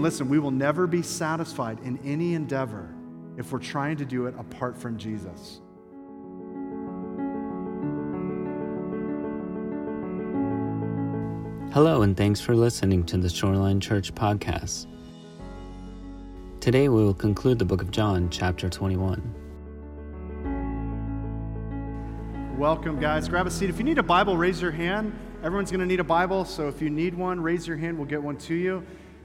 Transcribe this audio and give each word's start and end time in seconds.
And 0.00 0.04
listen, 0.06 0.30
we 0.30 0.38
will 0.38 0.50
never 0.50 0.86
be 0.86 1.02
satisfied 1.02 1.78
in 1.80 1.98
any 2.06 2.32
endeavor 2.32 2.88
if 3.36 3.52
we're 3.52 3.58
trying 3.58 3.98
to 3.98 4.06
do 4.06 4.24
it 4.24 4.34
apart 4.38 4.74
from 4.74 4.96
Jesus. 4.96 5.60
Hello, 11.74 12.00
and 12.00 12.16
thanks 12.16 12.40
for 12.40 12.56
listening 12.56 13.04
to 13.04 13.18
the 13.18 13.28
Shoreline 13.28 13.78
Church 13.78 14.14
podcast. 14.14 14.86
Today 16.60 16.88
we 16.88 17.04
will 17.04 17.12
conclude 17.12 17.58
the 17.58 17.66
book 17.66 17.82
of 17.82 17.90
John, 17.90 18.30
chapter 18.30 18.70
21. 18.70 19.34
Welcome, 22.56 22.98
guys. 22.98 23.28
Grab 23.28 23.46
a 23.46 23.50
seat. 23.50 23.68
If 23.68 23.76
you 23.76 23.84
need 23.84 23.98
a 23.98 24.02
Bible, 24.02 24.38
raise 24.38 24.62
your 24.62 24.70
hand. 24.70 25.12
Everyone's 25.44 25.70
going 25.70 25.80
to 25.80 25.86
need 25.86 26.00
a 26.00 26.04
Bible, 26.04 26.46
so 26.46 26.68
if 26.68 26.80
you 26.80 26.88
need 26.88 27.14
one, 27.14 27.38
raise 27.38 27.68
your 27.68 27.76
hand. 27.76 27.98
We'll 27.98 28.08
get 28.08 28.22
one 28.22 28.38
to 28.38 28.54
you. 28.54 28.82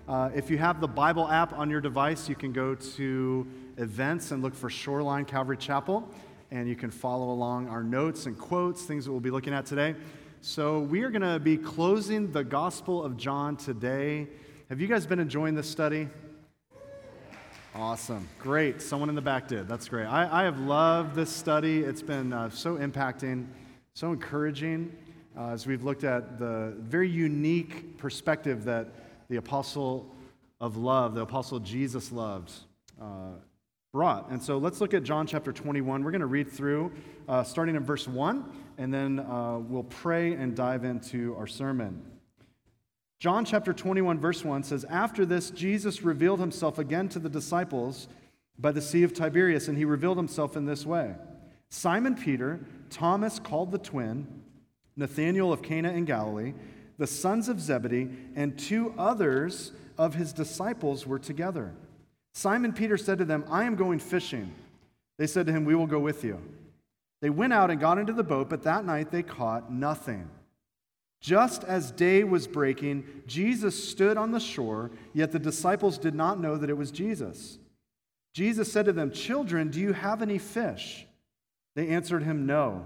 Uh, 0.07 0.29
if 0.35 0.51
you 0.51 0.57
have 0.59 0.79
the 0.79 0.87
Bible 0.87 1.27
app 1.27 1.51
on 1.53 1.67
your 1.67 1.81
device, 1.81 2.29
you 2.29 2.35
can 2.35 2.51
go 2.51 2.75
to 2.75 3.47
events 3.77 4.29
and 4.29 4.43
look 4.43 4.53
for 4.53 4.69
Shoreline 4.69 5.25
Calvary 5.25 5.57
Chapel, 5.57 6.07
and 6.51 6.69
you 6.69 6.75
can 6.75 6.91
follow 6.91 7.31
along 7.31 7.67
our 7.69 7.81
notes 7.81 8.27
and 8.27 8.37
quotes, 8.37 8.83
things 8.83 9.05
that 9.05 9.11
we'll 9.11 9.19
be 9.19 9.31
looking 9.31 9.51
at 9.51 9.65
today. 9.65 9.95
So, 10.41 10.81
we 10.81 11.01
are 11.01 11.09
going 11.09 11.23
to 11.23 11.39
be 11.39 11.57
closing 11.57 12.31
the 12.31 12.43
Gospel 12.43 13.03
of 13.03 13.17
John 13.17 13.57
today. 13.57 14.27
Have 14.69 14.79
you 14.79 14.85
guys 14.85 15.07
been 15.07 15.19
enjoying 15.19 15.55
this 15.55 15.67
study? 15.67 16.07
Awesome. 17.73 18.27
Great. 18.37 18.83
Someone 18.83 19.09
in 19.09 19.15
the 19.15 19.21
back 19.21 19.47
did. 19.47 19.67
That's 19.67 19.89
great. 19.89 20.05
I, 20.05 20.41
I 20.41 20.43
have 20.43 20.59
loved 20.59 21.15
this 21.15 21.31
study. 21.31 21.79
It's 21.79 22.03
been 22.03 22.31
uh, 22.31 22.51
so 22.51 22.77
impacting, 22.77 23.47
so 23.95 24.11
encouraging 24.11 24.95
uh, 25.35 25.49
as 25.49 25.65
we've 25.65 25.83
looked 25.83 26.03
at 26.03 26.37
the 26.37 26.75
very 26.77 27.09
unique 27.09 27.97
perspective 27.97 28.65
that 28.65 28.93
the 29.29 29.37
apostle 29.37 30.13
of 30.59 30.77
love, 30.77 31.15
the 31.15 31.21
apostle 31.21 31.59
Jesus 31.59 32.11
loved, 32.11 32.51
uh, 33.01 33.33
brought. 33.91 34.29
And 34.29 34.41
so 34.41 34.57
let's 34.57 34.81
look 34.81 34.93
at 34.93 35.03
John 35.03 35.27
chapter 35.27 35.51
21. 35.51 36.03
We're 36.03 36.11
going 36.11 36.21
to 36.21 36.27
read 36.27 36.51
through, 36.51 36.91
uh, 37.27 37.43
starting 37.43 37.75
in 37.75 37.83
verse 37.83 38.07
1, 38.07 38.45
and 38.77 38.93
then 38.93 39.19
uh, 39.19 39.59
we'll 39.59 39.83
pray 39.83 40.33
and 40.33 40.55
dive 40.55 40.83
into 40.83 41.35
our 41.37 41.47
sermon. 41.47 42.01
John 43.19 43.45
chapter 43.45 43.73
21, 43.73 44.19
verse 44.19 44.43
1 44.43 44.63
says, 44.63 44.85
After 44.89 45.25
this, 45.25 45.49
Jesus 45.49 46.03
revealed 46.03 46.39
himself 46.39 46.77
again 46.77 47.07
to 47.09 47.19
the 47.19 47.29
disciples 47.29 48.07
by 48.59 48.71
the 48.71 48.81
Sea 48.81 49.03
of 49.03 49.13
Tiberias, 49.13 49.67
and 49.67 49.77
he 49.77 49.85
revealed 49.85 50.17
himself 50.17 50.55
in 50.55 50.65
this 50.65 50.85
way 50.85 51.15
Simon 51.69 52.15
Peter, 52.15 52.59
Thomas 52.89 53.39
called 53.39 53.71
the 53.71 53.77
twin, 53.77 54.27
Nathanael 54.95 55.51
of 55.51 55.61
Cana 55.61 55.91
in 55.91 56.05
Galilee, 56.05 56.53
the 56.97 57.07
sons 57.07 57.49
of 57.49 57.59
Zebedee, 57.59 58.09
and 58.35 58.57
two 58.57 58.93
others 58.97 59.71
of 59.97 60.15
his 60.15 60.33
disciples 60.33 61.05
were 61.05 61.19
together. 61.19 61.73
Simon 62.33 62.73
Peter 62.73 62.97
said 62.97 63.17
to 63.17 63.25
them, 63.25 63.45
I 63.49 63.63
am 63.63 63.75
going 63.75 63.99
fishing. 63.99 64.53
They 65.17 65.27
said 65.27 65.45
to 65.47 65.53
him, 65.53 65.65
We 65.65 65.75
will 65.75 65.87
go 65.87 65.99
with 65.99 66.23
you. 66.23 66.41
They 67.21 67.29
went 67.29 67.53
out 67.53 67.71
and 67.71 67.79
got 67.79 67.97
into 67.97 68.13
the 68.13 68.23
boat, 68.23 68.49
but 68.49 68.63
that 68.63 68.85
night 68.85 69.11
they 69.11 69.23
caught 69.23 69.71
nothing. 69.71 70.29
Just 71.21 71.63
as 71.63 71.91
day 71.91 72.23
was 72.23 72.45
breaking, 72.45 73.05
Jesus 73.25 73.89
stood 73.89 74.17
on 74.17 74.31
the 74.31 74.39
shore, 74.39 74.91
yet 75.13 75.31
the 75.31 75.39
disciples 75.39 75.97
did 75.97 76.13
not 76.13 76.39
know 76.39 76.57
that 76.57 76.69
it 76.69 76.77
was 76.77 76.91
Jesus. 76.91 77.57
Jesus 78.33 78.71
said 78.71 78.85
to 78.85 78.93
them, 78.93 79.11
Children, 79.11 79.69
do 79.69 79.79
you 79.79 79.93
have 79.93 80.21
any 80.21 80.37
fish? 80.37 81.07
They 81.75 81.87
answered 81.87 82.23
him, 82.23 82.45
No. 82.45 82.85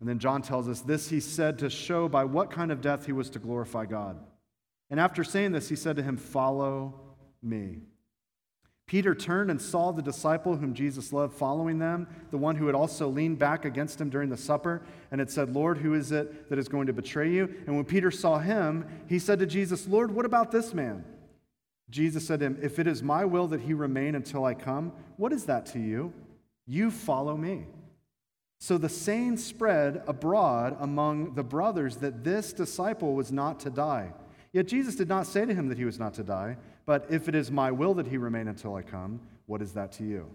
And 0.00 0.08
then 0.08 0.18
John 0.18 0.42
tells 0.42 0.68
us 0.68 0.80
this 0.80 1.08
he 1.08 1.20
said 1.20 1.58
to 1.60 1.70
show 1.70 2.08
by 2.08 2.24
what 2.24 2.50
kind 2.50 2.70
of 2.70 2.80
death 2.80 3.06
he 3.06 3.12
was 3.12 3.30
to 3.30 3.38
glorify 3.38 3.86
God. 3.86 4.18
And 4.90 5.00
after 5.00 5.24
saying 5.24 5.52
this, 5.52 5.68
he 5.68 5.76
said 5.76 5.96
to 5.96 6.02
him, 6.02 6.16
Follow 6.16 7.00
me. 7.42 7.80
Peter 8.86 9.16
turned 9.16 9.50
and 9.50 9.60
saw 9.60 9.90
the 9.90 10.02
disciple 10.02 10.56
whom 10.56 10.72
Jesus 10.72 11.12
loved 11.12 11.34
following 11.34 11.80
them, 11.80 12.06
the 12.30 12.38
one 12.38 12.54
who 12.54 12.66
had 12.66 12.74
also 12.76 13.08
leaned 13.08 13.36
back 13.36 13.64
against 13.64 14.00
him 14.00 14.08
during 14.08 14.30
the 14.30 14.36
supper 14.36 14.80
and 15.10 15.18
had 15.18 15.28
said, 15.28 15.52
Lord, 15.52 15.78
who 15.78 15.94
is 15.94 16.12
it 16.12 16.48
that 16.48 16.58
is 16.58 16.68
going 16.68 16.86
to 16.86 16.92
betray 16.92 17.28
you? 17.28 17.52
And 17.66 17.74
when 17.74 17.84
Peter 17.84 18.12
saw 18.12 18.38
him, 18.38 18.86
he 19.08 19.18
said 19.18 19.40
to 19.40 19.46
Jesus, 19.46 19.88
Lord, 19.88 20.12
what 20.12 20.24
about 20.24 20.52
this 20.52 20.72
man? 20.72 21.04
Jesus 21.90 22.24
said 22.26 22.38
to 22.40 22.46
him, 22.46 22.58
If 22.62 22.78
it 22.78 22.86
is 22.86 23.02
my 23.02 23.24
will 23.24 23.48
that 23.48 23.60
he 23.60 23.74
remain 23.74 24.14
until 24.14 24.44
I 24.44 24.54
come, 24.54 24.92
what 25.16 25.32
is 25.32 25.46
that 25.46 25.66
to 25.66 25.80
you? 25.80 26.12
You 26.64 26.92
follow 26.92 27.36
me. 27.36 27.66
So 28.58 28.78
the 28.78 28.88
saying 28.88 29.36
spread 29.36 30.02
abroad 30.06 30.76
among 30.80 31.34
the 31.34 31.42
brothers 31.42 31.96
that 31.98 32.24
this 32.24 32.52
disciple 32.52 33.14
was 33.14 33.30
not 33.30 33.60
to 33.60 33.70
die. 33.70 34.12
Yet 34.52 34.66
Jesus 34.66 34.96
did 34.96 35.08
not 35.08 35.26
say 35.26 35.44
to 35.44 35.54
him 35.54 35.68
that 35.68 35.78
he 35.78 35.84
was 35.84 35.98
not 35.98 36.14
to 36.14 36.22
die, 36.22 36.56
but 36.86 37.06
if 37.10 37.28
it 37.28 37.34
is 37.34 37.50
my 37.50 37.70
will 37.70 37.94
that 37.94 38.06
he 38.06 38.16
remain 38.16 38.48
until 38.48 38.74
I 38.74 38.82
come, 38.82 39.20
what 39.46 39.60
is 39.60 39.72
that 39.72 39.92
to 39.92 40.04
you? 40.04 40.30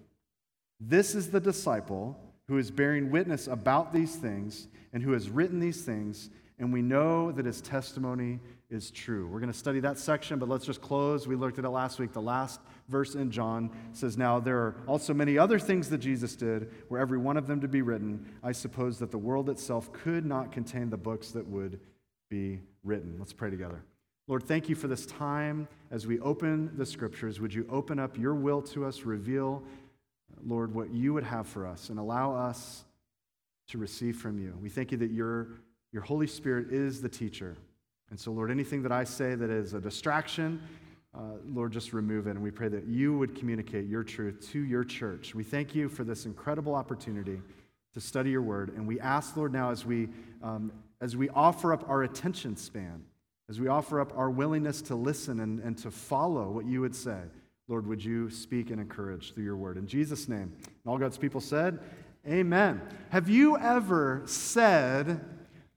This 0.79 1.15
is 1.15 1.31
the 1.31 1.39
disciple 1.39 2.19
who 2.47 2.57
is 2.57 2.69
bearing 2.69 3.11
witness 3.11 3.47
about 3.47 3.93
these 3.93 4.15
things 4.15 4.67
and 4.93 5.01
who 5.01 5.13
has 5.13 5.29
written 5.29 5.59
these 5.59 5.81
things, 5.81 6.29
and 6.59 6.71
we 6.71 6.81
know 6.81 7.31
that 7.31 7.45
his 7.45 7.61
testimony 7.61 8.39
is 8.69 8.91
true. 8.91 9.27
We're 9.27 9.39
going 9.39 9.51
to 9.51 9.57
study 9.57 9.79
that 9.81 9.97
section, 9.97 10.37
but 10.37 10.49
let's 10.49 10.65
just 10.65 10.81
close. 10.81 11.27
We 11.27 11.35
looked 11.35 11.59
at 11.59 11.65
it 11.65 11.69
last 11.69 11.99
week. 11.99 12.13
The 12.13 12.21
last 12.21 12.59
verse 12.91 13.15
in 13.15 13.31
John 13.31 13.71
says, 13.93 14.17
Now 14.17 14.39
there 14.39 14.57
are 14.57 14.75
also 14.87 15.13
many 15.13 15.37
other 15.37 15.57
things 15.57 15.89
that 15.89 15.99
Jesus 15.99 16.35
did, 16.35 16.69
were 16.89 16.99
every 16.99 17.17
one 17.17 17.37
of 17.37 17.47
them 17.47 17.61
to 17.61 17.67
be 17.67 17.81
written. 17.81 18.25
I 18.43 18.51
suppose 18.51 18.99
that 18.99 19.09
the 19.09 19.17
world 19.17 19.49
itself 19.49 19.91
could 19.93 20.25
not 20.25 20.51
contain 20.51 20.89
the 20.89 20.97
books 20.97 21.31
that 21.31 21.47
would 21.47 21.79
be 22.29 22.59
written. 22.83 23.15
Let's 23.17 23.33
pray 23.33 23.49
together. 23.49 23.83
Lord, 24.27 24.43
thank 24.43 24.69
you 24.69 24.75
for 24.75 24.87
this 24.87 25.05
time 25.05 25.67
as 25.89 26.05
we 26.05 26.19
open 26.19 26.71
the 26.77 26.85
scriptures. 26.85 27.39
Would 27.39 27.53
you 27.53 27.65
open 27.69 27.97
up 27.97 28.17
your 28.17 28.35
will 28.35 28.61
to 28.63 28.85
us, 28.85 29.01
reveal 29.01 29.63
Lord, 30.45 30.73
what 30.73 30.91
you 30.91 31.13
would 31.13 31.23
have 31.23 31.47
for 31.47 31.67
us 31.67 31.89
and 31.89 31.99
allow 31.99 32.35
us 32.35 32.85
to 33.69 33.77
receive 33.77 34.17
from 34.17 34.39
you. 34.39 34.53
We 34.61 34.69
thank 34.69 34.91
you 34.91 34.97
that 34.99 35.11
your, 35.11 35.49
your 35.91 36.01
Holy 36.01 36.27
Spirit 36.27 36.71
is 36.71 37.01
the 37.01 37.09
teacher. 37.09 37.55
And 38.09 38.19
so, 38.19 38.31
Lord, 38.31 38.51
anything 38.51 38.83
that 38.83 38.91
I 38.91 39.03
say 39.03 39.35
that 39.35 39.49
is 39.49 39.73
a 39.73 39.79
distraction, 39.79 40.61
uh, 41.13 41.37
Lord, 41.45 41.73
just 41.73 41.91
remove 41.91 42.27
it. 42.27 42.31
And 42.31 42.41
we 42.41 42.51
pray 42.51 42.69
that 42.69 42.85
you 42.85 43.17
would 43.17 43.35
communicate 43.35 43.87
your 43.87 44.03
truth 44.03 44.47
to 44.51 44.59
your 44.59 44.83
church. 44.83 45.35
We 45.35 45.43
thank 45.43 45.75
you 45.75 45.89
for 45.89 46.03
this 46.03 46.25
incredible 46.25 46.73
opportunity 46.73 47.41
to 47.93 47.99
study 47.99 48.29
your 48.29 48.41
word. 48.41 48.73
And 48.75 48.87
we 48.87 48.99
ask, 48.99 49.35
Lord, 49.35 49.51
now 49.51 49.71
as 49.71 49.85
we, 49.85 50.07
um, 50.41 50.71
as 51.01 51.17
we 51.17 51.27
offer 51.29 51.73
up 51.73 51.89
our 51.89 52.03
attention 52.03 52.55
span, 52.55 53.03
as 53.49 53.59
we 53.59 53.67
offer 53.67 53.99
up 53.99 54.17
our 54.17 54.29
willingness 54.29 54.81
to 54.83 54.95
listen 54.95 55.41
and, 55.41 55.59
and 55.59 55.77
to 55.79 55.91
follow 55.91 56.49
what 56.49 56.65
you 56.65 56.79
would 56.79 56.95
say, 56.95 57.19
Lord, 57.67 57.85
would 57.87 58.03
you 58.03 58.29
speak 58.29 58.69
and 58.69 58.79
encourage 58.79 59.33
through 59.33 59.43
your 59.43 59.57
word? 59.57 59.77
In 59.77 59.87
Jesus' 59.87 60.29
name. 60.29 60.53
And 60.63 60.85
all 60.85 60.97
God's 60.97 61.17
people 61.17 61.41
said, 61.41 61.79
Amen. 62.27 62.81
Have 63.09 63.29
you 63.29 63.57
ever 63.57 64.21
said 64.25 65.25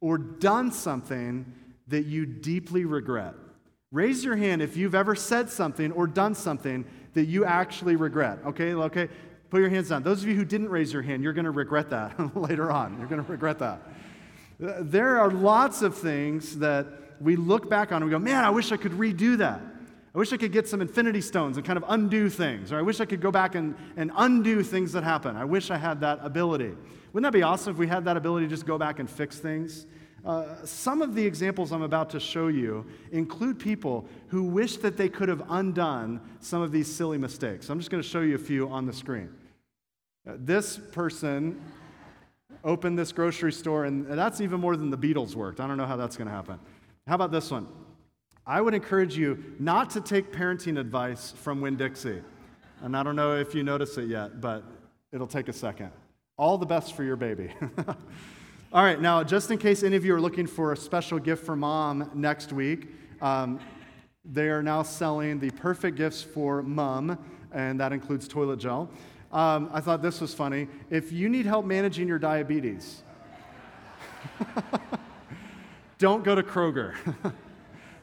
or 0.01 0.19
done 0.19 0.71
something 0.71 1.51
that 1.89 2.05
you 2.05 2.27
deeply 2.27 2.85
regret? 2.85 3.35
Raise 3.94 4.25
your 4.25 4.35
hand 4.35 4.61
if 4.61 4.76
you've 4.76 4.96
ever 4.96 5.14
said 5.14 5.49
something 5.49 5.93
or 5.93 6.08
done 6.08 6.35
something 6.35 6.85
that 7.12 7.26
you 7.26 7.44
actually 7.44 7.94
regret. 7.94 8.41
Okay, 8.44 8.75
okay? 8.75 9.08
Put 9.50 9.61
your 9.61 9.69
hands 9.70 9.91
down. 9.91 10.02
Those 10.02 10.20
of 10.20 10.29
you 10.29 10.35
who 10.35 10.44
didn't 10.44 10.69
raise 10.69 10.93
your 10.93 11.02
hand, 11.02 11.23
you're 11.23 11.32
going 11.32 11.44
to 11.44 11.52
regret 11.52 11.91
that 11.91 12.37
later 12.37 12.73
on. 12.73 12.99
You're 12.99 13.06
going 13.06 13.25
to 13.25 13.31
regret 13.31 13.61
that. 13.61 13.82
There 14.58 15.20
are 15.20 15.31
lots 15.31 15.82
of 15.82 15.96
things 15.96 16.58
that 16.58 16.88
we 17.20 17.37
look 17.37 17.70
back 17.70 17.93
on 17.93 18.02
and 18.02 18.06
we 18.06 18.11
go, 18.11 18.19
man, 18.19 18.44
I 18.44 18.50
wish 18.50 18.73
I 18.73 18.76
could 18.76 18.91
redo 18.91 19.38
that. 19.38 19.61
I 20.12 20.19
wish 20.19 20.32
I 20.32 20.38
could 20.38 20.50
get 20.50 20.67
some 20.67 20.81
infinity 20.81 21.20
stones 21.20 21.56
and 21.56 21.64
kind 21.64 21.76
of 21.76 21.85
undo 21.87 22.29
things. 22.29 22.73
Or 22.73 22.79
I 22.81 22.82
wish 22.82 22.99
I 22.99 23.05
could 23.05 23.20
go 23.20 23.31
back 23.31 23.55
and, 23.55 23.76
and 23.96 24.11
undo 24.17 24.64
things 24.64 24.91
that 24.94 25.05
happen. 25.05 25.37
I 25.37 25.44
wish 25.44 25.70
I 25.70 25.76
had 25.76 26.00
that 26.00 26.19
ability. 26.20 26.75
Wouldn't 27.12 27.32
that 27.32 27.37
be 27.37 27.44
awesome 27.44 27.73
if 27.73 27.79
we 27.79 27.87
had 27.87 28.06
that 28.06 28.17
ability 28.17 28.46
to 28.46 28.50
just 28.50 28.67
go 28.67 28.76
back 28.76 28.99
and 28.99 29.08
fix 29.08 29.38
things? 29.38 29.87
Uh, 30.25 30.65
some 30.65 31.03
of 31.03 31.15
the 31.15 31.25
examples 31.25 31.71
I'm 31.71 31.82
about 31.82 32.09
to 32.11 32.21
show 32.21 32.49
you 32.49 32.87
include 33.12 33.59
people 33.59 34.06
who 34.29 34.44
wish 34.44 34.79
that 34.79 34.97
they 34.97 35.09
could 35.09 35.29
have 35.29 35.43
undone 35.50 36.21
some 36.41 36.62
of 36.62 36.73
these 36.73 36.93
silly 36.93 37.19
mistakes. 37.19 37.69
I'm 37.69 37.79
just 37.79 37.91
going 37.91 38.03
to 38.03 38.09
show 38.09 38.23
you 38.23 38.35
a 38.35 38.38
few 38.38 38.69
on 38.69 38.87
the 38.87 38.93
screen. 38.93 39.29
Uh, 40.26 40.32
this 40.38 40.79
person 40.79 41.61
opened 42.65 42.99
this 42.99 43.12
grocery 43.12 43.53
store, 43.53 43.85
and 43.85 44.06
that's 44.06 44.41
even 44.41 44.61
more 44.61 44.76
than 44.76 44.88
the 44.88 44.97
Beatles 44.97 45.35
worked. 45.35 45.61
I 45.61 45.67
don't 45.67 45.76
know 45.76 45.87
how 45.87 45.97
that's 45.97 46.17
going 46.17 46.29
to 46.29 46.35
happen. 46.35 46.59
How 47.06 47.17
about 47.17 47.31
this 47.31 47.50
one? 47.50 47.69
I 48.47 48.62
would 48.62 48.73
encourage 48.73 49.19
you 49.19 49.43
not 49.59 49.91
to 49.91 50.00
take 50.00 50.32
parenting 50.32 50.79
advice 50.79 51.32
from 51.32 51.61
Winn 51.61 51.77
Dixie. 51.77 52.23
And 52.82 52.97
I 52.97 53.03
don't 53.03 53.17
know 53.17 53.37
if 53.37 53.55
you 53.55 53.62
notice 53.62 53.99
it 53.99 54.09
yet, 54.09 54.41
but 54.41 54.65
it'll 55.12 55.27
take 55.27 55.49
a 55.49 55.53
second. 55.53 55.91
All 56.38 56.56
the 56.56 56.67
best 56.67 56.94
for 56.94 57.05
your 57.05 57.17
baby. 57.17 57.50
All 58.75 58.82
right, 58.82 59.00
now, 59.00 59.23
just 59.23 59.53
in 59.53 59.59
case 59.59 59.85
any 59.85 59.94
of 59.94 60.05
you 60.05 60.12
are 60.17 60.21
looking 60.21 60.49
for 60.49 60.73
a 60.73 60.76
special 60.76 61.21
gift 61.21 61.47
for 61.47 61.55
mom 61.55 62.11
next 62.12 62.53
week, 62.53 62.88
um, 63.23 63.61
they 64.25 64.49
are 64.49 64.65
now 64.65 64.82
selling 64.82 65.38
the 65.38 65.50
perfect 65.50 65.97
gifts 65.97 66.25
for 66.25 66.61
mom, 66.61 67.17
and 67.53 67.79
that 67.79 67.93
includes 67.93 68.26
toilet 68.26 68.59
gel. 68.59 68.91
Um, 69.31 69.71
I 69.73 69.81
thought 69.81 70.03
this 70.03 70.21
was 70.21 70.35
funny. 70.35 70.67
If 70.91 71.12
you 71.12 71.29
need 71.29 71.47
help 71.47 71.65
managing 71.65 72.09
your 72.09 72.19
diabetes, 72.19 73.05
don't 75.99 76.25
go 76.25 76.35
to 76.35 76.43
Kroger. 76.43 76.97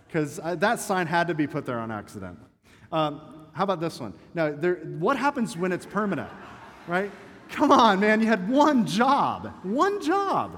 because 0.07 0.39
uh, 0.41 0.55
that 0.55 0.79
sign 0.79 1.05
had 1.05 1.27
to 1.27 1.33
be 1.33 1.47
put 1.47 1.65
there 1.65 1.79
on 1.79 1.91
accident. 1.91 2.39
Um, 2.93 3.49
how 3.51 3.65
about 3.65 3.81
this 3.81 3.99
one? 3.99 4.13
Now, 4.33 4.53
there, 4.53 4.75
what 4.75 5.17
happens 5.17 5.57
when 5.57 5.73
it's 5.73 5.85
permanent, 5.85 6.31
right? 6.87 7.11
Come 7.51 7.71
on, 7.73 7.99
man, 7.99 8.21
you 8.21 8.27
had 8.27 8.49
one 8.49 8.85
job, 8.85 9.51
one 9.63 10.01
job. 10.01 10.57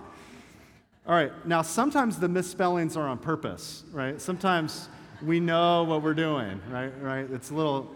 All 1.08 1.16
right, 1.16 1.32
now 1.46 1.64
sometimes 1.64 2.20
the 2.20 2.30
misspellings 2.30 2.96
are 2.96 3.08
on 3.08 3.18
purpose, 3.18 3.84
right? 3.92 4.22
Sometimes 4.22 4.90
we 5.24 5.40
know 5.40 5.84
what 5.84 6.04
we're 6.04 6.14
doing, 6.14 6.62
right? 6.70 6.92
Right? 7.02 7.30
It's 7.32 7.50
a 7.50 7.56
little, 7.56 7.92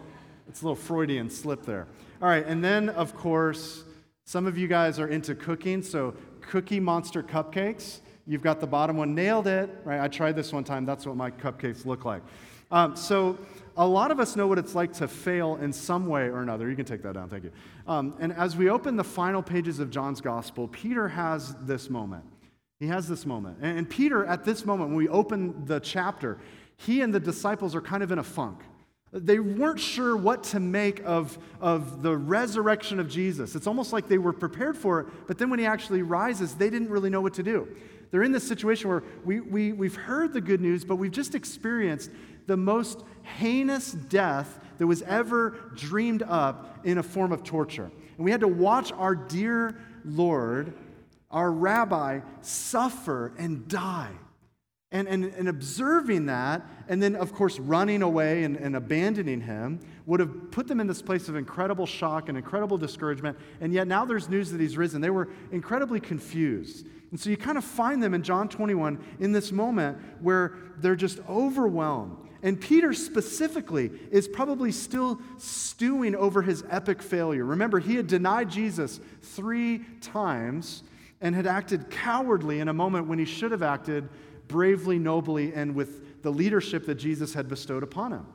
it's 0.48 0.62
a 0.62 0.64
little 0.64 0.76
Freudian 0.76 1.30
slip 1.30 1.64
there. 1.64 1.86
All 2.20 2.28
right, 2.28 2.44
and 2.44 2.62
then 2.62 2.88
of 2.88 3.14
course, 3.16 3.84
some 4.24 4.46
of 4.48 4.58
you 4.58 4.66
guys 4.66 4.98
are 4.98 5.08
into 5.08 5.34
cooking, 5.36 5.80
so 5.80 6.14
Cookie 6.40 6.80
Monster 6.80 7.22
cupcakes. 7.22 8.00
You've 8.26 8.42
got 8.42 8.60
the 8.60 8.66
bottom 8.66 8.96
one, 8.96 9.14
nailed 9.14 9.46
it, 9.46 9.70
right? 9.84 10.00
I 10.00 10.08
tried 10.08 10.34
this 10.34 10.52
one 10.52 10.64
time. 10.64 10.84
That's 10.84 11.06
what 11.06 11.16
my 11.16 11.30
cupcakes 11.30 11.86
look 11.86 12.04
like. 12.04 12.22
Um, 12.70 12.96
so, 12.96 13.38
a 13.78 13.86
lot 13.86 14.10
of 14.10 14.18
us 14.18 14.34
know 14.34 14.48
what 14.48 14.58
it's 14.58 14.74
like 14.74 14.92
to 14.94 15.06
fail 15.06 15.56
in 15.56 15.72
some 15.72 16.06
way 16.06 16.22
or 16.22 16.42
another. 16.42 16.68
You 16.68 16.74
can 16.74 16.84
take 16.84 17.02
that 17.02 17.14
down, 17.14 17.28
thank 17.28 17.44
you. 17.44 17.52
Um, 17.86 18.14
and 18.18 18.32
as 18.32 18.56
we 18.56 18.68
open 18.68 18.96
the 18.96 19.04
final 19.04 19.40
pages 19.40 19.78
of 19.78 19.88
John's 19.88 20.20
gospel, 20.20 20.66
Peter 20.66 21.06
has 21.06 21.54
this 21.62 21.88
moment. 21.88 22.24
He 22.80 22.88
has 22.88 23.08
this 23.08 23.24
moment. 23.24 23.58
And, 23.62 23.78
and 23.78 23.88
Peter, 23.88 24.26
at 24.26 24.44
this 24.44 24.66
moment, 24.66 24.90
when 24.90 24.98
we 24.98 25.08
open 25.08 25.64
the 25.64 25.78
chapter, 25.78 26.38
he 26.76 27.02
and 27.02 27.14
the 27.14 27.20
disciples 27.20 27.76
are 27.76 27.80
kind 27.80 28.02
of 28.02 28.10
in 28.10 28.18
a 28.18 28.24
funk. 28.24 28.58
They 29.12 29.38
weren't 29.38 29.80
sure 29.80 30.16
what 30.16 30.42
to 30.44 30.60
make 30.60 31.00
of, 31.04 31.38
of 31.60 32.02
the 32.02 32.16
resurrection 32.16 32.98
of 32.98 33.08
Jesus. 33.08 33.54
It's 33.54 33.68
almost 33.68 33.92
like 33.92 34.08
they 34.08 34.18
were 34.18 34.32
prepared 34.32 34.76
for 34.76 35.00
it, 35.00 35.06
but 35.28 35.38
then 35.38 35.50
when 35.50 35.60
he 35.60 35.66
actually 35.66 36.02
rises, 36.02 36.54
they 36.54 36.68
didn't 36.68 36.90
really 36.90 37.10
know 37.10 37.20
what 37.20 37.34
to 37.34 37.44
do. 37.44 37.68
They're 38.10 38.22
in 38.22 38.32
this 38.32 38.46
situation 38.46 38.90
where 38.90 39.04
we, 39.24 39.40
we, 39.40 39.72
we've 39.72 39.94
heard 39.94 40.32
the 40.32 40.40
good 40.40 40.60
news, 40.60 40.84
but 40.84 40.96
we've 40.96 41.12
just 41.12 41.34
experienced 41.34 42.10
the 42.48 42.56
most 42.56 43.04
heinous 43.22 43.92
death 43.92 44.58
that 44.78 44.86
was 44.86 45.02
ever 45.02 45.50
dreamed 45.76 46.22
up 46.22 46.78
in 46.82 46.98
a 46.98 47.02
form 47.02 47.30
of 47.30 47.44
torture. 47.44 47.90
And 48.16 48.24
we 48.24 48.30
had 48.30 48.40
to 48.40 48.48
watch 48.48 48.90
our 48.92 49.14
dear 49.14 49.78
Lord, 50.04 50.72
our 51.30 51.52
rabbi, 51.52 52.20
suffer 52.40 53.32
and 53.38 53.68
die. 53.68 54.12
And, 54.90 55.06
and, 55.06 55.26
and 55.26 55.50
observing 55.50 56.26
that, 56.26 56.66
and 56.88 57.02
then, 57.02 57.14
of 57.14 57.34
course, 57.34 57.58
running 57.58 58.00
away 58.00 58.44
and, 58.44 58.56
and 58.56 58.74
abandoning 58.74 59.42
him, 59.42 59.80
would 60.06 60.18
have 60.18 60.50
put 60.50 60.66
them 60.66 60.80
in 60.80 60.86
this 60.86 61.02
place 61.02 61.28
of 61.28 61.36
incredible 61.36 61.84
shock 61.84 62.30
and 62.30 62.38
incredible 62.38 62.78
discouragement. 62.78 63.36
And 63.60 63.74
yet 63.74 63.86
now 63.86 64.06
there's 64.06 64.30
news 64.30 64.50
that 64.52 64.60
he's 64.62 64.78
risen. 64.78 65.02
They 65.02 65.10
were 65.10 65.28
incredibly 65.52 66.00
confused. 66.00 66.86
And 67.10 67.20
so 67.20 67.28
you 67.28 67.36
kind 67.36 67.58
of 67.58 67.64
find 67.64 68.02
them 68.02 68.14
in 68.14 68.22
John 68.22 68.48
21 68.48 68.98
in 69.20 69.32
this 69.32 69.52
moment 69.52 69.98
where 70.22 70.54
they're 70.78 70.96
just 70.96 71.18
overwhelmed. 71.28 72.27
And 72.42 72.60
Peter 72.60 72.92
specifically 72.92 73.90
is 74.10 74.28
probably 74.28 74.70
still 74.70 75.20
stewing 75.38 76.14
over 76.14 76.42
his 76.42 76.64
epic 76.70 77.02
failure. 77.02 77.44
Remember, 77.44 77.80
he 77.80 77.96
had 77.96 78.06
denied 78.06 78.50
Jesus 78.50 79.00
three 79.22 79.80
times 80.00 80.84
and 81.20 81.34
had 81.34 81.46
acted 81.46 81.90
cowardly 81.90 82.60
in 82.60 82.68
a 82.68 82.72
moment 82.72 83.08
when 83.08 83.18
he 83.18 83.24
should 83.24 83.50
have 83.50 83.62
acted 83.62 84.08
bravely, 84.46 84.98
nobly, 84.98 85.52
and 85.52 85.74
with 85.74 86.22
the 86.22 86.30
leadership 86.30 86.86
that 86.86 86.94
Jesus 86.94 87.34
had 87.34 87.48
bestowed 87.48 87.82
upon 87.82 88.12
him. 88.12 88.26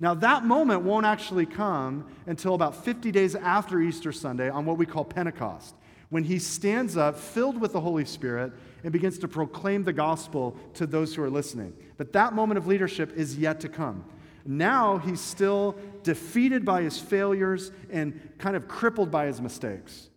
Now, 0.00 0.14
that 0.14 0.44
moment 0.44 0.82
won't 0.82 1.06
actually 1.06 1.46
come 1.46 2.06
until 2.26 2.54
about 2.54 2.84
50 2.84 3.10
days 3.10 3.34
after 3.34 3.80
Easter 3.80 4.12
Sunday 4.12 4.48
on 4.48 4.64
what 4.64 4.78
we 4.78 4.86
call 4.86 5.04
Pentecost 5.04 5.74
when 6.10 6.24
he 6.24 6.38
stands 6.38 6.96
up, 6.96 7.18
filled 7.18 7.60
with 7.60 7.72
the 7.72 7.80
Holy 7.80 8.04
Spirit, 8.04 8.52
and 8.82 8.92
begins 8.92 9.18
to 9.18 9.28
proclaim 9.28 9.84
the 9.84 9.92
gospel 9.92 10.56
to 10.74 10.86
those 10.86 11.14
who 11.14 11.22
are 11.22 11.30
listening. 11.30 11.74
But 11.96 12.12
that 12.12 12.32
moment 12.32 12.58
of 12.58 12.66
leadership 12.66 13.16
is 13.16 13.36
yet 13.36 13.60
to 13.60 13.68
come. 13.68 14.04
Now 14.46 14.98
he's 14.98 15.20
still 15.20 15.76
defeated 16.02 16.64
by 16.64 16.82
his 16.82 16.98
failures 16.98 17.70
and 17.90 18.18
kind 18.38 18.56
of 18.56 18.66
crippled 18.66 19.10
by 19.10 19.26
his 19.26 19.40
mistakes. 19.42 20.08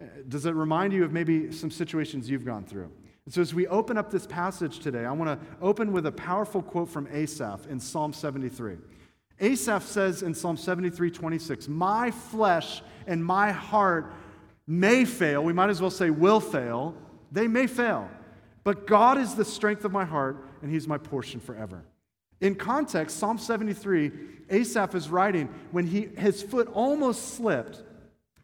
Uh, 0.00 0.06
does 0.28 0.46
it 0.46 0.54
remind 0.54 0.92
you 0.92 1.04
of 1.04 1.12
maybe 1.12 1.52
some 1.52 1.70
situations 1.70 2.28
you've 2.28 2.44
gone 2.44 2.64
through? 2.64 2.90
And 3.26 3.34
so, 3.34 3.42
as 3.42 3.54
we 3.54 3.66
open 3.68 3.96
up 3.96 4.10
this 4.10 4.26
passage 4.26 4.80
today, 4.80 5.04
I 5.04 5.12
want 5.12 5.40
to 5.40 5.46
open 5.60 5.92
with 5.92 6.06
a 6.06 6.12
powerful 6.12 6.62
quote 6.62 6.88
from 6.88 7.06
Asaph 7.12 7.66
in 7.68 7.78
Psalm 7.78 8.12
73. 8.12 8.78
Asaph 9.38 9.84
says 9.84 10.22
in 10.22 10.34
Psalm 10.34 10.56
73 10.56 11.10
26, 11.10 11.68
My 11.68 12.10
flesh 12.10 12.82
and 13.06 13.24
my 13.24 13.52
heart 13.52 14.12
may 14.66 15.04
fail, 15.04 15.42
we 15.42 15.52
might 15.52 15.70
as 15.70 15.80
well 15.80 15.90
say 15.90 16.10
will 16.10 16.40
fail, 16.40 16.94
they 17.32 17.48
may 17.48 17.66
fail. 17.66 18.08
But 18.64 18.86
God 18.86 19.18
is 19.18 19.34
the 19.34 19.44
strength 19.44 19.84
of 19.84 19.92
my 19.92 20.04
heart, 20.04 20.44
and 20.62 20.70
He's 20.70 20.86
my 20.86 20.98
portion 20.98 21.40
forever. 21.40 21.82
In 22.40 22.54
context, 22.54 23.18
Psalm 23.18 23.38
73, 23.38 24.12
Asaph 24.48 24.94
is 24.94 25.08
writing 25.10 25.48
when 25.70 25.86
he, 25.86 26.08
his 26.16 26.42
foot 26.42 26.68
almost 26.72 27.34
slipped 27.34 27.82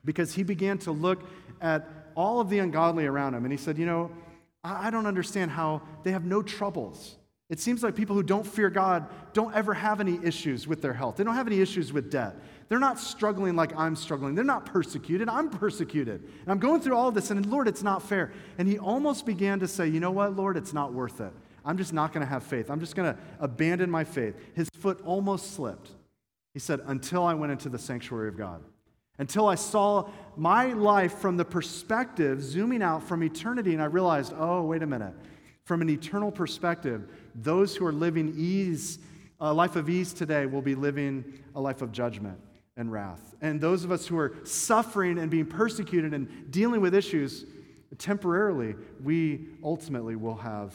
because 0.04 0.34
he 0.34 0.42
began 0.42 0.78
to 0.78 0.92
look 0.92 1.20
at 1.60 1.88
all 2.14 2.40
of 2.40 2.50
the 2.50 2.58
ungodly 2.58 3.06
around 3.06 3.34
him. 3.34 3.44
And 3.44 3.52
he 3.52 3.58
said, 3.58 3.78
You 3.78 3.86
know, 3.86 4.10
I 4.62 4.90
don't 4.90 5.06
understand 5.06 5.50
how 5.50 5.82
they 6.02 6.12
have 6.12 6.24
no 6.24 6.42
troubles. 6.42 7.16
It 7.48 7.60
seems 7.60 7.82
like 7.82 7.94
people 7.94 8.16
who 8.16 8.22
don't 8.22 8.46
fear 8.46 8.68
God 8.70 9.08
don't 9.32 9.54
ever 9.54 9.72
have 9.72 10.00
any 10.00 10.18
issues 10.22 10.66
with 10.66 10.82
their 10.82 10.92
health. 10.92 11.16
They 11.16 11.24
don't 11.24 11.34
have 11.34 11.46
any 11.46 11.60
issues 11.60 11.92
with 11.92 12.10
debt. 12.10 12.34
They're 12.68 12.80
not 12.80 12.98
struggling 12.98 13.54
like 13.54 13.76
I'm 13.76 13.94
struggling. 13.94 14.34
They're 14.34 14.44
not 14.44 14.66
persecuted. 14.66 15.28
I'm 15.28 15.50
persecuted. 15.50 16.22
And 16.22 16.48
I'm 16.48 16.58
going 16.58 16.80
through 16.80 16.96
all 16.96 17.08
of 17.08 17.14
this, 17.14 17.30
and 17.30 17.46
Lord, 17.46 17.68
it's 17.68 17.82
not 17.82 18.02
fair. 18.02 18.32
And 18.58 18.66
he 18.66 18.78
almost 18.78 19.24
began 19.24 19.60
to 19.60 19.68
say, 19.68 19.86
You 19.86 20.00
know 20.00 20.10
what, 20.10 20.34
Lord, 20.34 20.56
it's 20.56 20.72
not 20.72 20.92
worth 20.92 21.20
it. 21.20 21.32
I'm 21.64 21.78
just 21.78 21.92
not 21.92 22.12
going 22.12 22.24
to 22.24 22.30
have 22.30 22.42
faith. 22.42 22.70
I'm 22.70 22.80
just 22.80 22.96
going 22.96 23.12
to 23.12 23.20
abandon 23.40 23.90
my 23.90 24.04
faith. 24.04 24.34
His 24.54 24.68
foot 24.78 25.00
almost 25.04 25.52
slipped. 25.54 25.90
He 26.54 26.60
said, 26.60 26.80
Until 26.86 27.24
I 27.24 27.34
went 27.34 27.52
into 27.52 27.68
the 27.68 27.78
sanctuary 27.78 28.28
of 28.28 28.36
God. 28.36 28.62
until 29.18 29.48
I 29.48 29.54
saw 29.54 30.10
my 30.36 30.74
life 30.74 31.14
from 31.14 31.38
the 31.38 31.44
perspective, 31.44 32.42
zooming 32.42 32.82
out 32.82 33.02
from 33.02 33.22
eternity, 33.22 33.72
and 33.72 33.80
I 33.80 33.86
realized, 33.86 34.34
oh, 34.36 34.62
wait 34.64 34.82
a 34.82 34.86
minute. 34.86 35.14
From 35.64 35.80
an 35.80 35.88
eternal 35.88 36.30
perspective, 36.30 37.08
those 37.34 37.74
who 37.74 37.86
are 37.86 37.92
living 37.92 38.34
ease, 38.36 38.98
a 39.40 39.54
life 39.54 39.74
of 39.74 39.88
ease 39.88 40.12
today 40.12 40.44
will 40.44 40.60
be 40.60 40.74
living 40.74 41.42
a 41.54 41.60
life 41.60 41.80
of 41.80 41.92
judgment 41.92 42.38
and 42.76 42.92
wrath. 42.92 43.34
And 43.40 43.60
those 43.60 43.84
of 43.84 43.92
us 43.92 44.06
who 44.06 44.18
are 44.18 44.34
suffering 44.44 45.18
and 45.18 45.30
being 45.30 45.46
persecuted 45.46 46.12
and 46.12 46.50
dealing 46.50 46.80
with 46.80 46.94
issues 46.94 47.46
temporarily, 47.98 48.74
we 49.02 49.46
ultimately 49.62 50.16
will 50.16 50.36
have 50.36 50.74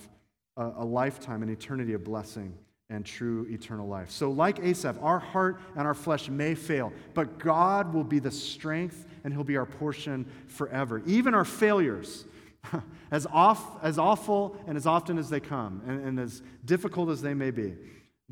a, 0.58 0.72
a 0.78 0.86
lifetime, 0.86 1.44
an 1.44 1.50
eternity 1.50 1.94
of 1.94 2.04
blessing 2.04 2.58
and 2.90 3.06
true 3.06 3.48
eternal 3.50 3.88
life. 3.88 4.12
So, 4.12 4.32
like 4.32 4.60
Asaph, 4.60 4.98
our 5.02 5.20
heart 5.20 5.62
and 5.76 5.88
our 5.88 5.94
flesh 5.94 6.30
may 6.30 6.56
fail, 6.56 6.92
but 7.14 7.40
God 7.40 7.94
will 7.94 8.04
be 8.04 8.20
the 8.20 8.32
strength 8.32 9.08
and 9.24 9.34
He'll 9.34 9.44
be 9.44 9.58
our 9.58 9.66
portion 9.66 10.26
forever. 10.48 11.02
Even 11.06 11.34
our 11.34 11.46
failures, 11.46 12.26
as, 13.12 13.26
off, 13.28 13.82
as 13.84 13.98
awful 13.98 14.58
and 14.68 14.76
as 14.76 14.86
often 14.86 15.18
as 15.18 15.30
they 15.30 15.40
come, 15.40 15.82
and, 15.88 16.06
and 16.06 16.20
as 16.20 16.42
difficult 16.66 17.10
as 17.10 17.22
they 17.22 17.34
may 17.34 17.52
be, 17.52 17.76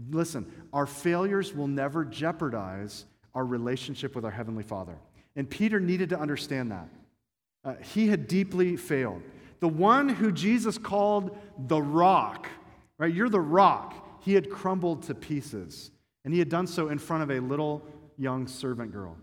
listen, 0.10 0.52
our 0.74 0.86
failures 0.86 1.54
will 1.54 1.68
never 1.68 2.04
jeopardize 2.04 3.06
our 3.40 3.46
relationship 3.46 4.16
with 4.16 4.26
our 4.26 4.32
Heavenly 4.32 4.64
Father. 4.64 4.98
And 5.38 5.50
Peter 5.50 5.80
needed 5.80 6.10
to 6.10 6.20
understand 6.20 6.72
that. 6.72 6.90
Uh, 7.64 7.76
he 7.82 8.10
had 8.10 8.28
deeply 8.28 8.76
failed. 8.76 9.22
The 9.62 9.68
one 9.70 10.10
who 10.10 10.34
Jesus 10.34 10.78
called 10.78 11.38
the 11.58 11.82
rock, 11.82 12.50
right? 12.98 13.14
You're 13.14 13.30
the 13.30 13.40
rock 13.40 14.26
he 14.26 14.34
had 14.34 14.50
crumbled 14.50 15.04
to 15.04 15.16
pieces. 15.16 15.92
And 16.26 16.34
he 16.34 16.40
had 16.40 16.50
done 16.50 16.68
so 16.68 16.90
in 16.90 17.00
front 17.00 17.24
of 17.24 17.32
a 17.32 17.40
little 17.40 17.82
young 18.18 18.46
servant 18.46 18.92
girl. 18.92 19.16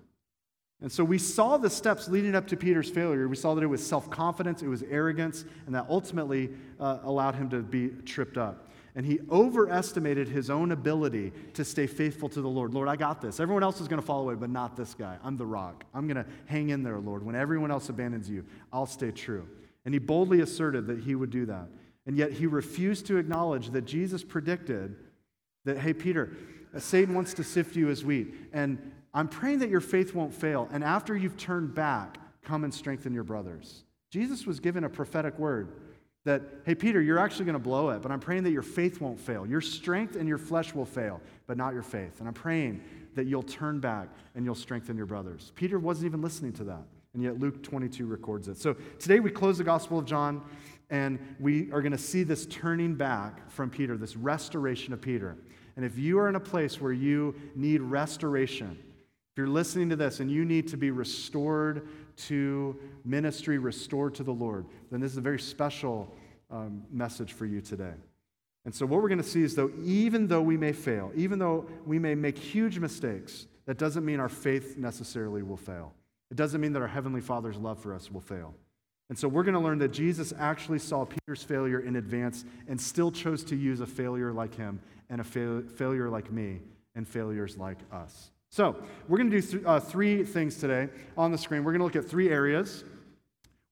And 0.81 0.91
so 0.91 1.05
we 1.05 1.19
saw 1.19 1.59
the 1.59 1.69
steps 1.69 2.09
leading 2.09 2.35
up 2.35 2.47
to 2.47 2.57
Peter's 2.57 2.89
failure. 2.89 3.29
We 3.29 3.37
saw 3.37 3.55
that 3.55 3.63
it 3.63 3.67
was 3.67 3.87
self 3.87 4.09
confidence, 4.09 4.63
it 4.63 4.69
was 4.69 4.83
arrogance, 4.85 5.45
and 5.67 5.75
that 5.75 5.85
ultimately 5.91 6.53
uh, 6.81 7.01
allowed 7.03 7.35
him 7.35 7.51
to 7.51 7.61
be 7.61 7.89
tripped 8.07 8.39
up. 8.39 8.66
And 8.97 9.05
he 9.05 9.21
overestimated 9.31 10.27
his 10.27 10.49
own 10.49 10.73
ability 10.73 11.33
to 11.53 11.67
stay 11.67 11.87
faithful 11.87 12.31
to 12.31 12.41
the 12.41 12.49
Lord. 12.49 12.73
Lord, 12.73 12.89
I 12.89 12.97
got 12.97 13.21
this. 13.21 13.39
Everyone 13.39 13.63
else 13.63 13.79
is 13.79 13.89
going 13.89 14.01
to 14.01 14.07
fall 14.07 14.23
away, 14.23 14.35
but 14.35 14.49
not 14.49 14.75
this 14.75 14.95
guy. 14.95 15.19
I'm 15.23 15.37
the 15.37 15.45
rock. 15.45 15.85
I'm 15.95 16.09
going 16.09 16.25
to 16.25 16.27
hang 16.47 16.71
in 16.71 16.83
there, 16.83 16.99
Lord. 16.99 17.23
When 17.23 17.37
everyone 17.37 17.71
else 17.71 17.91
abandons 17.91 18.31
you, 18.31 18.47
I'll 18.73 18.87
stay 18.87 19.11
true. 19.11 19.47
And 19.85 19.95
he 19.95 19.99
boldly 19.99 20.41
asserted 20.41 20.87
that 20.87 21.01
he 21.01 21.15
would 21.15 21.29
do 21.29 21.45
that. 21.45 21.69
And 22.07 22.17
yet 22.17 22.33
he 22.33 22.47
refused 22.47 23.07
to 23.07 23.19
acknowledge 23.19 23.71
that 23.71 23.85
Jesus 23.85 24.25
predicted 24.25 24.97
that, 25.67 25.77
hey, 25.77 25.93
Peter, 25.93 26.33
uh, 26.75 26.79
Satan 26.79 27.15
wants 27.15 27.35
to 27.35 27.45
sift 27.45 27.77
you 27.77 27.91
as 27.91 28.03
wheat. 28.03 28.33
And 28.55 28.93
I'm 29.13 29.29
praying 29.29 29.59
that 29.59 29.69
your 29.69 29.81
faith 29.81 30.15
won't 30.15 30.33
fail. 30.33 30.71
And 30.73 30.83
after 30.83 31.15
you've 31.15 31.37
turned 31.37 31.75
back, 31.75 32.17
come 32.43 32.65
and 32.65 32.73
strengthen 32.73 33.13
your 33.13 33.25
brothers. 33.25 33.85
Jesus 34.11 34.47
was 34.47 34.59
given 34.59 34.85
a 34.85 34.89
prophetic 34.89 35.39
word 35.39 35.69
that, 36.27 36.43
hey, 36.65 36.75
Peter, 36.75 37.01
you're 37.01 37.21
actually 37.21 37.45
going 37.45 37.55
to 37.55 37.61
blow 37.61 37.91
it, 37.91 38.03
but 38.03 38.11
I'm 38.11 38.19
praying 38.19 38.43
that 38.43 38.51
your 38.51 38.63
faith 38.63 39.01
won't 39.01 39.19
fail. 39.19 39.47
Your 39.47 39.61
strength 39.61 40.17
and 40.17 40.29
your 40.29 40.39
flesh 40.39 40.75
will 40.75 40.85
fail, 40.85 41.21
but 41.47 41.57
not 41.57 41.73
your 41.73 41.85
faith. 41.85 42.19
And 42.19 42.27
I'm 42.27 42.35
praying 42.35 42.83
that 43.15 43.27
you'll 43.27 43.45
turn 43.45 43.79
back 43.79 44.09
and 44.35 44.45
you'll 44.45 44.57
strengthen 44.57 44.97
your 44.97 45.07
brothers. 45.07 45.53
Peter 45.55 45.79
wasn't 45.79 46.07
even 46.07 46.21
listening 46.21 46.53
to 46.55 46.65
that. 46.65 46.83
And 47.15 47.23
yet 47.23 47.39
Luke 47.39 47.63
22 47.63 48.07
records 48.07 48.49
it. 48.49 48.59
So 48.59 48.75
today 48.99 49.21
we 49.21 49.31
close 49.31 49.59
the 49.59 49.65
Gospel 49.65 50.01
of 50.01 50.05
John. 50.05 50.43
And 50.91 51.37
we 51.41 51.71
are 51.73 51.81
going 51.81 51.93
to 51.93 51.99
see 51.99 52.23
this 52.23 52.47
turning 52.47 52.95
back 52.95 53.49
from 53.51 53.71
Peter, 53.71 53.97
this 53.97 54.17
restoration 54.17 54.93
of 54.93 55.01
Peter. 55.01 55.37
And 55.77 55.85
if 55.85 55.97
you 55.97 56.19
are 56.19 56.29
in 56.29 56.37
a 56.37 56.41
place 56.41 56.81
where 56.81 56.93
you 56.93 57.35
need 57.55 57.83
restoration, 57.83 58.79
if 59.37 59.41
you're 59.41 59.49
listening 59.49 59.91
to 59.91 59.97
this 59.97 60.21
and 60.21 60.31
you 60.31 60.47
need 60.47 60.67
to 60.69 60.79
be 60.79 60.91
restored 60.91 61.87
to 62.17 62.75
ministry, 63.05 63.59
restored 63.59 64.15
to 64.15 64.23
the 64.23 64.33
Lord, 64.33 64.65
then 64.91 64.99
this 64.99 65.13
is 65.13 65.19
a 65.19 65.21
very 65.21 65.39
special 65.39 66.11
um, 66.51 66.83
message 66.91 67.35
for 67.35 67.45
you 67.45 67.61
today. 67.61 67.93
And 68.65 68.75
so, 68.75 68.87
what 68.87 69.03
we're 69.03 69.11
going 69.11 69.21
to 69.21 69.29
see 69.29 69.43
is 69.43 69.55
though, 69.55 69.71
even 69.85 70.27
though 70.27 70.41
we 70.41 70.57
may 70.57 70.73
fail, 70.73 71.13
even 71.15 71.39
though 71.39 71.69
we 71.85 71.99
may 71.99 72.15
make 72.15 72.39
huge 72.39 72.79
mistakes, 72.79 73.47
that 73.67 73.77
doesn't 73.77 74.07
mean 74.07 74.21
our 74.21 74.31
faith 74.31 74.79
necessarily 74.79 75.43
will 75.43 75.59
fail. 75.59 75.93
It 76.31 76.39
doesn't 76.39 76.63
mean 76.63 76.73
that 76.73 76.81
our 76.81 76.89
Heavenly 76.89 77.21
Father's 77.21 77.59
love 77.59 77.79
for 77.79 77.93
us 77.93 78.11
will 78.11 78.23
fail. 78.23 78.55
And 79.11 79.19
so 79.19 79.29
we're 79.29 79.45
going 79.45 79.53
to 79.53 79.61
learn 79.61 79.81
that 79.81 79.93
Jesus 79.93 80.33
actually 80.39 80.79
saw 80.79 81.05
Peter's 81.05 81.43
failure 81.43 81.81
in 81.81 81.97
advance 81.97 82.47
and 82.69 82.81
still 82.81 83.11
chose 83.11 83.45
to 83.45 83.55
use 83.55 83.81
a 83.81 83.87
failure 83.87 84.33
like 84.33 84.55
him 84.55 84.81
and 85.11 85.21
a 85.21 85.25
fa- 85.25 85.63
failure 85.77 86.09
like 86.09 86.33
me 86.33 86.63
and 86.95 87.07
failures 87.07 87.59
like 87.59 87.81
us. 87.93 88.31
So 88.51 88.77
we're 89.09 89.19
going 89.19 89.31
to 89.31 89.41
do 89.41 89.47
th- 89.47 89.65
uh, 89.65 89.81
three 89.81 90.25
things 90.25 90.57
today 90.57 90.89
on 91.17 91.33
the 91.33 91.39
screen. 91.39 91.65
We're 91.65 91.73
going 91.73 91.81
to 91.81 91.85
look 91.85 91.97
at 91.97 92.09
three 92.09 92.31
areas. 92.31 92.85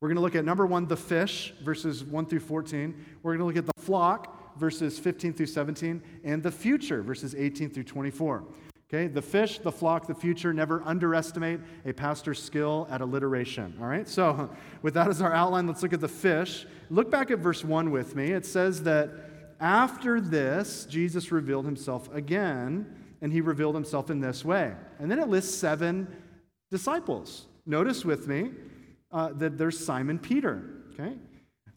We're 0.00 0.08
going 0.08 0.16
to 0.16 0.22
look 0.22 0.34
at 0.34 0.44
number 0.44 0.66
one, 0.66 0.86
the 0.86 0.96
fish, 0.96 1.54
verses 1.62 2.04
1 2.04 2.26
through 2.26 2.40
14. 2.40 3.04
We're 3.22 3.36
going 3.36 3.38
to 3.38 3.46
look 3.46 3.56
at 3.56 3.66
the 3.66 3.82
flock, 3.82 4.58
verses 4.58 4.98
15 4.98 5.32
through 5.32 5.46
17, 5.46 6.02
and 6.24 6.42
the 6.42 6.50
future, 6.50 7.02
verses 7.02 7.34
18 7.34 7.70
through 7.70 7.84
24. 7.84 8.44
Okay, 8.86 9.06
the 9.06 9.22
fish, 9.22 9.58
the 9.60 9.72
flock, 9.72 10.06
the 10.06 10.14
future. 10.14 10.52
Never 10.52 10.82
underestimate 10.84 11.60
a 11.86 11.92
pastor's 11.92 12.42
skill 12.42 12.86
at 12.90 13.00
alliteration. 13.00 13.74
All 13.80 13.86
right, 13.86 14.06
so 14.06 14.50
with 14.82 14.94
that 14.94 15.08
as 15.08 15.22
our 15.22 15.32
outline, 15.32 15.66
let's 15.66 15.82
look 15.82 15.94
at 15.94 16.00
the 16.00 16.08
fish. 16.08 16.66
Look 16.90 17.10
back 17.10 17.30
at 17.30 17.38
verse 17.38 17.64
1 17.64 17.90
with 17.90 18.14
me. 18.14 18.32
It 18.32 18.44
says 18.44 18.82
that 18.82 19.10
after 19.58 20.20
this, 20.20 20.84
Jesus 20.84 21.32
revealed 21.32 21.64
himself 21.64 22.14
again, 22.14 22.94
and 23.24 23.32
he 23.32 23.40
revealed 23.40 23.74
himself 23.74 24.10
in 24.10 24.20
this 24.20 24.44
way. 24.44 24.74
And 24.98 25.10
then 25.10 25.18
it 25.18 25.28
lists 25.28 25.56
seven 25.56 26.06
disciples. 26.70 27.46
Notice 27.64 28.04
with 28.04 28.28
me 28.28 28.50
uh, 29.10 29.30
that 29.32 29.56
there's 29.56 29.82
Simon 29.82 30.18
Peter. 30.18 30.62
Okay, 30.92 31.14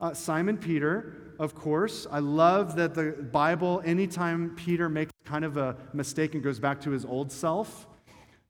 uh, 0.02 0.14
Simon 0.14 0.58
Peter 0.58 1.16
of 1.40 1.56
course. 1.56 2.06
I 2.12 2.20
love 2.20 2.76
that 2.76 2.94
the 2.94 3.12
Bible, 3.32 3.82
anytime 3.86 4.56
Peter 4.56 4.90
makes 4.90 5.12
kind 5.24 5.46
of 5.46 5.56
a 5.56 5.78
mistake 5.94 6.34
and 6.34 6.44
goes 6.44 6.60
back 6.60 6.82
to 6.82 6.90
his 6.90 7.06
old 7.06 7.32
self, 7.32 7.88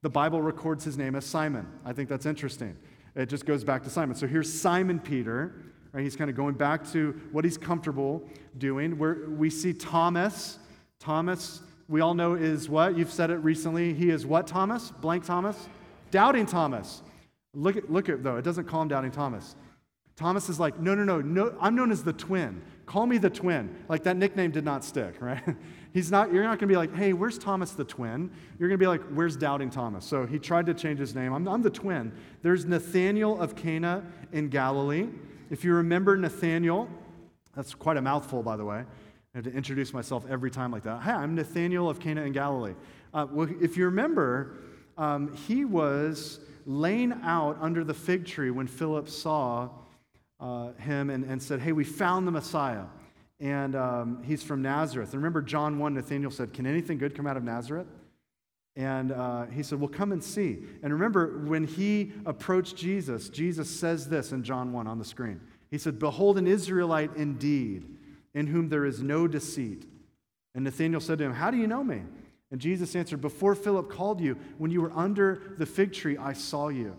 the 0.01 0.09
Bible 0.09 0.41
records 0.41 0.83
his 0.83 0.97
name 0.97 1.15
as 1.15 1.25
Simon. 1.25 1.67
I 1.85 1.93
think 1.93 2.09
that's 2.09 2.25
interesting. 2.25 2.75
It 3.15 3.27
just 3.27 3.45
goes 3.45 3.63
back 3.63 3.83
to 3.83 3.91
Simon. 3.91 4.15
So 4.15 4.25
here's 4.25 4.51
Simon 4.51 4.99
Peter. 4.99 5.53
Right? 5.91 6.03
He's 6.03 6.15
kind 6.15 6.31
of 6.31 6.35
going 6.35 6.55
back 6.55 6.89
to 6.93 7.19
what 7.31 7.43
he's 7.43 7.57
comfortable 7.57 8.23
doing. 8.57 8.97
Where 8.97 9.27
we 9.29 9.49
see 9.49 9.73
Thomas. 9.73 10.59
Thomas, 10.99 11.61
we 11.87 12.01
all 12.01 12.13
know 12.13 12.33
is 12.33 12.69
what? 12.69 12.97
You've 12.97 13.11
said 13.11 13.29
it 13.29 13.37
recently. 13.37 13.93
He 13.93 14.09
is 14.09 14.25
what, 14.25 14.47
Thomas? 14.47 14.91
Blank 14.91 15.25
Thomas? 15.25 15.69
Doubting 16.11 16.45
Thomas. 16.45 17.01
Look 17.53 17.75
at, 17.77 17.91
look 17.91 18.09
at 18.09 18.23
though, 18.23 18.37
it 18.37 18.43
doesn't 18.43 18.65
call 18.65 18.81
him 18.81 18.87
Doubting 18.87 19.11
Thomas. 19.11 19.55
Thomas 20.15 20.49
is 20.49 20.59
like, 20.59 20.79
no, 20.79 20.95
no, 20.95 21.03
no, 21.03 21.21
no, 21.21 21.55
I'm 21.61 21.75
known 21.75 21.91
as 21.91 22.03
the 22.03 22.13
twin. 22.13 22.61
Call 22.87 23.05
me 23.05 23.19
the 23.19 23.29
twin. 23.29 23.75
Like 23.87 24.03
that 24.03 24.17
nickname 24.17 24.51
did 24.51 24.65
not 24.65 24.83
stick, 24.83 25.15
right? 25.21 25.43
He's 25.93 26.11
not, 26.11 26.33
you're 26.33 26.43
not 26.43 26.59
to 26.59 26.67
be 26.67 26.75
like, 26.75 26.93
hey, 26.95 27.13
where's 27.13 27.37
Thomas 27.37 27.71
the 27.71 27.83
twin? 27.83 28.31
You're 28.59 28.69
to 28.69 28.77
be 28.77 28.87
like, 28.87 29.01
where's 29.13 29.37
Doubting 29.37 29.69
Thomas? 29.69 30.05
So 30.05 30.25
he 30.25 30.39
tried 30.39 30.65
to 30.65 30.73
change 30.73 30.99
his 30.99 31.15
name. 31.15 31.33
I'm, 31.33 31.47
I'm 31.47 31.61
the 31.61 31.69
twin. 31.69 32.11
There's 32.41 32.65
Nathaniel 32.65 33.39
of 33.39 33.55
Cana 33.55 34.03
in 34.31 34.49
Galilee. 34.49 35.07
If 35.49 35.63
you 35.63 35.73
remember 35.73 36.17
Nathaniel, 36.17 36.89
that's 37.55 37.73
quite 37.73 37.97
a 37.97 38.01
mouthful, 38.01 38.43
by 38.43 38.57
the 38.57 38.65
way. 38.65 38.83
I 39.37 39.39
have 39.39 39.45
to 39.45 39.55
introduce 39.55 39.93
myself 39.93 40.25
every 40.27 40.49
time 40.49 40.71
like 40.71 40.81
that. 40.81 40.99
Hi, 41.01 41.13
I'm 41.13 41.35
Nathaniel 41.35 41.87
of 41.87 41.99
Cana 41.99 42.23
in 42.23 42.31
Galilee. 42.31 42.73
Uh, 43.13 43.27
well, 43.31 43.47
if 43.61 43.77
you 43.77 43.85
remember, 43.85 44.55
um, 44.97 45.35
he 45.35 45.63
was 45.63 46.39
laying 46.65 47.13
out 47.21 47.55
under 47.61 47.83
the 47.83 47.93
fig 47.93 48.25
tree 48.25 48.49
when 48.49 48.65
Philip 48.65 49.07
saw 49.07 49.69
uh, 50.39 50.71
him 50.79 51.11
and, 51.11 51.23
and 51.23 51.39
said, 51.39 51.59
Hey, 51.59 51.71
we 51.71 51.83
found 51.83 52.25
the 52.25 52.31
Messiah. 52.31 52.85
And 53.39 53.75
um, 53.75 54.23
he's 54.23 54.41
from 54.41 54.63
Nazareth. 54.63 55.09
And 55.13 55.21
remember, 55.21 55.43
John 55.43 55.77
1, 55.77 55.93
Nathaniel 55.93 56.31
said, 56.31 56.51
Can 56.51 56.65
anything 56.65 56.97
good 56.97 57.13
come 57.13 57.27
out 57.27 57.37
of 57.37 57.43
Nazareth? 57.43 57.85
And 58.75 59.11
uh, 59.11 59.45
he 59.45 59.61
said, 59.61 59.79
Well, 59.79 59.87
come 59.87 60.13
and 60.13 60.23
see. 60.23 60.57
And 60.81 60.91
remember, 60.91 61.43
when 61.45 61.67
he 61.67 62.11
approached 62.25 62.75
Jesus, 62.75 63.29
Jesus 63.29 63.69
says 63.69 64.09
this 64.09 64.31
in 64.31 64.41
John 64.41 64.73
1 64.73 64.87
on 64.87 64.97
the 64.97 65.05
screen. 65.05 65.39
He 65.69 65.77
said, 65.77 65.99
Behold, 65.99 66.39
an 66.39 66.47
Israelite 66.47 67.15
indeed, 67.15 67.96
in 68.37 68.45
whom 68.45 68.69
there 68.69 68.85
is 68.85 69.01
no 69.01 69.27
deceit. 69.27 69.83
And 70.53 70.63
Nathanael 70.63 71.01
said 71.01 71.17
to 71.17 71.23
him, 71.23 71.33
How 71.33 71.49
do 71.49 71.57
you 71.57 71.65
know 71.65 71.83
me? 71.83 72.03
And 72.51 72.61
Jesus 72.61 72.95
answered, 72.95 73.19
Before 73.19 73.55
Philip 73.55 73.89
called 73.89 74.21
you, 74.21 74.37
when 74.59 74.69
you 74.69 74.79
were 74.79 74.91
under 74.95 75.55
the 75.57 75.65
fig 75.65 75.91
tree, 75.91 76.17
I 76.17 76.33
saw 76.33 76.67
you. 76.67 76.95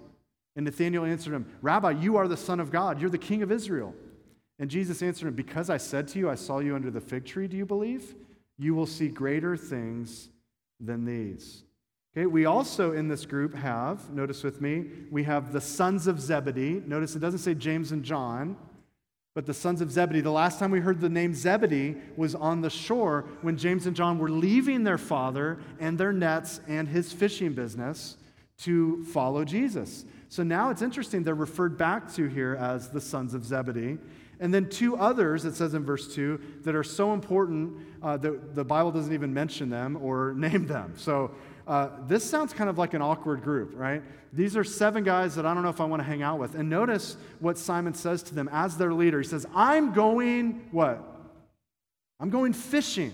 And 0.57 0.64
Nathanael 0.64 1.04
answered 1.04 1.33
him, 1.33 1.47
Rabbi, 1.62 1.92
you 1.92 2.16
are 2.16 2.26
the 2.26 2.37
Son 2.37 2.59
of 2.59 2.73
God. 2.73 3.00
You're 3.00 3.09
the 3.09 3.18
King 3.18 3.42
of 3.42 3.52
Israel. 3.52 3.95
And 4.59 4.68
Jesus 4.68 5.00
answered 5.00 5.28
him, 5.28 5.35
Because 5.35 5.71
I 5.71 5.76
said 5.76 6.09
to 6.09 6.18
you, 6.18 6.28
I 6.28 6.35
saw 6.35 6.59
you 6.59 6.75
under 6.75 6.90
the 6.90 7.00
fig 7.00 7.25
tree, 7.25 7.47
do 7.47 7.57
you 7.57 7.64
believe? 7.64 8.16
You 8.59 8.75
will 8.75 8.87
see 8.87 9.07
greater 9.07 9.57
things 9.57 10.30
than 10.80 11.04
these. 11.04 11.62
Okay, 12.16 12.26
we 12.26 12.47
also 12.47 12.92
in 12.95 13.07
this 13.07 13.25
group 13.25 13.54
have, 13.54 14.11
notice 14.11 14.42
with 14.42 14.61
me, 14.61 14.87
we 15.09 15.23
have 15.23 15.52
the 15.52 15.61
sons 15.61 16.09
of 16.09 16.21
Zebedee. 16.21 16.83
Notice 16.85 17.14
it 17.14 17.21
doesn't 17.21 17.38
say 17.38 17.54
James 17.54 17.92
and 17.92 18.02
John, 18.02 18.57
but 19.38 19.47
the 19.47 19.54
sons 19.54 19.80
of 19.80 19.92
Zebedee. 19.92 20.21
The 20.21 20.33
last 20.33 20.59
time 20.59 20.73
we 20.73 20.80
heard 20.80 21.00
the 21.00 21.09
name 21.09 21.33
Zebedee 21.33 21.95
was 22.16 22.35
on 22.35 22.61
the 22.61 22.68
shore 22.68 23.25
when 23.40 23.57
James 23.57 23.87
and 23.87 23.95
John 23.95 24.18
were 24.18 24.28
leaving 24.28 24.83
their 24.83 24.99
father 24.99 25.61
and 25.78 25.97
their 25.97 26.12
nets 26.12 26.61
and 26.66 26.88
his 26.88 27.12
fishing 27.12 27.52
business 27.52 28.16
to 28.62 29.04
follow 29.04 29.45
Jesus. 29.45 30.04
So 30.28 30.42
now 30.42 30.71
it's 30.71 30.83
interesting, 30.83 31.23
they're 31.23 31.37
referred 31.37 31.78
back 31.78 32.12
to 32.14 32.26
here 32.26 32.57
as 32.57 32.88
the 32.88 33.00
sons 33.00 33.33
of 33.33 33.45
Zebedee. 33.45 33.99
And 34.40 34.52
then 34.52 34.68
two 34.68 34.97
others, 34.97 35.45
it 35.45 35.54
says 35.54 35.73
in 35.73 35.85
verse 35.85 36.12
2, 36.12 36.40
that 36.64 36.75
are 36.75 36.83
so 36.83 37.12
important 37.12 37.76
uh, 38.02 38.16
that 38.16 38.57
the 38.57 38.64
Bible 38.64 38.90
doesn't 38.90 39.12
even 39.12 39.33
mention 39.33 39.71
them 39.71 39.97
or 40.02 40.35
name 40.37 40.66
them. 40.66 40.95
So 40.97 41.30
uh, 41.68 41.90
this 42.06 42.28
sounds 42.28 42.54
kind 42.54 42.70
of 42.70 42.78
like 42.78 42.94
an 42.94 43.02
awkward 43.02 43.42
group, 43.42 43.72
right? 43.75 44.02
These 44.32 44.56
are 44.56 44.64
seven 44.64 45.04
guys 45.04 45.34
that 45.34 45.44
I 45.44 45.52
don't 45.52 45.62
know 45.62 45.68
if 45.68 45.80
I 45.80 45.84
want 45.84 46.00
to 46.00 46.04
hang 46.04 46.22
out 46.22 46.38
with. 46.38 46.54
And 46.54 46.70
notice 46.70 47.18
what 47.40 47.58
Simon 47.58 47.92
says 47.92 48.22
to 48.25 48.34
them 48.34 48.48
as 48.50 48.78
their 48.78 48.94
leader. 48.94 49.20
He 49.20 49.28
says, 49.28 49.46
I'm 49.54 49.92
going, 49.92 50.66
what? 50.72 51.04
I'm 52.18 52.30
going 52.30 52.54
fishing. 52.54 53.12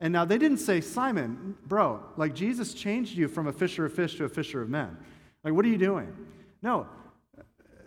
And 0.00 0.12
now 0.12 0.24
they 0.24 0.38
didn't 0.38 0.58
say, 0.58 0.80
Simon, 0.80 1.56
bro, 1.66 2.02
like 2.16 2.34
Jesus 2.34 2.72
changed 2.72 3.16
you 3.16 3.28
from 3.28 3.46
a 3.46 3.52
fisher 3.52 3.84
of 3.84 3.92
fish 3.92 4.16
to 4.16 4.24
a 4.24 4.28
fisher 4.28 4.62
of 4.62 4.70
men. 4.70 4.96
Like, 5.44 5.52
what 5.52 5.64
are 5.64 5.68
you 5.68 5.78
doing? 5.78 6.10
No. 6.62 6.86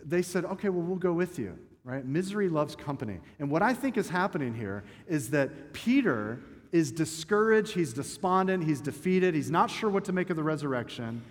They 0.04 0.22
said, 0.22 0.44
okay, 0.44 0.68
well, 0.68 0.82
we'll 0.82 0.96
go 0.96 1.12
with 1.12 1.38
you 1.38 1.58
right? 1.84 2.04
Misery 2.04 2.48
loves 2.48 2.76
company. 2.76 3.18
And 3.40 3.50
what 3.50 3.62
I 3.62 3.74
think 3.74 3.96
is 3.96 4.08
happening 4.08 4.54
here 4.54 4.84
is 5.08 5.30
that 5.30 5.72
Peter 5.72 6.38
is 6.72 6.90
discouraged, 6.90 7.74
he's 7.74 7.92
despondent, 7.92 8.64
he's 8.64 8.80
defeated, 8.80 9.34
he's 9.34 9.50
not 9.50 9.70
sure 9.70 9.90
what 9.90 10.06
to 10.06 10.12
make 10.12 10.30
of 10.30 10.36
the 10.36 10.42
resurrection. 10.42 11.22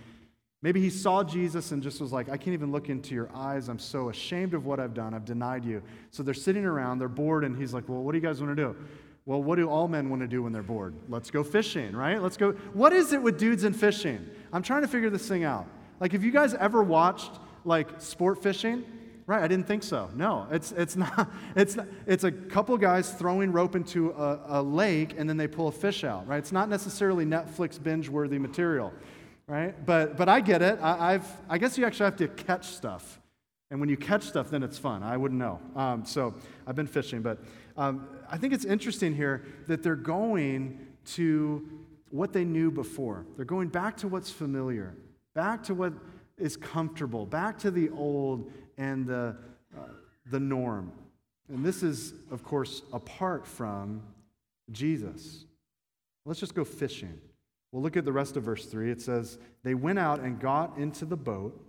Maybe 0.62 0.80
he 0.80 0.92
saw 0.92 1.24
Jesus 1.24 1.72
and 1.72 1.82
just 1.82 2.00
was 2.00 2.14
like, 2.14 2.30
I 2.30 2.38
can't 2.38 2.54
even 2.54 2.72
look 2.72 2.90
into 2.90 3.16
your 3.16 3.32
eyes. 3.36 3.68
I'm 3.68 3.80
so 3.80 4.10
ashamed 4.10 4.54
of 4.54 4.68
what 4.68 4.80
I've 4.80 4.94
done. 4.94 5.16
I've 5.16 5.26
denied 5.26 5.66
you. 5.66 5.82
So 6.12 6.22
they're 6.22 6.36
sitting 6.36 6.66
around, 6.66 7.00
they're 7.00 7.08
bored, 7.08 7.44
and 7.44 7.58
he's 7.58 7.74
like, 7.74 7.90
Well, 7.90 8.04
what 8.04 8.12
do 8.12 8.20
you 8.20 8.24
guys 8.24 8.40
want 8.42 8.56
to 8.56 8.64
do? 8.64 8.76
Well, 9.26 9.42
what 9.42 9.56
do 9.56 9.68
all 9.70 9.88
men 9.88 10.10
want 10.10 10.22
to 10.22 10.28
do 10.28 10.44
when 10.44 10.52
they're 10.52 10.62
bored? 10.62 10.94
Let's 11.10 11.32
go 11.32 11.44
fishing, 11.44 11.96
right? 11.96 12.22
Let's 12.22 12.38
go. 12.38 12.52
What 12.74 12.94
is 12.94 13.14
it 13.14 13.22
with 13.22 13.40
dudes 13.40 13.64
and 13.64 13.76
fishing? 13.76 14.28
I'm 14.54 14.64
trying 14.64 14.82
to 14.82 14.88
figure 14.88 15.10
this 15.10 15.28
thing 15.28 15.44
out. 15.44 15.68
Like, 16.00 16.12
have 16.12 16.24
you 16.24 16.32
guys 16.32 16.54
ever 16.54 16.84
watched 16.84 17.32
like 17.66 18.02
sport 18.02 18.42
fishing? 18.44 18.84
Right, 19.32 19.44
I 19.44 19.48
didn't 19.48 19.66
think 19.66 19.82
so. 19.82 20.10
No, 20.14 20.46
it's, 20.52 20.74
it's 20.74 20.96
not. 20.98 21.32
It's, 21.56 21.78
not, 21.78 21.88
it's 22.06 22.26
a 22.26 22.34
couple 22.34 22.78
guys 22.78 23.14
throwing 23.14 23.54
rope 23.54 23.78
into 23.78 24.10
a, 24.10 24.60
a 24.60 24.62
lake 24.62 25.16
and 25.18 25.30
then 25.30 25.38
they 25.38 25.48
pull 25.48 25.70
a 25.70 25.72
fish 25.72 26.04
out, 26.04 26.28
right? 26.28 26.38
It's 26.38 26.52
not 26.52 26.68
necessarily 26.68 27.24
Netflix 27.24 27.82
binge 27.82 28.10
worthy 28.10 28.38
material, 28.38 28.92
right? 29.48 29.74
But, 29.86 30.18
but 30.18 30.28
I 30.28 30.42
get 30.42 30.62
it. 30.62 30.80
I, 30.82 31.14
have 31.14 31.42
I 31.50 31.60
guess 31.60 31.78
you 31.78 31.86
actually 31.86 32.08
have 32.08 32.18
to 32.18 32.28
catch 32.28 32.66
stuff. 32.66 33.22
And 33.70 33.80
when 33.80 33.88
you 33.88 33.96
catch 33.96 34.24
stuff, 34.24 34.50
then 34.50 34.64
it's 34.64 34.78
fun. 34.78 35.02
I 35.02 35.16
wouldn't 35.16 35.40
know. 35.40 35.62
Um, 35.78 36.04
so 36.04 36.34
I've 36.68 36.76
been 36.76 36.86
fishing. 36.86 37.22
But 37.22 37.38
um, 37.78 38.10
I 38.30 38.36
think 38.36 38.52
it's 38.52 38.66
interesting 38.66 39.16
here 39.16 39.46
that 39.68 39.82
they're 39.82 39.96
going 39.96 40.78
to 41.14 41.70
what 42.10 42.34
they 42.34 42.44
knew 42.44 42.70
before. 42.70 43.26
They're 43.38 43.46
going 43.46 43.70
back 43.70 43.96
to 43.98 44.10
what's 44.10 44.30
familiar, 44.30 44.94
back 45.34 45.64
to 45.64 45.74
what 45.74 45.94
is 46.38 46.58
comfortable, 46.58 47.26
back 47.26 47.58
to 47.60 47.72
the 47.72 47.90
old 47.92 48.52
and 48.82 49.06
the, 49.06 49.36
uh, 49.78 49.82
the 50.32 50.40
norm. 50.40 50.92
And 51.48 51.64
this 51.64 51.84
is, 51.84 52.14
of 52.32 52.44
course, 52.44 52.82
apart 52.92 53.46
from 53.46 54.02
Jesus. 54.72 55.46
Let's 56.26 56.40
just 56.40 56.56
go 56.56 56.66
fishing. 56.66 57.20
We'll 57.72 57.84
look 57.84 57.96
at 57.96 58.06
the 58.06 58.12
rest 58.12 58.38
of 58.38 58.44
verse 58.44 58.66
3. 58.66 58.90
It 58.92 59.02
says, 59.02 59.38
They 59.64 59.76
went 59.76 60.00
out 60.00 60.22
and 60.22 60.40
got 60.40 60.78
into 60.78 61.06
the 61.06 61.16
boat, 61.16 61.64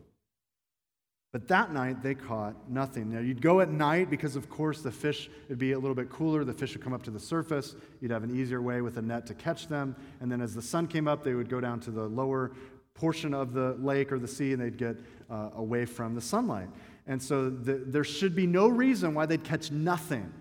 but 1.33 1.49
that 1.49 1.73
night 1.73 2.03
they 2.03 2.15
caught 2.15 2.71
nothing. 2.71 3.11
Now, 3.11 3.21
you'd 3.21 3.43
go 3.43 3.61
at 3.61 3.71
night 3.71 4.09
because, 4.09 4.35
of 4.35 4.49
course, 4.49 4.81
the 4.81 4.91
fish 4.91 5.31
would 5.51 5.59
be 5.59 5.73
a 5.73 5.79
little 5.79 5.95
bit 5.95 6.09
cooler. 6.09 6.45
The 6.45 6.55
fish 6.55 6.73
would 6.75 6.83
come 6.83 6.95
up 6.95 7.03
to 7.05 7.11
the 7.11 7.21
surface. 7.21 7.75
You'd 8.01 8.11
have 8.11 8.25
an 8.25 8.35
easier 8.35 8.63
way 8.63 8.81
with 8.81 8.97
a 8.97 9.03
net 9.03 9.27
to 9.27 9.35
catch 9.35 9.69
them. 9.69 9.97
And 10.21 10.33
then 10.33 10.41
as 10.41 10.55
the 10.55 10.63
sun 10.63 10.87
came 10.87 11.07
up, 11.07 11.25
they 11.25 11.35
would 11.35 11.51
go 11.51 11.61
down 11.61 11.81
to 11.81 11.91
the 11.91 12.05
lower 12.05 12.53
portion 12.95 13.33
of 13.35 13.53
the 13.53 13.75
lake 13.81 14.13
or 14.13 14.19
the 14.19 14.29
sea 14.29 14.53
and 14.53 14.63
they'd 14.63 14.77
get 14.77 14.97
uh, 15.31 15.51
away 15.57 15.85
from 15.85 16.15
the 16.15 16.21
sunlight. 16.21 16.69
And 17.07 17.23
so 17.23 17.51
the, 17.51 17.75
there 17.75 18.05
should 18.05 18.35
be 18.35 18.47
no 18.47 18.69
reason 18.69 19.15
why 19.15 19.27
they'd 19.27 19.43
catch 19.43 19.71
nothing. 19.71 20.33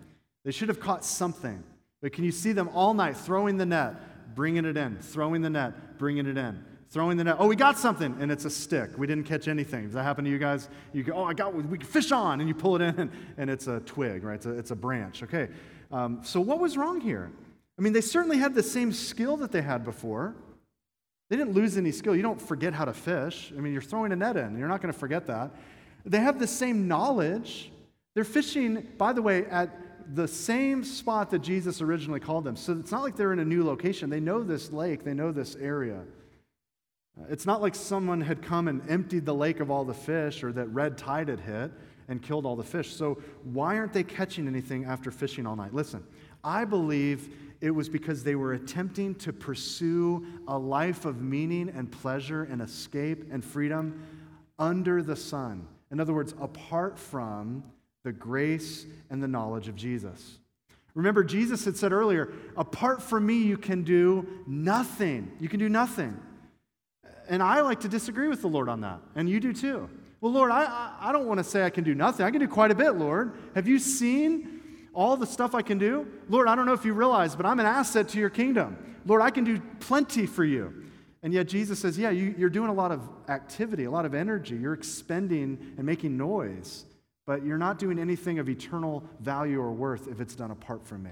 They 0.43 0.51
should 0.51 0.69
have 0.69 0.79
caught 0.79 1.03
something. 1.03 1.63
But 2.01 2.13
can 2.13 2.23
you 2.23 2.31
see 2.31 2.51
them 2.51 2.69
all 2.73 2.93
night 2.93 3.17
throwing 3.17 3.57
the 3.57 3.65
net, 3.65 4.35
bringing 4.35 4.65
it 4.65 4.77
in, 4.77 4.97
throwing 4.97 5.41
the 5.41 5.49
net, 5.49 5.97
bringing 5.97 6.25
it 6.25 6.37
in, 6.37 6.63
throwing 6.89 7.17
the 7.17 7.23
net? 7.23 7.35
Oh, 7.39 7.47
we 7.47 7.55
got 7.55 7.77
something, 7.77 8.15
and 8.19 8.31
it's 8.31 8.45
a 8.45 8.49
stick. 8.49 8.97
We 8.97 9.05
didn't 9.07 9.25
catch 9.25 9.47
anything. 9.47 9.85
Does 9.85 9.93
that 9.93 10.03
happen 10.03 10.25
to 10.25 10.31
you 10.31 10.39
guys? 10.39 10.69
You 10.93 11.03
go, 11.03 11.13
oh, 11.13 11.23
I 11.25 11.33
got, 11.33 11.53
we 11.53 11.77
can 11.77 11.87
fish 11.87 12.11
on, 12.11 12.39
and 12.39 12.47
you 12.47 12.55
pull 12.55 12.75
it 12.75 12.81
in, 12.81 13.11
and 13.37 13.49
it's 13.49 13.67
a 13.67 13.79
twig, 13.81 14.23
right? 14.23 14.35
It's 14.35 14.45
a, 14.45 14.51
it's 14.51 14.71
a 14.71 14.75
branch. 14.75 15.23
Okay. 15.23 15.47
Um, 15.91 16.21
so 16.23 16.41
what 16.41 16.59
was 16.59 16.77
wrong 16.77 17.01
here? 17.01 17.31
I 17.77 17.81
mean, 17.81 17.93
they 17.93 18.01
certainly 18.01 18.37
had 18.37 18.53
the 18.53 18.63
same 18.63 18.91
skill 18.91 19.37
that 19.37 19.51
they 19.51 19.61
had 19.61 19.83
before. 19.83 20.35
They 21.29 21.37
didn't 21.37 21.53
lose 21.53 21.77
any 21.77 21.91
skill. 21.91 22.15
You 22.15 22.21
don't 22.21 22.41
forget 22.41 22.73
how 22.73 22.85
to 22.85 22.93
fish. 22.93 23.53
I 23.55 23.61
mean, 23.61 23.73
you're 23.73 23.81
throwing 23.81 24.11
a 24.11 24.15
net 24.15 24.37
in, 24.37 24.57
you're 24.57 24.67
not 24.67 24.81
going 24.81 24.93
to 24.93 24.99
forget 24.99 25.27
that. 25.27 25.51
They 26.05 26.19
have 26.19 26.39
the 26.39 26.47
same 26.47 26.87
knowledge. 26.87 27.71
They're 28.13 28.23
fishing, 28.23 28.87
by 28.97 29.13
the 29.13 29.21
way, 29.21 29.45
at 29.45 30.15
the 30.15 30.27
same 30.27 30.83
spot 30.83 31.29
that 31.31 31.39
Jesus 31.39 31.81
originally 31.81 32.19
called 32.19 32.43
them. 32.43 32.55
So 32.55 32.73
it's 32.73 32.91
not 32.91 33.03
like 33.03 33.15
they're 33.15 33.33
in 33.33 33.39
a 33.39 33.45
new 33.45 33.63
location. 33.63 34.09
They 34.09 34.19
know 34.19 34.43
this 34.43 34.71
lake, 34.71 35.03
they 35.03 35.13
know 35.13 35.31
this 35.31 35.55
area. 35.55 36.01
Uh, 37.19 37.25
it's 37.29 37.45
not 37.45 37.61
like 37.61 37.75
someone 37.75 38.21
had 38.21 38.41
come 38.41 38.67
and 38.67 38.81
emptied 38.89 39.25
the 39.25 39.33
lake 39.33 39.59
of 39.59 39.69
all 39.69 39.85
the 39.85 39.93
fish 39.93 40.43
or 40.43 40.51
that 40.53 40.67
red 40.67 40.97
tide 40.97 41.27
had 41.27 41.39
hit 41.39 41.71
and 42.07 42.21
killed 42.21 42.45
all 42.45 42.55
the 42.55 42.63
fish. 42.63 42.93
So 42.93 43.21
why 43.43 43.77
aren't 43.77 43.93
they 43.93 44.03
catching 44.03 44.47
anything 44.47 44.85
after 44.85 45.11
fishing 45.11 45.45
all 45.45 45.55
night? 45.55 45.73
Listen, 45.73 46.03
I 46.43 46.65
believe 46.65 47.33
it 47.61 47.71
was 47.71 47.89
because 47.89 48.23
they 48.23 48.35
were 48.35 48.53
attempting 48.53 49.15
to 49.15 49.31
pursue 49.31 50.25
a 50.47 50.57
life 50.57 51.05
of 51.05 51.21
meaning 51.21 51.69
and 51.69 51.91
pleasure 51.91 52.43
and 52.43 52.61
escape 52.61 53.31
and 53.31 53.45
freedom 53.45 54.03
under 54.57 55.03
the 55.03 55.15
sun. 55.15 55.67
In 55.91 55.99
other 55.99 56.13
words, 56.13 56.33
apart 56.39 56.97
from 56.97 57.63
the 58.03 58.11
grace 58.11 58.85
and 59.09 59.21
the 59.21 59.27
knowledge 59.27 59.67
of 59.67 59.75
Jesus. 59.75 60.39
Remember, 60.93 61.23
Jesus 61.23 61.63
had 61.63 61.77
said 61.77 61.93
earlier, 61.93 62.33
apart 62.57 63.01
from 63.01 63.25
me, 63.25 63.43
you 63.43 63.57
can 63.57 63.83
do 63.83 64.27
nothing. 64.45 65.31
You 65.39 65.47
can 65.47 65.59
do 65.59 65.69
nothing. 65.69 66.17
And 67.29 67.41
I 67.41 67.61
like 67.61 67.81
to 67.81 67.87
disagree 67.87 68.27
with 68.27 68.41
the 68.41 68.47
Lord 68.47 68.67
on 68.67 68.81
that, 68.81 68.99
and 69.15 69.29
you 69.29 69.39
do 69.39 69.53
too. 69.53 69.89
Well, 70.19 70.33
Lord, 70.33 70.51
I, 70.51 70.95
I 70.99 71.11
don't 71.11 71.27
want 71.27 71.39
to 71.39 71.43
say 71.43 71.63
I 71.63 71.69
can 71.69 71.83
do 71.83 71.95
nothing. 71.95 72.25
I 72.25 72.31
can 72.31 72.39
do 72.39 72.47
quite 72.47 72.71
a 72.71 72.75
bit, 72.75 72.91
Lord. 72.95 73.33
Have 73.55 73.67
you 73.67 73.79
seen 73.79 74.61
all 74.93 75.15
the 75.15 75.25
stuff 75.25 75.55
I 75.55 75.61
can 75.61 75.77
do? 75.77 76.07
Lord, 76.29 76.47
I 76.47 76.55
don't 76.55 76.65
know 76.65 76.73
if 76.73 76.85
you 76.85 76.93
realize, 76.93 77.35
but 77.35 77.45
I'm 77.45 77.59
an 77.59 77.65
asset 77.65 78.09
to 78.09 78.19
your 78.19 78.29
kingdom. 78.29 78.77
Lord, 79.05 79.21
I 79.21 79.31
can 79.31 79.43
do 79.43 79.59
plenty 79.79 80.25
for 80.25 80.43
you. 80.43 80.85
And 81.23 81.33
yet 81.33 81.47
Jesus 81.47 81.79
says, 81.79 81.97
Yeah, 81.97 82.09
you, 82.09 82.35
you're 82.37 82.49
doing 82.49 82.69
a 82.69 82.73
lot 82.73 82.91
of 82.91 83.07
activity, 83.31 83.85
a 83.85 83.91
lot 83.91 84.05
of 84.05 84.13
energy. 84.13 84.55
You're 84.55 84.73
expending 84.73 85.73
and 85.77 85.85
making 85.85 86.17
noise, 86.17 86.85
but 87.25 87.43
you're 87.43 87.57
not 87.57 87.79
doing 87.79 87.97
anything 87.97 88.37
of 88.37 88.49
eternal 88.49 89.03
value 89.19 89.59
or 89.59 89.71
worth 89.71 90.07
if 90.07 90.21
it's 90.21 90.35
done 90.35 90.51
apart 90.51 90.85
from 90.85 91.03
me. 91.03 91.11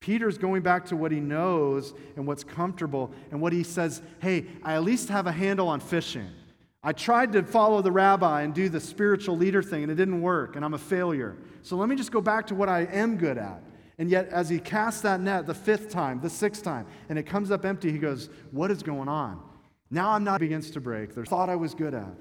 Peter's 0.00 0.38
going 0.38 0.62
back 0.62 0.86
to 0.86 0.96
what 0.96 1.12
he 1.12 1.20
knows 1.20 1.92
and 2.16 2.26
what's 2.26 2.42
comfortable, 2.42 3.12
and 3.30 3.40
what 3.40 3.52
he 3.52 3.62
says, 3.62 4.00
Hey, 4.20 4.46
I 4.62 4.74
at 4.74 4.84
least 4.84 5.10
have 5.10 5.26
a 5.26 5.32
handle 5.32 5.68
on 5.68 5.80
fishing. 5.80 6.28
I 6.82 6.94
tried 6.94 7.32
to 7.32 7.42
follow 7.42 7.82
the 7.82 7.92
rabbi 7.92 8.40
and 8.40 8.54
do 8.54 8.70
the 8.70 8.80
spiritual 8.80 9.36
leader 9.36 9.62
thing, 9.62 9.82
and 9.82 9.92
it 9.92 9.96
didn't 9.96 10.22
work, 10.22 10.56
and 10.56 10.64
I'm 10.64 10.72
a 10.72 10.78
failure. 10.78 11.36
So 11.62 11.76
let 11.76 11.90
me 11.90 11.96
just 11.96 12.10
go 12.10 12.22
back 12.22 12.46
to 12.46 12.54
what 12.54 12.70
I 12.70 12.88
am 12.90 13.18
good 13.18 13.36
at. 13.36 13.62
And 13.98 14.08
yet, 14.08 14.30
as 14.30 14.48
he 14.48 14.58
casts 14.58 15.02
that 15.02 15.20
net 15.20 15.46
the 15.46 15.52
fifth 15.52 15.90
time, 15.90 16.22
the 16.22 16.30
sixth 16.30 16.62
time, 16.62 16.86
and 17.10 17.18
it 17.18 17.24
comes 17.24 17.50
up 17.50 17.66
empty, 17.66 17.92
he 17.92 17.98
goes, 17.98 18.30
What 18.50 18.70
is 18.70 18.82
going 18.82 19.08
on? 19.08 19.42
Now 19.90 20.10
I'm 20.10 20.24
not 20.24 20.40
begins 20.40 20.70
to 20.72 20.80
break. 20.80 21.14
There's 21.14 21.28
thought 21.28 21.48
I 21.50 21.56
was 21.56 21.74
good 21.74 21.94
at. 21.94 22.14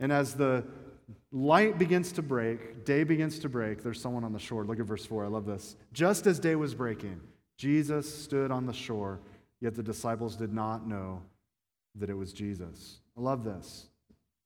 And 0.00 0.10
as 0.10 0.34
the 0.34 0.64
light 1.30 1.78
begins 1.78 2.12
to 2.12 2.22
break, 2.22 2.84
day 2.84 3.04
begins 3.04 3.38
to 3.40 3.48
break, 3.48 3.82
there's 3.82 4.00
someone 4.00 4.24
on 4.24 4.32
the 4.32 4.38
shore. 4.38 4.64
Look 4.64 4.80
at 4.80 4.86
verse 4.86 5.04
4. 5.04 5.24
I 5.24 5.28
love 5.28 5.46
this. 5.46 5.76
Just 5.92 6.26
as 6.26 6.38
day 6.38 6.56
was 6.56 6.74
breaking, 6.74 7.20
Jesus 7.58 8.12
stood 8.12 8.50
on 8.50 8.66
the 8.66 8.72
shore, 8.72 9.20
yet 9.60 9.74
the 9.74 9.82
disciples 9.82 10.36
did 10.36 10.52
not 10.52 10.86
know 10.86 11.22
that 11.96 12.10
it 12.10 12.14
was 12.14 12.32
Jesus. 12.32 13.00
I 13.16 13.20
love 13.20 13.44
this. 13.44 13.88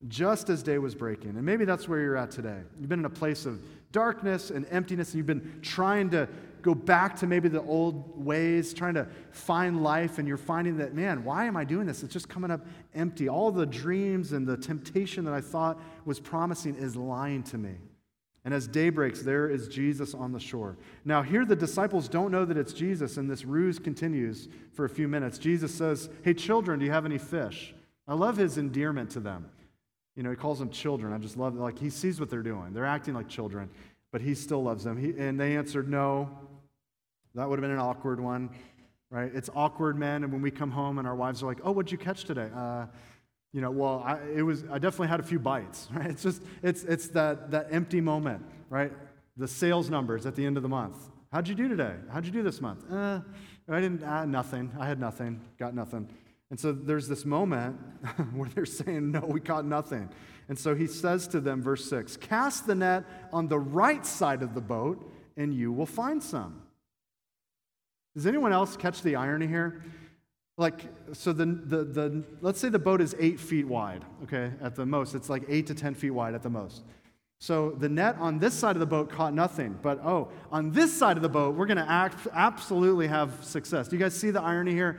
Just 0.07 0.49
as 0.51 0.63
day 0.63 0.79
was 0.79 0.95
breaking. 0.95 1.31
And 1.31 1.43
maybe 1.43 1.65
that's 1.65 1.89
where 1.89 2.01
you're 2.01 2.17
at 2.17 2.31
today. 2.31 2.61
You've 2.79 2.89
been 2.89 3.01
in 3.01 3.05
a 3.05 3.11
place 3.11 3.47
of 3.47 3.61
darkness 3.91 4.51
and 4.51 4.67
emptiness, 4.71 5.09
and 5.09 5.17
you've 5.17 5.27
been 5.27 5.61
trying 5.63 6.11
to 6.11 6.29
go 6.63 6.75
back 6.75 7.17
to 7.17 7.27
maybe 7.27 7.49
the 7.49 7.63
old 7.63 8.25
ways, 8.25 8.75
trying 8.75 8.95
to 8.95 9.07
find 9.31 9.83
life, 9.83 10.19
and 10.19 10.27
you're 10.27 10.37
finding 10.37 10.79
that, 10.79 10.95
man, 10.95 11.25
why 11.25 11.47
am 11.47 11.57
I 11.57 11.65
doing 11.65 11.87
this? 11.87 12.03
It's 12.03 12.13
just 12.13 12.29
coming 12.29 12.51
up 12.51 12.67
empty. 12.95 13.29
All 13.29 13.51
the 13.51 13.67
dreams 13.67 14.33
and 14.33 14.47
the 14.47 14.57
temptation 14.57 15.25
that 15.25 15.35
I 15.35 15.41
thought 15.41 15.81
was 16.05 16.21
promising 16.21 16.75
is 16.75 16.97
lying 16.97 17.43
to 17.45 17.59
me. 17.59 17.77
And 18.45 18.55
as 18.55 18.67
day 18.67 18.89
breaks, 18.89 19.21
there 19.21 19.49
is 19.49 19.69
Jesus 19.69 20.15
on 20.15 20.33
the 20.33 20.41
shore. 20.41 20.79
Now, 21.05 21.23
here 21.23 21.45
the 21.45 21.57
disciples 21.57 22.09
don't 22.09 22.31
know 22.31 22.45
that 22.45 22.57
it's 22.57 22.73
Jesus, 22.73 23.17
and 23.17 23.31
this 23.31 23.45
ruse 23.45 23.79
continues 23.79 24.49
for 24.73 24.85
a 24.85 24.89
few 24.89 25.07
minutes. 25.07 25.39
Jesus 25.39 25.75
says, 25.75 26.09
Hey, 26.23 26.35
children, 26.35 26.79
do 26.79 26.87
you 26.87 26.93
have 26.93 27.05
any 27.05 27.19
fish? 27.19 27.75
I 28.07 28.15
love 28.15 28.37
his 28.37 28.57
endearment 28.57 29.11
to 29.11 29.21
them. 29.21 29.51
You 30.17 30.23
know, 30.23 30.31
he 30.31 30.37
calls 30.37 30.61
them 30.61 30.71
children. 30.71 31.13
I 31.13 31.19
just 31.19 31.37
love. 31.37 31.57
Like, 31.57 31.79
he 31.79 31.91
sees 31.91 32.19
what 32.19 32.31
they're 32.31 32.43
doing. 32.43 32.73
They're 32.73 32.87
acting 32.87 33.13
like 33.13 33.29
children, 33.29 33.69
but 34.13 34.21
he 34.21 34.35
still 34.35 34.63
loves 34.63 34.83
them. 34.83 34.97
He, 34.97 35.11
and 35.19 35.39
they 35.39 35.57
answered, 35.57 35.89
No. 35.89 36.31
That 37.39 37.49
would 37.49 37.61
have 37.61 37.63
been 37.63 37.71
an 37.71 37.79
awkward 37.79 38.19
one, 38.19 38.51
right? 39.11 39.31
It's 39.33 39.49
awkward, 39.55 39.97
men, 39.97 40.25
and 40.25 40.33
when 40.33 40.43
we 40.43 40.51
come 40.51 40.73
home 40.73 40.99
and 40.99 41.07
our 41.07 41.15
wives 41.15 41.41
are 41.41 41.47
like, 41.47 41.61
Oh, 41.63 41.71
what'd 41.71 41.93
you 41.93 41.99
catch 41.99 42.25
today? 42.25 42.51
Uh, 42.55 42.87
You 43.53 43.61
know, 43.61 43.71
well, 43.71 44.03
I, 44.05 44.19
it 44.35 44.43
was, 44.43 44.65
I 44.65 44.79
definitely 44.79 45.09
had 45.09 45.21
a 45.21 45.23
few 45.23 45.39
bites, 45.39 45.89
right? 45.95 46.11
It's 46.11 46.23
just, 46.25 46.43
it's, 46.63 46.83
it's 46.83 47.09
that, 47.09 47.53
that 47.53 47.69
empty 47.71 48.01
moment, 48.01 48.45
right? 48.71 48.93
The 49.37 49.47
sales 49.47 49.89
numbers 49.89 50.27
at 50.27 50.35
the 50.35 50.45
end 50.45 50.57
of 50.57 50.65
the 50.65 50.69
month. 50.69 50.97
How'd 51.33 51.47
you 51.47 51.55
do 51.55 51.69
today? 51.69 51.95
How'd 52.11 52.27
you 52.27 52.33
do 52.33 52.43
this 52.43 52.61
month? 52.61 52.91
Uh, 52.91 53.21
I 53.69 53.81
didn't, 53.81 54.03
uh, 54.03 54.25
nothing. 54.25 54.73
I 54.79 54.87
had 54.87 54.99
nothing, 54.99 55.41
got 55.59 55.75
nothing. 55.75 56.09
And 56.51 56.59
so 56.59 56.73
there's 56.73 57.07
this 57.07 57.25
moment 57.25 57.79
where 58.35 58.49
they're 58.49 58.67
saying, 58.67 59.13
No, 59.13 59.21
we 59.21 59.41
caught 59.41 59.65
nothing. 59.65 60.09
And 60.49 60.59
so 60.59 60.75
he 60.75 60.89
says 60.89 61.29
to 61.29 61.41
them, 61.41 61.63
verse 61.63 61.89
6 61.89 62.17
Cast 62.17 62.67
the 62.67 62.75
net 62.75 63.05
on 63.33 63.47
the 63.47 63.61
right 63.61 64.05
side 64.05 64.43
of 64.43 64.55
the 64.55 64.61
boat, 64.61 65.09
and 65.37 65.55
you 65.55 65.71
will 65.71 65.87
find 65.87 66.21
some. 66.23 66.63
Does 68.19 68.27
anyone 68.27 68.53
else 68.53 68.77
catch 68.77 69.03
the 69.03 69.15
irony 69.15 69.47
here? 69.47 69.81
Like, 70.57 70.87
so 71.13 71.33
the, 71.33 71.47
the, 71.47 71.85
the, 71.85 72.25
let's 72.41 72.59
say 72.59 72.69
the 72.69 72.77
boat 72.77 73.01
is 73.01 73.15
eight 73.21 73.39
feet 73.39 73.65
wide, 73.65 74.05
okay, 74.25 74.51
at 74.61 74.75
the 74.75 74.85
most. 74.85 75.15
It's 75.15 75.31
like 75.31 75.45
eight 75.49 75.69
to 75.69 75.75
10 75.75 75.95
feet 75.95 76.11
wide 76.11 76.35
at 76.35 76.43
the 76.43 76.51
most. 76.51 76.83
So 77.39 77.71
the 77.79 77.89
net 77.89 78.17
on 78.19 78.41
this 78.41 78.55
side 78.55 78.75
of 78.75 78.81
the 78.81 78.87
boat 78.87 79.09
caught 79.09 79.35
nothing. 79.35 79.79
But 79.81 80.01
oh, 80.05 80.33
on 80.51 80.73
this 80.73 80.93
side 80.93 81.17
of 81.17 81.23
the 81.23 81.29
boat, 81.29 81.55
we're 81.55 81.67
going 81.67 81.77
to 81.77 82.27
absolutely 82.35 83.07
have 83.07 83.45
success. 83.45 83.87
Do 83.87 83.95
you 83.95 84.03
guys 84.03 84.17
see 84.17 84.33
the 84.33 84.43
irony 84.43 84.73
here? 84.73 84.99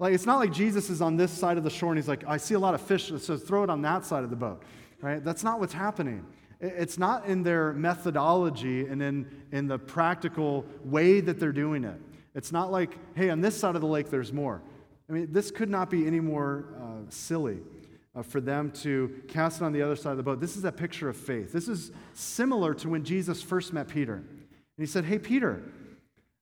Like, 0.00 0.12
it's 0.12 0.26
not 0.26 0.40
like 0.40 0.52
Jesus 0.52 0.90
is 0.90 1.00
on 1.00 1.16
this 1.16 1.30
side 1.30 1.58
of 1.58 1.62
the 1.62 1.70
shore 1.70 1.92
and 1.92 1.98
he's 1.98 2.08
like, 2.08 2.24
I 2.26 2.38
see 2.38 2.54
a 2.54 2.58
lot 2.58 2.74
of 2.74 2.80
fish, 2.80 3.12
so 3.18 3.36
throw 3.36 3.62
it 3.62 3.70
on 3.70 3.82
that 3.82 4.04
side 4.04 4.24
of 4.24 4.30
the 4.30 4.36
boat, 4.36 4.64
right? 5.00 5.22
That's 5.22 5.44
not 5.44 5.60
what's 5.60 5.74
happening. 5.74 6.26
It's 6.58 6.98
not 6.98 7.24
in 7.26 7.44
their 7.44 7.72
methodology 7.72 8.84
and 8.86 9.00
in, 9.00 9.30
in 9.52 9.68
the 9.68 9.78
practical 9.78 10.66
way 10.84 11.20
that 11.20 11.38
they're 11.38 11.52
doing 11.52 11.84
it. 11.84 12.00
It's 12.34 12.52
not 12.52 12.72
like, 12.72 12.96
hey, 13.14 13.30
on 13.30 13.40
this 13.40 13.58
side 13.58 13.74
of 13.74 13.80
the 13.80 13.86
lake, 13.86 14.10
there's 14.10 14.32
more. 14.32 14.62
I 15.08 15.12
mean, 15.12 15.28
this 15.32 15.50
could 15.50 15.68
not 15.68 15.90
be 15.90 16.06
any 16.06 16.20
more 16.20 16.64
uh, 16.80 17.10
silly 17.10 17.58
uh, 18.14 18.22
for 18.22 18.40
them 18.40 18.70
to 18.70 19.22
cast 19.28 19.60
it 19.60 19.64
on 19.64 19.72
the 19.72 19.82
other 19.82 19.96
side 19.96 20.12
of 20.12 20.16
the 20.16 20.22
boat. 20.22 20.40
This 20.40 20.56
is 20.56 20.64
a 20.64 20.72
picture 20.72 21.08
of 21.08 21.16
faith. 21.16 21.52
This 21.52 21.68
is 21.68 21.92
similar 22.14 22.74
to 22.74 22.88
when 22.88 23.04
Jesus 23.04 23.42
first 23.42 23.72
met 23.72 23.88
Peter. 23.88 24.14
And 24.14 24.26
he 24.78 24.86
said, 24.86 25.04
Hey, 25.04 25.18
Peter, 25.18 25.62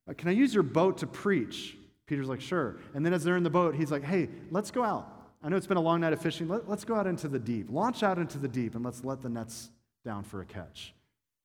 uh, 0.08 0.14
can 0.14 0.28
I 0.28 0.32
use 0.32 0.54
your 0.54 0.62
boat 0.62 0.98
to 0.98 1.06
preach? 1.06 1.76
Peter's 2.10 2.28
like, 2.28 2.40
sure. 2.40 2.76
And 2.92 3.06
then 3.06 3.12
as 3.12 3.22
they're 3.22 3.36
in 3.36 3.44
the 3.44 3.50
boat, 3.50 3.76
he's 3.76 3.92
like, 3.92 4.02
hey, 4.02 4.28
let's 4.50 4.72
go 4.72 4.82
out. 4.82 5.28
I 5.44 5.48
know 5.48 5.56
it's 5.56 5.68
been 5.68 5.76
a 5.76 5.82
long 5.82 6.00
night 6.00 6.12
of 6.12 6.20
fishing. 6.20 6.48
Let, 6.48 6.68
us 6.68 6.84
go 6.84 6.96
out 6.96 7.06
into 7.06 7.28
the 7.28 7.38
deep. 7.38 7.68
Launch 7.70 8.02
out 8.02 8.18
into 8.18 8.36
the 8.36 8.48
deep 8.48 8.74
and 8.74 8.84
let's 8.84 9.04
let 9.04 9.22
the 9.22 9.28
nets 9.28 9.70
down 10.04 10.24
for 10.24 10.40
a 10.40 10.44
catch. 10.44 10.92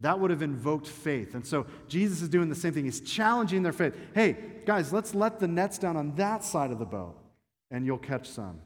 That 0.06 0.20
would 0.20 0.30
have 0.30 0.44
invoked 0.44 0.88
faith. 0.88 1.34
And 1.34 1.44
so 1.44 1.66
Jesus 1.88 2.22
is 2.22 2.30
doing 2.30 2.48
the 2.48 2.54
same 2.54 2.74
thing. 2.74 2.86
He's 2.86 3.02
challenging 3.02 3.64
their 3.64 3.74
faith. 3.74 3.96
Hey, 4.14 4.38
guys, 4.64 4.94
let's 4.94 5.16
let 5.16 5.40
the 5.40 5.48
nets 5.48 5.80
down 5.80 5.98
on 5.98 6.14
that 6.18 6.44
side 6.44 6.70
of 6.70 6.78
the 6.78 6.86
boat 6.86 7.16
and 7.72 7.88
you'll 7.88 7.98
catch 7.98 8.30
some. 8.30 8.62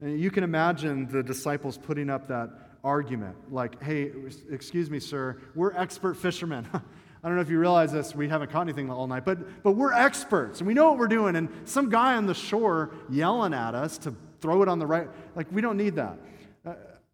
And 0.00 0.20
you 0.20 0.30
can 0.30 0.44
imagine 0.44 1.08
the 1.08 1.20
disciples 1.20 1.78
putting 1.78 2.08
up 2.08 2.28
that 2.28 2.50
argument 2.84 3.34
like, 3.52 3.82
hey, 3.82 4.12
excuse 4.52 4.88
me, 4.88 5.00
sir, 5.00 5.36
we're 5.56 5.72
expert 5.72 6.14
fishermen. 6.14 6.68
I 6.72 7.26
don't 7.26 7.34
know 7.34 7.42
if 7.42 7.50
you 7.50 7.58
realize 7.58 7.90
this, 7.90 8.14
we 8.14 8.28
haven't 8.28 8.52
caught 8.52 8.62
anything 8.62 8.88
all 8.88 9.08
night, 9.08 9.24
but, 9.24 9.64
but 9.64 9.72
we're 9.72 9.92
experts 9.92 10.60
and 10.60 10.68
we 10.68 10.74
know 10.74 10.90
what 10.90 10.98
we're 10.98 11.08
doing. 11.08 11.34
And 11.34 11.48
some 11.64 11.90
guy 11.90 12.14
on 12.14 12.26
the 12.26 12.34
shore 12.34 12.94
yelling 13.10 13.52
at 13.52 13.74
us 13.74 13.98
to 13.98 14.14
throw 14.40 14.62
it 14.62 14.68
on 14.68 14.78
the 14.78 14.86
right, 14.86 15.08
like, 15.34 15.50
we 15.50 15.60
don't 15.60 15.76
need 15.76 15.96
that. 15.96 16.20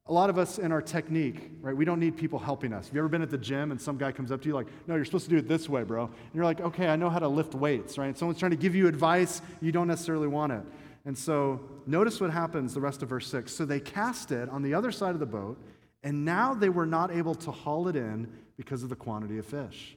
A 0.09 0.13
lot 0.13 0.31
of 0.31 0.39
us 0.39 0.59
in 0.59 0.73
our 0.73 0.81
technique, 0.81 1.51
right, 1.61 1.77
we 1.77 1.85
don't 1.85 2.01
need 2.01 2.17
people 2.17 2.39
helping 2.39 2.73
us. 2.73 2.87
Have 2.87 2.95
you 2.95 3.01
ever 3.01 3.09
been 3.09 3.21
at 3.21 3.31
the 3.31 3.37
gym 3.37 3.71
and 3.71 3.81
some 3.81 3.99
guy 3.99 4.11
comes 4.11 4.33
up 4.33 4.41
to 4.41 4.49
you 4.49 4.55
like, 4.55 4.67
no, 4.87 4.95
you're 4.95 5.05
supposed 5.05 5.25
to 5.25 5.31
do 5.31 5.37
it 5.37 5.47
this 5.47 5.69
way, 5.69 5.83
bro? 5.83 6.05
And 6.05 6.35
you're 6.35 6.45
like, 6.45 6.61
okay, 6.61 6.89
I 6.89 6.97
know 6.97 7.11
how 7.11 7.19
to 7.19 7.29
lift 7.29 7.55
weights, 7.55 7.99
right? 7.99 8.07
And 8.07 8.17
someone's 8.17 8.39
trying 8.39 8.53
to 8.53 8.57
give 8.57 8.75
you 8.75 8.89
advice, 8.89 9.43
you 9.61 9.71
don't 9.71 9.87
necessarily 9.87 10.27
want 10.27 10.53
it. 10.53 10.63
And 11.05 11.17
so 11.17 11.61
notice 11.87 12.21
what 12.21 12.31
happens 12.31 12.75
the 12.75 12.81
rest 12.81 13.03
of 13.03 13.11
verse 13.11 13.27
6. 13.29 13.53
So 13.53 13.65
they 13.65 13.81
cast 13.81 14.33
it 14.33 14.49
on 14.49 14.63
the 14.63 14.75
other 14.75 14.93
side 14.93 15.11
of 15.11 15.21
the 15.21 15.27
boat, 15.27 15.59
and 16.03 16.25
now 16.25 16.55
they 16.55 16.69
were 16.71 16.87
not 16.87 17.11
able 17.11 17.35
to 17.35 17.51
haul 17.51 17.89
it 17.89 17.97
in 17.97 18.33
because 18.57 18.83
of 18.83 18.89
the 18.89 18.97
quantity 18.97 19.39
of 19.39 19.47
fish. 19.47 19.97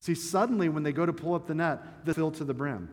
See, 0.00 0.14
suddenly 0.14 0.68
when 0.68 0.82
they 0.82 0.92
go 0.92 1.06
to 1.06 1.12
pull 1.12 1.34
up 1.34 1.46
the 1.46 1.54
net, 1.54 2.04
they 2.04 2.12
fill 2.12 2.30
to 2.32 2.44
the 2.44 2.54
brim. 2.54 2.88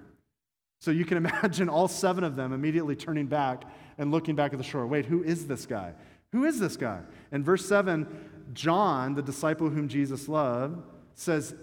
So 0.80 0.92
you 0.92 1.06
can 1.06 1.18
imagine 1.26 1.70
all 1.70 1.88
seven 1.88 2.24
of 2.24 2.36
them 2.36 2.54
immediately 2.54 2.96
turning 2.96 3.28
back 3.28 3.64
and 3.98 4.12
looking 4.12 4.36
back 4.36 4.54
at 4.54 4.58
the 4.58 4.64
shore. 4.64 4.88
Wait, 4.88 5.06
who 5.06 5.24
is 5.24 5.48
this 5.48 5.66
guy? 5.66 5.94
Who 6.32 6.46
is 6.46 6.60
this 6.60 6.78
guy? 6.78 7.02
In 7.32 7.44
verse 7.44 7.66
7, 7.66 8.08
John, 8.54 9.16
the 9.16 9.22
disciple 9.22 9.70
whom 9.70 9.88
Jesus 9.88 10.28
loved, 10.28 10.82
says, 11.16 11.54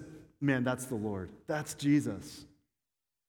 Man, 0.40 0.62
that's 0.62 0.86
the 0.86 0.94
Lord. 0.94 1.30
That's 1.46 1.74
Jesus. 1.74 2.44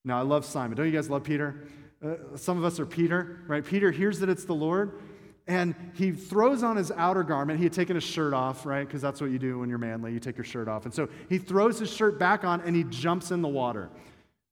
Now, 0.06 0.20
I 0.20 0.22
love 0.22 0.46
Simon. 0.46 0.78
Don't 0.78 0.86
you 0.86 0.92
guys 0.92 1.10
love 1.10 1.24
Peter? 1.24 1.64
Uh, 2.04 2.16
some 2.36 2.58
of 2.58 2.64
us 2.64 2.80
are 2.80 2.86
Peter, 2.86 3.40
right? 3.48 3.66
Peter 3.66 3.92
hears 3.92 4.20
that 4.20 4.30
it's 4.30 4.46
the 4.46 4.54
Lord, 4.54 5.02
and 5.48 5.74
he 5.96 6.12
throws 6.12 6.62
on 6.62 6.78
his 6.78 6.92
outer 6.92 7.24
garment. 7.24 7.58
He 7.58 7.66
had 7.66 7.74
taken 7.74 7.96
his 7.96 8.04
shirt 8.04 8.34
off, 8.34 8.66
right? 8.66 8.86
Because 8.88 9.02
that's 9.02 9.20
what 9.20 9.32
you 9.32 9.40
do 9.40 9.60
when 9.60 9.70
you're 9.70 9.80
manly. 9.80 10.14
You 10.14 10.20
take 10.20 10.38
your 10.38 10.46
shirt 10.46 10.68
off. 10.68 10.86
And 10.86 10.94
so 10.94 11.10
he 11.28 11.40
throws 11.40 11.80
his 11.80 11.92
shirt 11.92 12.20
back 12.20 12.44
on 12.44 12.62
and 12.62 12.76
he 12.76 12.84
jumps 12.84 13.32
in 13.32 13.42
the 13.42 13.48
water. 13.48 13.90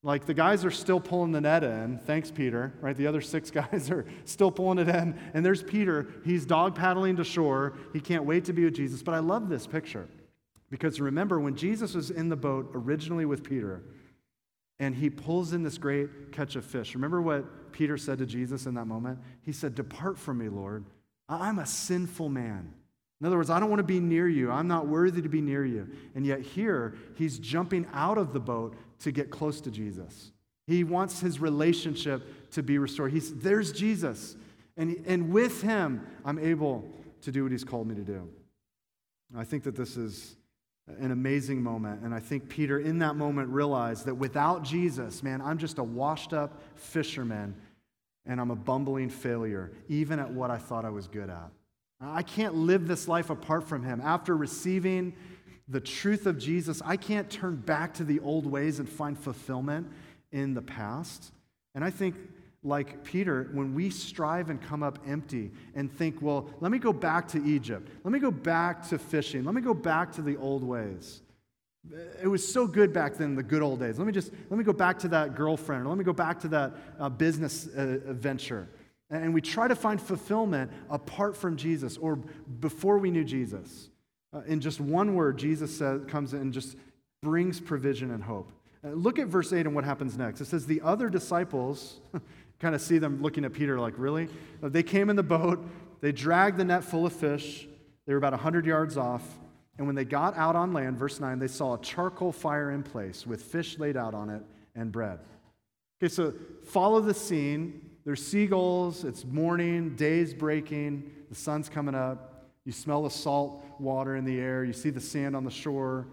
Like 0.04 0.26
the 0.26 0.34
guys 0.34 0.64
are 0.64 0.72
still 0.72 1.00
pulling 1.00 1.32
the 1.32 1.42
net 1.42 1.64
in. 1.64 2.00
Thanks, 2.00 2.32
Peter, 2.32 2.74
right? 2.82 2.96
The 2.96 3.08
other 3.08 3.22
six 3.22 3.52
guys 3.52 3.90
are 3.90 4.06
still 4.26 4.52
pulling 4.52 4.80
it 4.80 4.88
in. 4.88 5.20
And 5.34 5.46
there's 5.46 5.64
Peter. 5.64 6.08
He's 6.24 6.46
dog 6.46 6.76
paddling 6.76 7.18
to 7.18 7.24
shore. 7.24 7.78
He 7.94 8.00
can't 8.00 8.24
wait 8.24 8.46
to 8.46 8.54
be 8.54 8.66
with 8.66 8.76
Jesus. 8.76 9.02
But 9.02 9.16
I 9.16 9.20
love 9.20 9.50
this 9.50 9.68
picture 9.68 10.08
because 10.70 11.00
remember, 11.00 11.40
when 11.40 11.56
Jesus 11.56 11.94
was 11.94 12.12
in 12.12 12.30
the 12.30 12.36
boat 12.36 12.72
originally 12.74 13.26
with 13.26 13.44
Peter, 13.44 13.84
and 14.80 14.94
he 14.94 15.10
pulls 15.10 15.54
in 15.54 15.64
this 15.64 15.78
great 15.78 16.32
catch 16.32 16.56
of 16.56 16.64
fish. 16.64 16.94
Remember 16.94 17.22
what 17.22 17.72
Peter 17.72 17.98
said 17.98 18.20
to 18.20 18.26
Jesus 18.26 18.66
in 18.66 18.76
that 18.76 18.86
moment? 18.86 19.20
He 19.42 19.52
said, 19.52 19.74
Depart 19.74 20.20
from 20.20 20.38
me, 20.38 20.50
Lord. 20.50 20.86
I'm 21.28 21.60
a 21.60 21.66
sinful 21.66 22.30
man. 22.30 22.74
In 23.20 23.26
other 23.26 23.38
words, 23.38 23.50
I 23.50 23.60
don't 23.60 23.70
want 23.70 23.80
to 23.80 23.84
be 23.84 24.00
near 24.00 24.28
you. 24.28 24.52
I'm 24.52 24.68
not 24.68 24.88
worthy 24.88 25.22
to 25.22 25.30
be 25.30 25.42
near 25.42 25.66
you. 25.66 25.90
And 26.14 26.26
yet, 26.26 26.42
here, 26.42 26.96
he's 27.16 27.40
jumping 27.40 27.88
out 27.94 28.18
of 28.18 28.32
the 28.32 28.40
boat 28.40 28.76
to 29.00 29.12
get 29.12 29.32
close 29.32 29.60
to 29.62 29.72
Jesus. 29.72 30.32
He 30.68 30.84
wants 30.84 31.20
his 31.20 31.40
relationship 31.40 32.52
to 32.52 32.62
be 32.62 32.78
restored. 32.78 33.12
He's, 33.12 33.34
there's 33.36 33.72
Jesus. 33.72 34.36
And, 34.76 35.04
and 35.08 35.32
with 35.32 35.62
him, 35.62 36.06
I'm 36.24 36.38
able 36.38 36.88
to 37.22 37.32
do 37.32 37.44
what 37.44 37.52
he's 37.52 37.64
called 37.64 37.88
me 37.88 37.96
to 37.96 38.02
do. 38.02 38.30
I 39.36 39.44
think 39.44 39.64
that 39.64 39.76
this 39.76 39.98
is 39.98 40.36
an 41.00 41.12
amazing 41.12 41.62
moment. 41.62 42.04
And 42.04 42.14
I 42.14 42.20
think 42.20 42.48
Peter, 42.48 42.80
in 42.80 43.00
that 43.00 43.16
moment, 43.16 43.50
realized 43.50 44.06
that 44.06 44.16
without 44.16 44.64
Jesus, 44.64 45.24
man, 45.24 45.42
I'm 45.42 45.58
just 45.58 45.80
a 45.80 45.84
washed 45.84 46.34
up 46.34 46.62
fisherman 46.76 47.56
and 48.26 48.40
I'm 48.40 48.52
a 48.52 48.56
bumbling 48.56 49.10
failure, 49.10 49.72
even 49.88 50.20
at 50.20 50.32
what 50.32 50.52
I 50.52 50.58
thought 50.58 50.86
I 50.86 50.90
was 50.90 51.08
good 51.08 51.30
at. 51.30 51.50
I 52.00 52.22
can't 52.22 52.54
live 52.54 52.88
this 52.88 53.08
life 53.08 53.30
apart 53.30 53.68
from 53.68 53.84
him. 53.84 54.02
After 54.04 54.36
receiving 54.38 55.14
the 55.68 55.80
truth 55.80 56.26
of 56.28 56.38
Jesus, 56.38 56.82
I 56.86 56.96
can't 56.96 57.30
turn 57.30 57.56
back 57.56 57.94
to 57.96 58.04
the 58.04 58.20
old 58.20 58.46
ways 58.46 58.80
and 58.80 58.88
find 58.88 59.18
fulfillment 59.18 59.88
in 60.32 60.54
the 60.54 60.62
past. 60.62 61.32
And 61.76 61.84
I 61.84 61.90
think 61.90 62.16
like 62.64 63.04
Peter, 63.04 63.50
when 63.54 63.74
we 63.74 63.90
strive 63.90 64.50
and 64.50 64.62
come 64.62 64.84
up 64.84 65.00
empty 65.08 65.52
and 65.76 65.92
think, 65.92 66.22
well, 66.22 66.50
let 66.60 66.72
me 66.72 66.80
go 66.80 66.94
back 66.94 67.28
to 67.30 67.44
Egypt. 67.46 67.90
Let 68.04 68.12
me 68.12 68.20
go 68.20 68.32
back 68.32 68.88
to 68.90 68.98
fishing. 68.98 69.44
Let 69.44 69.56
me 69.56 69.62
go 69.62 69.74
back 69.74 70.12
to 70.14 70.22
the 70.22 70.38
old 70.38 70.64
ways. 70.64 71.22
It 72.22 72.28
was 72.28 72.46
so 72.46 72.68
good 72.68 72.92
back 72.92 73.16
then, 73.16 73.36
the 73.36 73.44
good 73.44 73.62
old 73.62 73.80
days. 73.80 73.98
Let 73.98 74.06
me 74.06 74.12
just, 74.12 74.32
let 74.50 74.58
me 74.58 74.64
go 74.64 74.74
back 74.74 75.00
to 75.00 75.08
that 75.10 75.36
girlfriend, 75.36 75.86
or 75.86 75.90
let 75.90 75.98
me 75.98 76.04
go 76.04 76.14
back 76.14 76.40
to 76.42 76.48
that 76.50 76.74
uh, 77.00 77.10
business 77.10 77.68
uh, 77.68 78.00
venture. 78.08 78.68
And 79.10 79.34
we 79.34 79.42
try 79.42 79.68
to 79.68 79.76
find 79.76 80.02
fulfillment 80.02 80.72
apart 80.90 81.38
from 81.38 81.56
Jesus 81.56 81.98
or 81.98 82.18
before 82.18 82.98
we 82.98 83.10
knew 83.10 83.24
Jesus. 83.24 83.90
Uh, 84.34 84.42
in 84.48 84.60
just 84.60 84.82
one 84.82 85.16
word, 85.16 85.38
Jesus 85.38 85.76
says, 85.76 86.02
comes 86.08 86.34
in 86.34 86.42
and 86.42 86.54
just 86.54 86.76
brings 87.24 87.60
provision 87.60 88.12
and 88.12 88.24
hope. 88.24 88.52
Uh, 88.84 88.90
look 88.90 89.18
at 89.18 89.28
verse 89.28 89.54
8 89.54 89.66
and 89.66 89.74
what 89.74 89.86
happens 89.86 90.18
next. 90.18 90.42
It 90.42 90.46
says, 90.46 90.66
The 90.66 90.82
other 90.82 91.10
disciples 91.10 92.02
kind 92.60 92.76
of 92.76 92.82
see 92.82 92.98
them 92.98 93.22
looking 93.22 93.46
at 93.46 93.54
Peter 93.54 93.80
like, 93.80 93.94
really? 93.98 94.28
They 94.62 94.84
came 94.84 95.10
in 95.10 95.16
the 95.16 95.24
boat, 95.24 95.66
they 96.02 96.12
dragged 96.12 96.58
the 96.58 96.66
net 96.66 96.84
full 96.84 97.06
of 97.06 97.14
fish. 97.14 97.68
They 98.06 98.14
were 98.14 98.20
about 98.20 98.34
100 98.34 98.66
yards 98.66 98.98
off. 98.98 99.24
And 99.78 99.86
when 99.86 99.96
they 99.96 100.06
got 100.06 100.36
out 100.38 100.56
on 100.56 100.74
land, 100.74 100.98
verse 100.98 101.20
9, 101.20 101.40
they 101.40 101.48
saw 101.48 101.76
a 101.76 101.82
charcoal 101.82 102.32
fire 102.32 102.72
in 102.72 102.84
place 102.84 103.28
with 103.28 103.44
fish 103.44 103.78
laid 103.78 103.98
out 103.98 104.14
on 104.14 104.30
it 104.30 104.42
and 104.76 104.92
bread. 104.92 105.20
Okay, 106.02 106.12
so 106.12 106.34
follow 106.64 107.02
the 107.02 107.14
scene. 107.14 107.87
There's 108.08 108.26
seagulls, 108.26 109.04
it's 109.04 109.26
morning, 109.26 109.98
day's 109.98 110.34
breaking, 110.34 111.12
the 111.28 111.36
sun's 111.36 111.68
coming 111.68 111.94
up. 111.94 112.46
You 112.64 112.72
smell 112.72 113.04
the 113.04 113.10
salt 113.10 113.66
water 113.80 114.16
in 114.16 114.24
the 114.24 114.40
air, 114.40 114.64
you 114.64 114.72
see 114.72 114.92
the 114.92 115.02
sand 115.02 115.36
on 115.36 115.44
the 115.44 115.52
shore. 115.52 116.08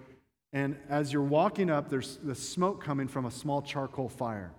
And 0.53 0.77
as 0.89 1.13
you're 1.13 1.23
walking 1.23 1.71
up, 1.71 1.89
there's 1.89 2.17
the 2.17 2.35
smoke 2.35 2.83
coming 2.83 3.07
from 3.07 3.27
a 3.27 3.31
small 3.31 3.63
charcoal 3.63 4.09
fire. 4.09 4.51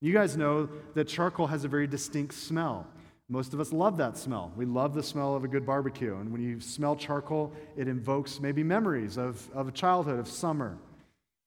You 0.00 0.14
guys 0.14 0.38
know 0.38 0.70
that 0.94 1.06
charcoal 1.06 1.48
has 1.48 1.64
a 1.64 1.68
very 1.68 1.86
distinct 1.86 2.32
smell. 2.32 2.86
Most 3.28 3.52
of 3.52 3.60
us 3.60 3.74
love 3.74 3.98
that 3.98 4.16
smell. 4.16 4.50
We 4.56 4.64
love 4.64 4.94
the 4.94 5.02
smell 5.02 5.36
of 5.36 5.44
a 5.44 5.48
good 5.48 5.66
barbecue. 5.66 6.16
And 6.16 6.32
when 6.32 6.40
you 6.40 6.60
smell 6.60 6.96
charcoal, 6.96 7.52
it 7.76 7.88
invokes 7.88 8.40
maybe 8.40 8.62
memories 8.62 9.18
of, 9.18 9.50
of 9.52 9.68
a 9.68 9.72
childhood, 9.72 10.18
of 10.18 10.28
summer. 10.28 10.78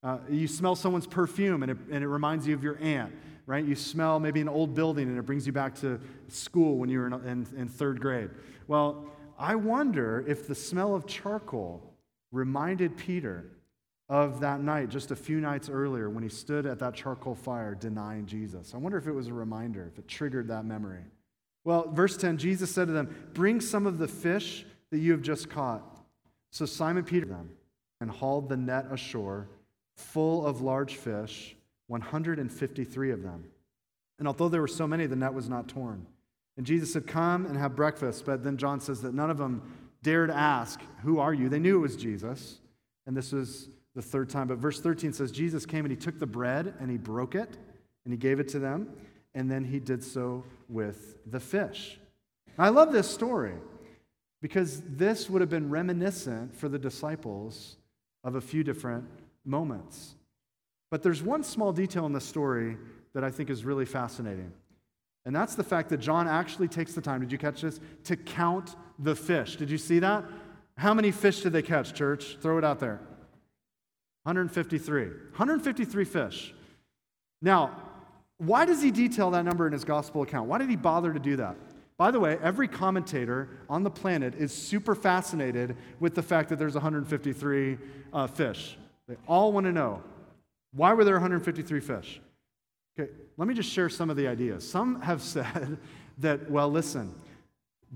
Uh, 0.04 0.19
you 0.30 0.48
smell 0.48 0.76
someone's 0.76 1.08
perfume 1.08 1.63
and 1.63 1.72
it, 1.72 1.78
and 1.89 2.04
it 2.04 2.08
reminds 2.08 2.46
you 2.46 2.54
of 2.54 2.63
your 2.63 2.78
aunt. 2.84 3.12
Right? 3.46 3.64
You 3.64 3.76
smell 3.76 4.20
maybe 4.20 4.42
an 4.42 4.50
old 4.50 4.74
building 4.74 5.08
and 5.08 5.18
it 5.18 5.24
brings 5.24 5.46
you 5.46 5.54
back 5.54 5.76
to 5.82 6.00
school 6.28 6.78
when 6.78 6.90
you 6.90 7.00
were 7.00 7.08
in, 7.08 7.14
in, 7.14 7.48
in 7.58 7.68
third 7.68 8.00
grade. 8.00 8.30
Well, 8.68 9.06
I 9.38 9.56
wonder 9.56 10.24
if 10.28 10.48
the 10.48 10.56
smell 10.56 10.96
of 10.96 11.06
charcoal 11.06 11.94
reminded 12.32 12.98
Peter 12.98 13.46
of 14.10 14.42
that 14.42 14.62
night 14.62 14.90
just 14.90 15.12
a 15.12 15.16
few 15.16 15.40
nights 15.40 15.70
earlier 15.70 16.10
when 16.10 16.24
he 16.24 16.30
stood 16.30 16.66
at 16.66 16.80
that 16.80 16.94
charcoal 16.94 17.36
fire 17.36 17.76
denying 17.76 18.26
Jesus. 18.26 18.74
I 18.74 18.78
wonder 18.78 18.98
if 18.98 19.08
it 19.08 19.12
was 19.12 19.28
a 19.28 19.34
reminder, 19.34 19.90
if 19.92 19.98
it 19.98 20.08
triggered 20.08 20.48
that 20.50 20.66
memory. 20.66 21.04
Well, 21.64 21.90
verse 21.92 22.18
10 22.18 22.38
Jesus 22.38 22.74
said 22.74 22.88
to 22.88 22.94
them, 22.94 23.32
Bring 23.34 23.62
some 23.62 23.88
of 23.88 23.98
the 23.98 24.08
fish 24.08 24.66
that 24.92 25.00
you 25.00 25.12
have 25.12 25.22
just 25.22 25.50
caught. 25.50 25.84
So 26.52 26.66
Simon 26.66 27.04
Peter 27.04 27.26
them 27.26 27.50
and 28.02 28.12
hauled 28.12 28.50
the 28.50 28.58
net 28.58 28.88
ashore 28.92 29.48
full 29.96 30.46
of 30.46 30.62
large 30.62 30.96
fish, 30.96 31.56
153 31.88 33.12
of 33.12 33.24
them. 33.24 33.46
And 34.19 34.28
although 34.28 34.50
there 34.50 34.62
were 34.62 34.67
so 34.67 34.88
many, 34.88 35.06
the 35.06 35.15
net 35.15 35.34
was 35.34 35.50
not 35.50 35.67
torn. 35.67 36.06
And 36.58 36.65
Jesus 36.65 36.93
said, 36.93 37.08
Come 37.08 37.46
and 37.46 37.58
have 37.58 37.76
breakfast. 37.76 38.26
But 38.26 38.43
then 38.43 38.58
John 38.58 38.80
says 38.80 39.02
that 39.02 39.13
none 39.13 39.30
of 39.30 39.38
them 39.38 39.62
dared 40.02 40.32
ask, 40.32 40.80
Who 41.04 41.19
are 41.19 41.34
you? 41.34 41.50
They 41.50 41.60
knew 41.60 41.78
it 41.78 41.82
was 41.82 41.96
Jesus. 41.96 42.60
And 43.06 43.17
this 43.17 43.32
was 43.32 43.69
the 43.96 44.02
third 44.02 44.30
time. 44.30 44.48
But 44.48 44.58
verse 44.58 44.80
13 44.80 45.13
says, 45.13 45.32
Jesus 45.32 45.65
came 45.65 45.86
and 45.86 45.91
he 45.91 45.98
took 45.98 46.19
the 46.19 46.26
bread 46.26 46.74
and 46.80 46.89
he 46.89 46.98
broke 46.98 47.36
it 47.36 47.58
and 48.06 48.13
he 48.13 48.17
gave 48.17 48.39
it 48.39 48.48
to 48.50 48.60
them. 48.60 48.89
And 49.36 49.50
then 49.50 49.63
he 49.63 49.80
did 49.80 50.04
so 50.04 50.43
with 50.69 51.17
the 51.30 51.39
fish. 51.39 52.00
I 52.58 52.69
love 52.69 52.91
this 52.91 53.10
story 53.10 53.56
because 54.41 54.82
this 54.82 55.30
would 55.30 55.41
have 55.41 55.50
been 55.50 55.69
reminiscent 55.69 56.56
for 56.56 56.69
the 56.69 56.78
disciples 56.78 57.78
of 58.24 58.36
a 58.36 58.41
few 58.41 58.63
different 58.63 59.06
moments. 59.43 60.15
But 60.94 61.02
there's 61.02 61.24
one 61.24 61.44
small 61.44 61.74
detail 61.74 62.06
in 62.06 62.14
the 62.14 62.22
story 62.22 62.78
that 63.16 63.24
I 63.24 63.32
think 63.32 63.50
is 63.50 63.66
really 63.66 63.84
fascinating. 63.84 64.54
And 65.26 65.36
that's 65.36 65.56
the 65.56 65.64
fact 65.64 65.90
that 65.90 65.98
John 65.98 66.28
actually 66.28 66.68
takes 66.68 66.94
the 66.94 67.02
time, 67.02 67.22
did 67.22 67.32
you 67.32 67.40
catch 67.40 67.62
this? 67.62 67.80
To 68.04 68.16
count 68.16 68.76
the 69.00 69.16
fish. 69.16 69.56
Did 69.56 69.72
you 69.72 69.80
see 69.80 69.98
that? 69.98 70.24
How 70.78 70.94
many 70.94 71.10
fish 71.10 71.42
did 71.42 71.52
they 71.52 71.64
catch, 71.64 71.96
church? 71.96 72.38
Throw 72.44 72.60
it 72.60 72.64
out 72.64 72.80
there. 72.80 73.00
153. 74.26 75.06
153 75.06 76.06
fish. 76.06 76.54
Now, 77.42 77.76
why 78.38 78.64
does 78.64 78.84
he 78.84 78.92
detail 78.92 79.32
that 79.32 79.46
number 79.46 79.66
in 79.66 79.74
his 79.74 79.84
gospel 79.84 80.22
account? 80.22 80.48
Why 80.48 80.60
did 80.60 80.70
he 80.70 80.76
bother 80.76 81.12
to 81.12 81.20
do 81.20 81.38
that? 81.38 81.56
By 81.98 82.12
the 82.12 82.20
way, 82.20 82.38
every 82.40 82.68
commentator 82.68 83.50
on 83.68 83.82
the 83.82 83.90
planet 83.90 84.36
is 84.36 84.54
super 84.54 84.94
fascinated 84.94 85.76
with 86.00 86.14
the 86.14 86.22
fact 86.22 86.50
that 86.50 86.60
there's 86.60 86.76
153 86.76 87.80
uh, 88.14 88.28
fish. 88.28 88.78
They 89.08 89.16
all 89.28 89.52
want 89.52 89.66
to 89.66 89.72
know 89.72 90.04
why 90.74 90.94
were 90.94 91.04
there 91.04 91.16
153 91.16 91.80
fish? 91.80 92.22
Okay, 93.00 93.12
let 93.38 93.48
me 93.48 93.54
just 93.54 93.72
share 93.72 93.90
some 93.90 94.10
of 94.10 94.18
the 94.18 94.28
ideas. 94.28 94.68
Some 94.68 95.02
have 95.02 95.22
said 95.34 95.78
that, 96.20 96.50
well, 96.50 96.70
listen, 96.70 97.14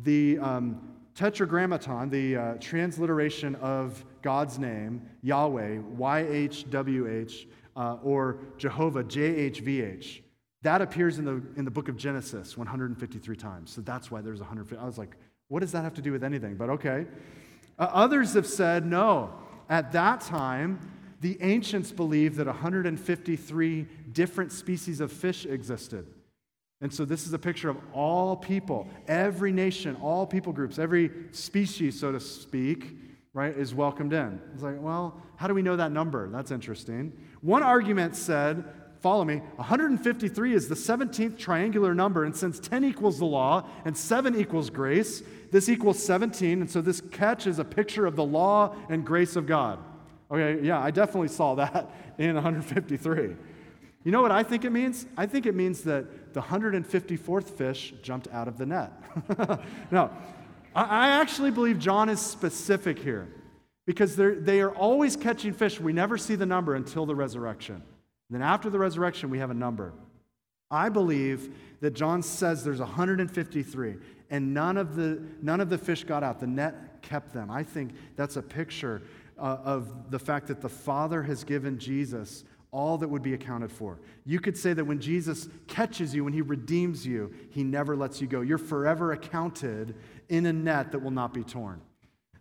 the 0.03 0.39
um, 0.39 0.95
tetragrammaton, 1.15 2.09
the 2.09 2.35
uh, 2.35 2.53
transliteration 2.59 3.55
of 3.55 4.03
God's 4.21 4.59
name, 4.59 5.01
Yahweh, 5.23 5.79
YHWH, 5.97 7.47
uh, 7.75 7.97
or 8.03 8.39
Jehovah, 8.57 9.03
JHVH, 9.03 10.21
that 10.63 10.81
appears 10.81 11.19
in 11.19 11.25
the, 11.25 11.41
in 11.55 11.65
the 11.65 11.71
book 11.71 11.89
of 11.89 11.97
Genesis 11.97 12.57
153 12.57 13.35
times. 13.35 13.71
So 13.71 13.81
that's 13.81 14.09
why 14.09 14.21
there's 14.21 14.39
150. 14.39 14.81
I 14.81 14.85
was 14.85 14.97
like, 14.97 15.15
what 15.47 15.59
does 15.59 15.71
that 15.71 15.83
have 15.83 15.93
to 15.95 16.01
do 16.01 16.11
with 16.11 16.23
anything? 16.23 16.55
But 16.55 16.69
okay. 16.71 17.05
Uh, 17.79 17.89
others 17.93 18.33
have 18.33 18.47
said, 18.47 18.85
no, 18.85 19.33
at 19.69 19.91
that 19.91 20.21
time, 20.21 20.79
the 21.19 21.37
ancients 21.41 21.91
believed 21.91 22.35
that 22.37 22.47
153 22.47 23.87
different 24.11 24.51
species 24.51 24.99
of 24.99 25.11
fish 25.11 25.45
existed. 25.45 26.05
And 26.79 26.93
so 26.93 27.05
this 27.05 27.25
is 27.25 27.33
a 27.33 27.39
picture 27.39 27.69
of 27.69 27.77
all 27.91 28.35
people, 28.35 28.87
every 29.07 29.51
nation, 29.51 29.95
all 30.01 30.27
people 30.27 30.53
groups, 30.53 30.77
every 30.77 31.09
species, 31.31 31.99
so 31.99 32.11
to 32.11 32.19
speak, 32.19 32.95
right, 33.33 33.55
is 33.57 33.73
welcomed 33.73 34.13
in. 34.13 34.39
It's 34.53 34.61
like, 34.61 34.79
well, 34.79 35.19
how 35.37 35.47
do 35.47 35.55
we 35.55 35.63
know 35.63 35.75
that 35.75 35.91
number? 35.91 36.29
That's 36.29 36.51
interesting. 36.51 37.13
One 37.41 37.63
argument 37.63 38.15
said, 38.15 38.63
follow 38.99 39.25
me, 39.25 39.37
153 39.55 40.53
is 40.53 40.69
the 40.69 40.75
17th 40.75 41.37
triangular 41.37 41.95
number, 41.95 42.25
and 42.25 42.35
since 42.35 42.59
10 42.59 42.83
equals 42.83 43.17
the 43.17 43.25
law 43.25 43.67
and 43.85 43.97
7 43.97 44.39
equals 44.39 44.69
grace, 44.69 45.23
this 45.51 45.69
equals 45.69 46.03
17, 46.03 46.61
and 46.61 46.69
so 46.69 46.79
this 46.79 47.01
catch 47.01 47.47
is 47.47 47.57
a 47.57 47.65
picture 47.65 48.05
of 48.05 48.15
the 48.15 48.23
law 48.23 48.75
and 48.89 49.03
grace 49.03 49.35
of 49.35 49.47
God. 49.47 49.79
Okay, 50.29 50.65
yeah, 50.65 50.79
I 50.79 50.91
definitely 50.91 51.29
saw 51.29 51.55
that 51.55 51.89
in 52.17 52.35
153. 52.35 53.35
You 54.03 54.11
know 54.11 54.21
what 54.21 54.31
I 54.31 54.43
think 54.43 54.65
it 54.65 54.71
means? 54.71 55.05
I 55.17 55.25
think 55.25 55.45
it 55.45 55.55
means 55.55 55.81
that 55.83 56.33
the 56.33 56.41
154th 56.41 57.49
fish 57.49 57.93
jumped 58.01 58.27
out 58.31 58.47
of 58.47 58.57
the 58.57 58.65
net. 58.65 58.91
no, 59.91 60.11
I 60.75 61.09
actually 61.09 61.51
believe 61.51 61.79
John 61.79 62.07
is 62.07 62.21
specific 62.21 62.99
here 62.99 63.27
because 63.85 64.15
they 64.15 64.61
are 64.61 64.71
always 64.71 65.15
catching 65.15 65.53
fish. 65.53 65.79
We 65.79 65.93
never 65.93 66.17
see 66.17 66.35
the 66.35 66.45
number 66.45 66.75
until 66.75 67.05
the 67.05 67.15
resurrection. 67.15 67.75
And 67.75 67.83
then 68.29 68.41
after 68.41 68.69
the 68.69 68.77
resurrection, 68.77 69.29
we 69.29 69.39
have 69.39 69.49
a 69.49 69.55
number. 69.55 69.93
I 70.69 70.89
believe 70.89 71.55
that 71.79 71.93
John 71.93 72.21
says 72.21 72.63
there's 72.63 72.79
153, 72.79 73.95
and 74.29 74.53
none 74.53 74.77
of 74.77 74.95
the, 74.95 75.21
none 75.41 75.61
of 75.61 75.69
the 75.69 75.77
fish 75.77 76.03
got 76.03 76.23
out. 76.23 76.39
The 76.39 76.47
net 76.47 77.01
kept 77.01 77.33
them. 77.33 77.49
I 77.49 77.63
think 77.63 77.93
that's 78.17 78.35
a 78.35 78.41
picture 78.41 79.01
uh, 79.39 79.57
of 79.63 80.11
the 80.11 80.19
fact 80.19 80.47
that 80.47 80.61
the 80.61 80.69
Father 80.69 81.23
has 81.23 81.43
given 81.43 81.79
Jesus 81.79 82.43
all 82.71 82.97
that 82.97 83.07
would 83.07 83.23
be 83.23 83.33
accounted 83.33 83.71
for. 83.71 83.99
You 84.25 84.39
could 84.39 84.57
say 84.57 84.73
that 84.73 84.85
when 84.85 84.99
Jesus 84.99 85.47
catches 85.67 86.13
you, 86.13 86.23
when 86.23 86.33
he 86.33 86.41
redeems 86.41 87.07
you, 87.07 87.33
he 87.49 87.63
never 87.63 87.95
lets 87.95 88.21
you 88.21 88.27
go. 88.27 88.41
You're 88.41 88.57
forever 88.57 89.13
accounted 89.13 89.95
in 90.29 90.45
a 90.45 90.53
net 90.53 90.91
that 90.91 90.99
will 90.99 91.11
not 91.11 91.33
be 91.33 91.43
torn. 91.43 91.81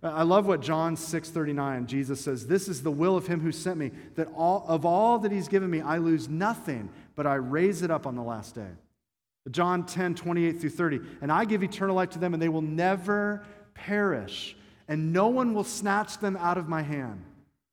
I 0.02 0.24
love 0.24 0.46
what 0.46 0.60
John 0.60 0.96
6:39 0.96 1.86
Jesus 1.86 2.20
says, 2.20 2.46
"This 2.46 2.68
is 2.68 2.82
the 2.82 2.90
will 2.90 3.16
of 3.16 3.26
him 3.26 3.40
who 3.40 3.50
sent 3.50 3.78
me, 3.78 3.92
that 4.14 4.28
all 4.34 4.64
of 4.68 4.84
all 4.84 5.18
that 5.20 5.32
he's 5.32 5.48
given 5.48 5.70
me 5.70 5.80
I 5.80 5.98
lose 5.98 6.28
nothing, 6.28 6.90
but 7.14 7.26
I 7.26 7.36
raise 7.36 7.82
it 7.82 7.90
up 7.90 8.06
on 8.06 8.14
the 8.14 8.22
last 8.22 8.54
day." 8.54 8.70
John 9.50 9.86
10, 9.86 10.14
28 10.14 10.60
through 10.60 10.70
30. 10.70 11.00
And 11.20 11.30
I 11.30 11.44
give 11.44 11.62
eternal 11.62 11.94
life 11.94 12.10
to 12.10 12.18
them, 12.18 12.34
and 12.34 12.42
they 12.42 12.48
will 12.48 12.62
never 12.62 13.44
perish, 13.74 14.56
and 14.88 15.12
no 15.12 15.28
one 15.28 15.54
will 15.54 15.64
snatch 15.64 16.18
them 16.18 16.36
out 16.36 16.58
of 16.58 16.68
my 16.68 16.82
hand. 16.82 17.24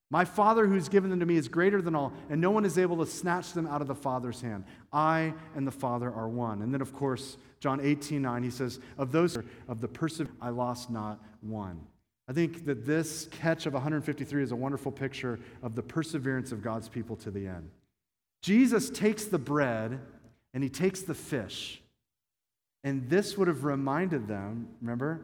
My 0.09 0.25
Father 0.25 0.67
who's 0.67 0.89
given 0.89 1.09
them 1.09 1.19
to 1.21 1.25
me 1.25 1.37
is 1.37 1.47
greater 1.47 1.81
than 1.81 1.95
all, 1.95 2.13
and 2.29 2.39
no 2.39 2.51
one 2.51 2.65
is 2.65 2.77
able 2.77 2.97
to 2.97 3.05
snatch 3.05 3.53
them 3.53 3.65
out 3.65 3.81
of 3.81 3.87
the 3.87 3.95
Father's 3.95 4.41
hand. 4.41 4.63
I 4.91 5.33
and 5.55 5.65
the 5.65 5.71
Father 5.71 6.11
are 6.11 6.29
one. 6.29 6.61
And 6.61 6.71
then, 6.71 6.81
of 6.81 6.93
course, 6.93 7.37
John 7.59 7.79
18, 7.81 8.21
9, 8.21 8.43
he 8.43 8.51
says, 8.51 8.79
Of 8.97 9.11
those 9.11 9.39
of 9.67 9.81
the 9.81 9.87
person 9.87 10.29
I 10.39 10.49
lost 10.49 10.91
not 10.91 11.19
one. 11.41 11.79
I 12.27 12.33
think 12.33 12.65
that 12.65 12.85
this 12.85 13.27
catch 13.31 13.65
of 13.65 13.73
153 13.73 14.43
is 14.43 14.51
a 14.51 14.55
wonderful 14.55 14.91
picture 14.91 15.39
of 15.61 15.75
the 15.75 15.81
perseverance 15.81 16.51
of 16.51 16.61
God's 16.61 16.87
people 16.87 17.15
to 17.17 17.31
the 17.31 17.47
end. 17.47 17.69
Jesus 18.41 18.89
takes 18.89 19.25
the 19.25 19.39
bread 19.39 19.99
and 20.53 20.63
he 20.63 20.69
takes 20.69 21.01
the 21.01 21.15
fish. 21.15 21.81
And 22.83 23.09
this 23.09 23.37
would 23.37 23.47
have 23.47 23.63
reminded 23.63 24.27
them, 24.27 24.67
remember, 24.81 25.21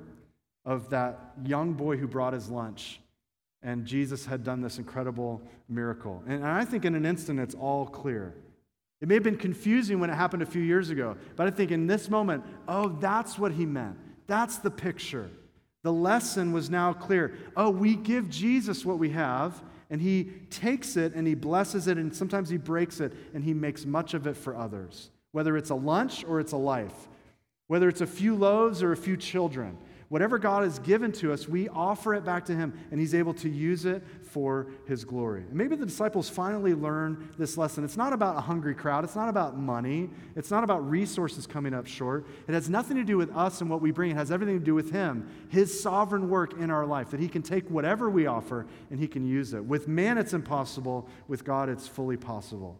of 0.69 0.91
that 0.91 1.33
young 1.43 1.73
boy 1.73 1.97
who 1.97 2.07
brought 2.07 2.31
his 2.31 2.47
lunch. 2.47 3.01
And 3.63 3.87
Jesus 3.87 4.27
had 4.27 4.43
done 4.43 4.61
this 4.61 4.77
incredible 4.77 5.41
miracle. 5.67 6.23
And 6.27 6.45
I 6.45 6.63
think 6.63 6.85
in 6.85 6.93
an 6.93 7.07
instant 7.07 7.39
it's 7.39 7.55
all 7.55 7.87
clear. 7.87 8.35
It 9.01 9.07
may 9.07 9.15
have 9.15 9.23
been 9.23 9.35
confusing 9.35 9.99
when 9.99 10.11
it 10.11 10.15
happened 10.15 10.43
a 10.43 10.45
few 10.45 10.61
years 10.61 10.91
ago, 10.91 11.17
but 11.35 11.47
I 11.47 11.49
think 11.49 11.71
in 11.71 11.87
this 11.87 12.07
moment, 12.07 12.43
oh, 12.67 12.89
that's 12.99 13.39
what 13.39 13.53
he 13.53 13.65
meant. 13.65 13.97
That's 14.27 14.57
the 14.57 14.69
picture. 14.69 15.31
The 15.81 15.91
lesson 15.91 16.51
was 16.51 16.69
now 16.69 16.93
clear. 16.93 17.35
Oh, 17.57 17.71
we 17.71 17.95
give 17.95 18.29
Jesus 18.29 18.85
what 18.85 18.99
we 18.99 19.09
have, 19.09 19.63
and 19.89 19.99
he 19.99 20.25
takes 20.51 20.97
it 20.97 21.15
and 21.15 21.25
he 21.25 21.33
blesses 21.33 21.87
it, 21.87 21.97
and 21.97 22.15
sometimes 22.15 22.47
he 22.47 22.57
breaks 22.57 22.99
it, 22.99 23.11
and 23.33 23.43
he 23.43 23.55
makes 23.55 23.87
much 23.87 24.13
of 24.13 24.27
it 24.27 24.37
for 24.37 24.55
others, 24.55 25.09
whether 25.31 25.57
it's 25.57 25.71
a 25.71 25.75
lunch 25.75 26.23
or 26.25 26.39
it's 26.39 26.51
a 26.51 26.57
life, 26.57 27.07
whether 27.65 27.89
it's 27.89 28.01
a 28.01 28.07
few 28.07 28.35
loaves 28.35 28.83
or 28.83 28.91
a 28.91 28.97
few 28.97 29.17
children. 29.17 29.75
Whatever 30.09 30.39
God 30.39 30.63
has 30.63 30.79
given 30.79 31.11
to 31.13 31.31
us, 31.31 31.47
we 31.47 31.69
offer 31.69 32.15
it 32.15 32.25
back 32.25 32.43
to 32.45 32.55
Him, 32.55 32.73
and 32.89 32.99
He's 32.99 33.13
able 33.13 33.35
to 33.35 33.47
use 33.47 33.85
it 33.85 34.03
for 34.23 34.65
His 34.87 35.05
glory. 35.05 35.41
And 35.41 35.53
maybe 35.53 35.75
the 35.75 35.85
disciples 35.85 36.27
finally 36.27 36.73
learn 36.73 37.29
this 37.37 37.59
lesson. 37.59 37.83
It's 37.83 37.95
not 37.95 38.11
about 38.11 38.35
a 38.35 38.41
hungry 38.41 38.73
crowd, 38.73 39.03
it's 39.03 39.15
not 39.15 39.29
about 39.29 39.55
money, 39.55 40.09
it's 40.35 40.49
not 40.49 40.63
about 40.63 40.89
resources 40.89 41.45
coming 41.45 41.75
up 41.75 41.85
short. 41.85 42.25
It 42.47 42.53
has 42.53 42.71
nothing 42.71 42.97
to 42.97 43.03
do 43.03 43.17
with 43.17 43.35
us 43.35 43.61
and 43.61 43.69
what 43.69 43.81
we 43.81 43.91
bring, 43.91 44.09
it 44.09 44.15
has 44.15 44.31
everything 44.31 44.57
to 44.57 44.65
do 44.65 44.73
with 44.73 44.91
Him, 44.91 45.29
His 45.49 45.79
sovereign 45.79 46.27
work 46.27 46.53
in 46.59 46.71
our 46.71 46.87
life, 46.87 47.11
that 47.11 47.19
He 47.19 47.27
can 47.27 47.43
take 47.43 47.69
whatever 47.69 48.09
we 48.09 48.25
offer 48.25 48.65
and 48.89 48.99
He 48.99 49.07
can 49.07 49.27
use 49.27 49.53
it. 49.53 49.63
With 49.63 49.87
man, 49.87 50.17
it's 50.17 50.33
impossible, 50.33 51.07
with 51.27 51.45
God, 51.45 51.69
it's 51.69 51.87
fully 51.87 52.17
possible. 52.17 52.79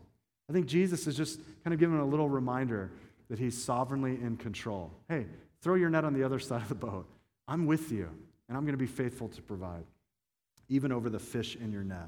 I 0.50 0.54
think 0.54 0.66
Jesus 0.66 1.06
is 1.06 1.16
just 1.16 1.40
kind 1.64 1.76
of 1.76 1.80
giving 1.80 2.00
a 2.00 2.06
little 2.06 2.28
reminder 2.28 2.92
that 3.30 3.38
He's 3.38 3.64
sovereignly 3.64 4.14
in 4.14 4.36
control. 4.36 4.90
Hey, 5.08 5.28
throw 5.62 5.76
your 5.76 5.92
net 5.92 6.06
on 6.06 6.14
the 6.16 6.24
other 6.24 6.40
side 6.40 6.64
of 6.64 6.70
the 6.70 6.74
boat. 6.74 7.06
I'm 7.50 7.66
with 7.66 7.92
you, 7.92 8.08
and 8.48 8.56
I'm 8.56 8.64
going 8.64 8.74
to 8.74 8.78
be 8.78 8.86
faithful 8.86 9.28
to 9.30 9.42
provide, 9.42 9.84
even 10.70 10.92
over 10.92 11.10
the 11.10 11.20
fish 11.20 11.56
in 11.56 11.72
your 11.72 11.84
net. 11.84 12.08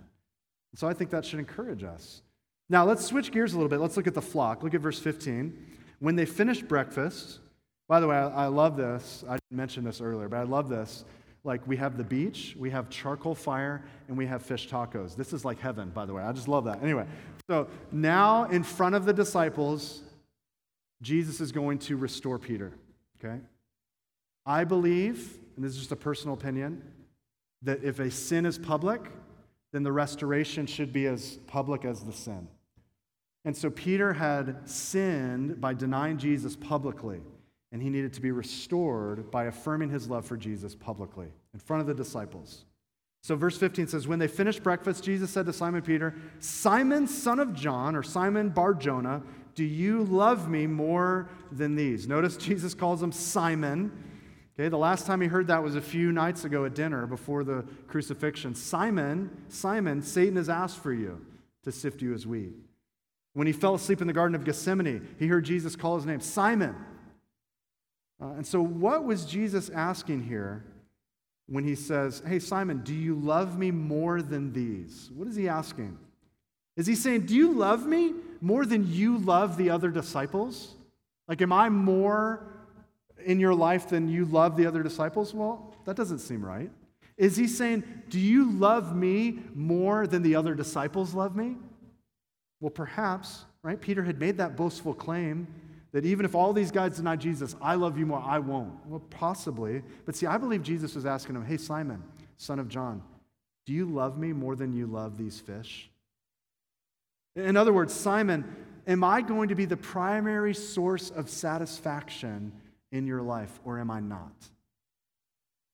And 0.71 0.80
so 0.80 0.88
I 0.88 0.93
think 0.93 1.10
that 1.10 1.25
should 1.25 1.39
encourage 1.39 1.84
us. 1.84 2.21
Now, 2.69 2.86
let's 2.86 3.04
switch 3.04 3.32
gears 3.32 3.54
a 3.54 3.58
little 3.58 3.67
bit. 3.67 3.80
Let's 3.80 3.97
look 3.97 4.06
at 4.06 4.13
the 4.13 4.21
flock. 4.21 4.62
Look 4.62 4.75
at 4.75 4.82
verse 4.82 4.99
15. 4.99 5.58
When 5.99 6.15
they 6.15 6.25
finished 6.25 6.67
breakfast, 6.67 7.39
by 7.89 7.99
the 7.99 8.08
way, 8.08 8.15
I, 8.15 8.45
I 8.45 8.45
love 8.45 8.77
this. 8.77 9.23
I 9.27 9.34
didn't 9.34 9.58
mention 9.58 9.84
this 9.84 9.99
earlier, 9.99 10.30
but 10.30 10.38
I 10.38 10.43
love 10.43 10.69
this. 10.69 11.06
Like, 11.43 11.67
we 11.67 11.75
have 11.77 11.97
the 11.97 12.04
beach, 12.04 12.56
we 12.58 12.69
have 12.69 12.88
charcoal 12.91 13.34
fire, 13.34 13.84
and 14.08 14.15
we 14.15 14.27
have 14.27 14.43
fish 14.43 14.69
tacos. 14.69 15.15
This 15.15 15.34
is 15.34 15.43
like 15.43 15.60
heaven, 15.60 15.89
by 15.89 16.06
the 16.06 16.13
way. 16.13 16.21
I 16.21 16.32
just 16.34 16.47
love 16.47 16.65
that. 16.65 16.84
Anyway, 16.84 17.08
so 17.49 17.67
now 17.91 18.45
in 18.45 18.62
front 18.62 18.93
of 18.93 19.06
the 19.06 19.13
disciples, 19.13 20.04
Jesus 21.01 21.41
is 21.41 21.51
going 21.51 21.80
to 21.80 21.97
restore 21.97 22.38
Peter. 22.38 22.73
Okay? 23.17 23.41
I 24.45 24.63
believe, 24.63 25.38
and 25.56 25.63
this 25.63 25.73
is 25.73 25.80
just 25.80 25.91
a 25.91 25.95
personal 25.95 26.34
opinion, 26.34 26.84
that 27.62 27.84
if 27.84 27.99
a 27.99 28.10
sin 28.10 28.45
is 28.45 28.58
public, 28.58 29.12
then 29.71 29.84
the 29.84 29.91
restoration 29.91 30.65
should 30.65 30.91
be 30.91 31.06
as 31.08 31.38
public 31.47 31.86
as 31.86 32.01
the 32.01 32.12
sin. 32.12 32.47
And 33.45 33.56
so 33.56 33.69
Peter 33.69 34.13
had 34.13 34.69
sinned 34.69 35.60
by 35.60 35.73
denying 35.73 36.17
Jesus 36.17 36.56
publicly, 36.56 37.21
and 37.71 37.82
he 37.82 37.89
needed 37.89 38.13
to 38.13 38.21
be 38.21 38.32
restored 38.32 39.32
by 39.32 39.45
affirming 39.45 39.89
his 39.89 40.10
love 40.10 40.25
for 40.25 40.38
Jesus 40.38 40.75
publicly 40.75 41.27
in 41.54 41.60
front 41.60 41.82
of 41.82 41.88
the 41.88 41.93
disciples. 41.93 42.65
So, 43.23 43.36
verse 43.36 43.58
15 43.58 43.88
says, 43.88 44.08
When 44.08 44.17
they 44.17 44.27
finished 44.27 44.63
breakfast, 44.63 45.04
Jesus 45.04 45.30
said 45.30 45.45
to 45.45 45.54
Simon 45.54 45.84
Peter, 45.84 46.15
Simon, 46.39 47.08
son 47.08 47.39
of 47.39 47.54
John, 47.54 47.95
or 47.95 48.01
Simon 48.01 48.49
Bar 48.49 48.73
Jonah, 48.73 49.21
do 49.54 49.63
you 49.63 50.04
love 50.06 50.49
me 50.49 50.65
more 50.65 51.30
than 51.51 51.75
these? 51.75 52.08
Notice 52.08 52.38
Jesus 52.38 52.73
calls 52.73 53.04
him 53.04 53.12
Simon. 53.12 53.91
Okay, 54.54 54.68
the 54.68 54.78
last 54.78 55.06
time 55.06 55.22
he 55.22 55.28
heard 55.28 55.48
that 55.48 55.64
was 55.64 55.76
a 55.76 55.82
few 55.82 56.12
nights 56.12 56.44
ago 56.44 56.66
at 56.66 56.76
dinner 56.76 57.08
before 57.08 57.44
the 57.44 57.66
crucifixion. 57.88 58.54
Simon, 58.54 59.30
Simon, 59.48 60.02
Satan 60.02 60.36
has 60.36 60.50
asked 60.50 60.80
for 60.80 60.94
you 60.94 61.26
to 61.64 61.72
sift 61.72 62.02
you 62.02 62.14
as 62.14 62.28
wheat. 62.28 62.54
When 63.34 63.48
he 63.48 63.54
fell 63.54 63.76
asleep 63.76 64.02
in 64.02 64.08
the 64.08 64.14
Garden 64.14 64.36
of 64.36 64.44
Gethsemane, 64.44 65.08
he 65.18 65.28
heard 65.28 65.46
Jesus 65.46 65.76
call 65.76 65.96
his 65.96 66.06
name, 66.06 66.20
Simon. 66.20 66.76
Uh, 68.22 68.34
and 68.34 68.46
so, 68.46 68.62
what 68.62 69.06
was 69.06 69.26
Jesus 69.26 69.70
asking 69.70 70.24
here 70.24 70.66
when 71.48 71.64
he 71.64 71.76
says, 71.76 72.22
Hey, 72.28 72.40
Simon, 72.40 72.82
do 72.84 72.94
you 72.94 73.16
love 73.16 73.58
me 73.58 73.72
more 73.72 74.22
than 74.22 74.52
these? 74.52 75.10
What 75.16 75.28
is 75.28 75.36
he 75.36 75.48
asking? 75.48 75.98
Is 76.76 76.88
he 76.88 76.96
saying, 76.96 77.26
Do 77.26 77.36
you 77.36 77.54
love 77.54 77.86
me 77.86 78.14
more 78.42 78.66
than 78.66 78.92
you 78.92 79.18
love 79.18 79.58
the 79.58 79.70
other 79.70 79.90
disciples? 79.90 80.76
Like, 81.28 81.42
am 81.42 81.54
I 81.54 81.70
more 81.70 82.46
in 83.26 83.40
your 83.40 83.54
life 83.54 83.90
than 83.90 84.10
you 84.10 84.26
love 84.26 84.58
the 84.58 84.66
other 84.66 84.84
disciples? 84.84 85.34
Well, 85.34 85.76
that 85.86 85.96
doesn't 85.96 86.20
seem 86.20 86.44
right. 86.46 86.70
Is 87.18 87.36
he 87.36 87.48
saying, 87.48 87.84
Do 88.10 88.20
you 88.20 88.52
love 88.52 88.96
me 88.96 89.40
more 89.54 90.08
than 90.08 90.24
the 90.24 90.36
other 90.36 90.56
disciples 90.56 91.14
love 91.14 91.36
me? 91.36 91.56
Well, 92.60 92.72
perhaps, 92.72 93.46
right? 93.64 93.80
Peter 93.80 94.04
had 94.04 94.20
made 94.20 94.38
that 94.38 94.56
boastful 94.56 94.94
claim 94.94 95.48
that 95.92 96.06
even 96.06 96.26
if 96.26 96.36
all 96.36 96.54
these 96.54 96.72
guys 96.72 96.96
deny 96.96 97.16
Jesus, 97.16 97.56
I 97.62 97.76
love 97.76 97.98
you 97.98 98.06
more, 98.06 98.24
I 98.26 98.40
won't. 98.40 98.74
Well, 98.88 99.02
possibly. 99.10 99.82
But 100.06 100.16
see, 100.16 100.26
I 100.26 100.38
believe 100.38 100.64
Jesus 100.64 100.96
was 100.96 101.06
asking 101.06 101.36
him, 101.36 101.46
Hey, 101.46 101.58
Simon, 101.58 102.04
son 102.38 102.60
of 102.60 102.70
John, 102.70 103.02
do 103.66 103.74
you 103.74 103.86
love 103.86 104.18
me 104.18 104.34
more 104.34 104.56
than 104.56 104.74
you 104.74 104.88
love 104.88 105.18
these 105.18 105.40
fish? 105.40 105.90
In 107.36 107.56
other 107.56 107.72
words, 107.72 107.94
Simon, 107.94 108.56
am 108.88 109.04
I 109.04 109.22
going 109.22 109.50
to 109.50 109.56
be 109.56 109.66
the 109.66 109.78
primary 109.78 110.54
source 110.54 111.10
of 111.10 111.30
satisfaction 111.30 112.52
in 112.91 113.08
your 113.08 113.21
life, 113.21 113.60
or 113.63 113.80
am 113.80 113.89
I 113.89 113.99
not? 113.99 114.34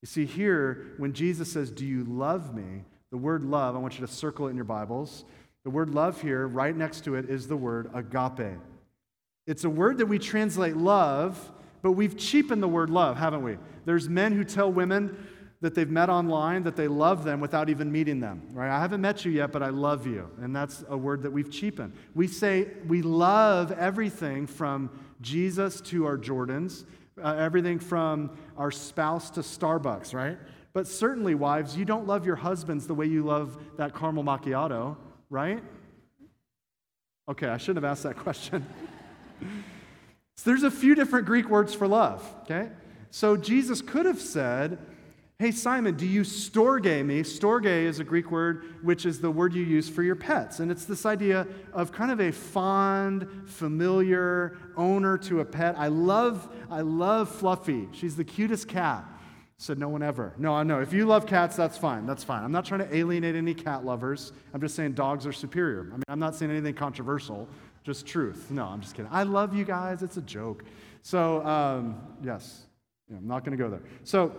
You 0.01 0.07
see, 0.07 0.25
here, 0.25 0.93
when 0.97 1.13
Jesus 1.13 1.51
says, 1.51 1.71
Do 1.71 1.85
you 1.85 2.03
love 2.03 2.53
me? 2.53 2.83
The 3.11 3.17
word 3.17 3.43
love, 3.43 3.75
I 3.75 3.79
want 3.79 3.99
you 3.99 4.05
to 4.05 4.11
circle 4.11 4.47
it 4.47 4.51
in 4.51 4.55
your 4.55 4.65
Bibles. 4.65 5.23
The 5.63 5.69
word 5.69 5.89
love 5.89 6.21
here, 6.21 6.47
right 6.47 6.75
next 6.75 7.03
to 7.05 7.15
it, 7.15 7.29
is 7.29 7.47
the 7.47 7.57
word 7.57 7.89
agape. 7.93 8.57
It's 9.47 9.63
a 9.63 9.69
word 9.69 9.97
that 9.97 10.05
we 10.05 10.19
translate 10.19 10.77
love, 10.77 11.51
but 11.81 11.93
we've 11.93 12.17
cheapened 12.17 12.61
the 12.61 12.67
word 12.67 12.89
love, 12.89 13.17
haven't 13.17 13.43
we? 13.43 13.57
There's 13.85 14.09
men 14.09 14.33
who 14.33 14.43
tell 14.43 14.71
women 14.71 15.27
that 15.61 15.73
they've 15.73 15.89
met 15.89 16.09
online 16.09 16.63
that 16.63 16.75
they 16.75 16.87
love 16.87 17.23
them 17.23 17.39
without 17.39 17.69
even 17.69 17.91
meeting 17.91 18.19
them, 18.19 18.41
right? 18.51 18.69
I 18.69 18.79
haven't 18.79 19.01
met 19.01 19.25
you 19.25 19.31
yet, 19.31 19.51
but 19.51 19.63
I 19.63 19.69
love 19.69 20.05
you. 20.05 20.29
And 20.41 20.55
that's 20.55 20.83
a 20.87 20.97
word 20.97 21.23
that 21.23 21.31
we've 21.31 21.49
cheapened. 21.49 21.93
We 22.13 22.27
say 22.27 22.67
we 22.87 23.01
love 23.01 23.71
everything 23.71 24.45
from 24.45 24.89
Jesus 25.21 25.81
to 25.81 26.05
our 26.05 26.17
Jordans 26.17 26.83
uh, 27.23 27.35
everything 27.35 27.79
from 27.79 28.37
our 28.57 28.71
spouse 28.71 29.29
to 29.31 29.41
Starbucks, 29.41 30.13
right? 30.13 30.37
But 30.73 30.87
certainly, 30.87 31.35
wives, 31.35 31.75
you 31.75 31.85
don't 31.85 32.05
love 32.05 32.25
your 32.25 32.35
husbands 32.35 32.87
the 32.87 32.93
way 32.93 33.07
you 33.07 33.23
love 33.23 33.57
that 33.77 33.95
caramel 33.95 34.23
macchiato, 34.23 34.95
right? 35.29 35.63
Okay, 37.29 37.47
I 37.47 37.57
shouldn't 37.57 37.83
have 37.83 37.91
asked 37.91 38.03
that 38.03 38.17
question. 38.23 38.65
so 40.35 40.49
there's 40.49 40.63
a 40.63 40.71
few 40.71 40.95
different 40.95 41.25
Greek 41.25 41.49
words 41.49 41.73
for 41.73 41.87
love, 41.87 42.23
okay? 42.43 42.69
So 43.09 43.35
Jesus 43.35 43.81
could 43.81 44.05
have 44.05 44.21
said, 44.21 44.77
Hey, 45.39 45.51
Simon, 45.51 45.95
do 45.95 46.07
you 46.07 46.21
storge 46.21 47.05
me? 47.05 47.21
Storge 47.21 47.67
is 47.67 47.99
a 47.99 48.03
Greek 48.03 48.31
word 48.31 48.73
which 48.81 49.05
is 49.05 49.21
the 49.21 49.29
word 49.29 49.53
you 49.53 49.61
use 49.61 49.87
for 49.87 50.01
your 50.01 50.15
pets. 50.15 50.61
And 50.61 50.71
it's 50.71 50.85
this 50.85 51.05
idea 51.05 51.45
of 51.73 51.91
kind 51.91 52.09
of 52.09 52.19
a 52.19 52.31
fond, 52.31 53.27
familiar 53.45 54.57
owner 54.75 55.15
to 55.19 55.41
a 55.41 55.45
pet. 55.45 55.75
I 55.77 55.89
love, 55.89 56.49
I 56.71 56.81
love 56.81 57.29
Fluffy. 57.29 57.87
She's 57.91 58.15
the 58.15 58.23
cutest 58.23 58.67
cat. 58.67 59.05
Said 59.59 59.77
no 59.77 59.89
one 59.89 60.01
ever. 60.01 60.33
No, 60.39 60.55
I 60.55 60.63
know. 60.63 60.81
If 60.81 60.91
you 60.91 61.05
love 61.05 61.27
cats, 61.27 61.55
that's 61.55 61.77
fine. 61.77 62.07
That's 62.07 62.23
fine. 62.23 62.43
I'm 62.43 62.51
not 62.51 62.65
trying 62.65 62.79
to 62.79 62.95
alienate 62.95 63.35
any 63.35 63.53
cat 63.53 63.85
lovers. 63.85 64.33
I'm 64.55 64.61
just 64.61 64.73
saying 64.73 64.93
dogs 64.93 65.27
are 65.27 65.33
superior. 65.33 65.81
I 65.91 65.97
mean, 65.97 66.03
I'm 66.07 66.19
not 66.19 66.33
saying 66.33 66.49
anything 66.49 66.73
controversial, 66.73 67.47
just 67.83 68.07
truth. 68.07 68.49
No, 68.49 68.65
I'm 68.65 68.81
just 68.81 68.95
kidding. 68.95 69.11
I 69.11 69.21
love 69.21 69.55
you 69.55 69.65
guys. 69.65 70.01
It's 70.01 70.17
a 70.17 70.21
joke. 70.23 70.63
So, 71.03 71.45
um, 71.45 72.01
yes, 72.23 72.63
yeah, 73.07 73.17
I'm 73.17 73.27
not 73.27 73.45
going 73.45 73.55
to 73.55 73.63
go 73.63 73.69
there. 73.69 73.83
So, 74.03 74.35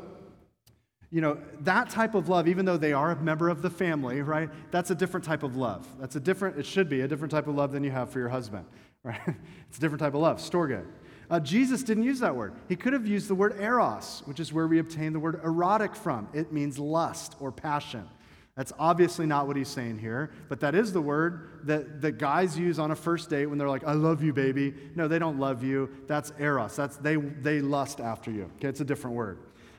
you 1.10 1.20
know, 1.20 1.38
that 1.60 1.88
type 1.88 2.14
of 2.14 2.28
love, 2.28 2.48
even 2.48 2.66
though 2.66 2.76
they 2.76 2.92
are 2.92 3.12
a 3.12 3.16
member 3.16 3.48
of 3.48 3.62
the 3.62 3.70
family, 3.70 4.20
right? 4.20 4.50
That's 4.70 4.90
a 4.90 4.94
different 4.94 5.24
type 5.24 5.42
of 5.42 5.56
love. 5.56 5.86
That's 5.98 6.16
a 6.16 6.20
different, 6.20 6.58
it 6.58 6.66
should 6.66 6.88
be 6.88 7.00
a 7.00 7.08
different 7.08 7.30
type 7.30 7.46
of 7.46 7.54
love 7.54 7.72
than 7.72 7.82
you 7.82 7.90
have 7.90 8.10
for 8.10 8.18
your 8.18 8.28
husband, 8.28 8.66
right? 9.02 9.20
It's 9.68 9.78
a 9.78 9.80
different 9.80 10.00
type 10.00 10.14
of 10.14 10.20
love, 10.20 10.38
storge. 10.38 10.84
Uh, 11.30 11.40
Jesus 11.40 11.82
didn't 11.82 12.04
use 12.04 12.20
that 12.20 12.34
word. 12.34 12.54
He 12.68 12.76
could 12.76 12.92
have 12.92 13.06
used 13.06 13.28
the 13.28 13.34
word 13.34 13.58
eros, 13.60 14.22
which 14.24 14.40
is 14.40 14.52
where 14.52 14.66
we 14.66 14.78
obtain 14.78 15.12
the 15.12 15.20
word 15.20 15.40
erotic 15.44 15.94
from. 15.94 16.28
It 16.32 16.52
means 16.52 16.78
lust 16.78 17.36
or 17.40 17.52
passion. 17.52 18.08
That's 18.56 18.72
obviously 18.78 19.24
not 19.24 19.46
what 19.46 19.56
he's 19.56 19.68
saying 19.68 19.98
here, 19.98 20.32
but 20.48 20.58
that 20.60 20.74
is 20.74 20.92
the 20.92 21.00
word 21.00 21.60
that, 21.64 22.00
that 22.00 22.18
guys 22.18 22.58
use 22.58 22.78
on 22.78 22.90
a 22.90 22.96
first 22.96 23.30
date 23.30 23.46
when 23.46 23.56
they're 23.56 23.68
like, 23.68 23.84
I 23.84 23.92
love 23.92 24.22
you, 24.22 24.32
baby. 24.32 24.74
No, 24.96 25.06
they 25.06 25.20
don't 25.20 25.38
love 25.38 25.62
you. 25.62 25.88
That's 26.08 26.32
eros. 26.40 26.74
That's 26.74 26.96
they, 26.96 27.16
they 27.16 27.60
lust 27.60 28.00
after 28.00 28.32
you. 28.32 28.50
Okay, 28.56 28.68
it's 28.68 28.80
a 28.80 28.84
different 28.84 29.14
word. 29.14 29.38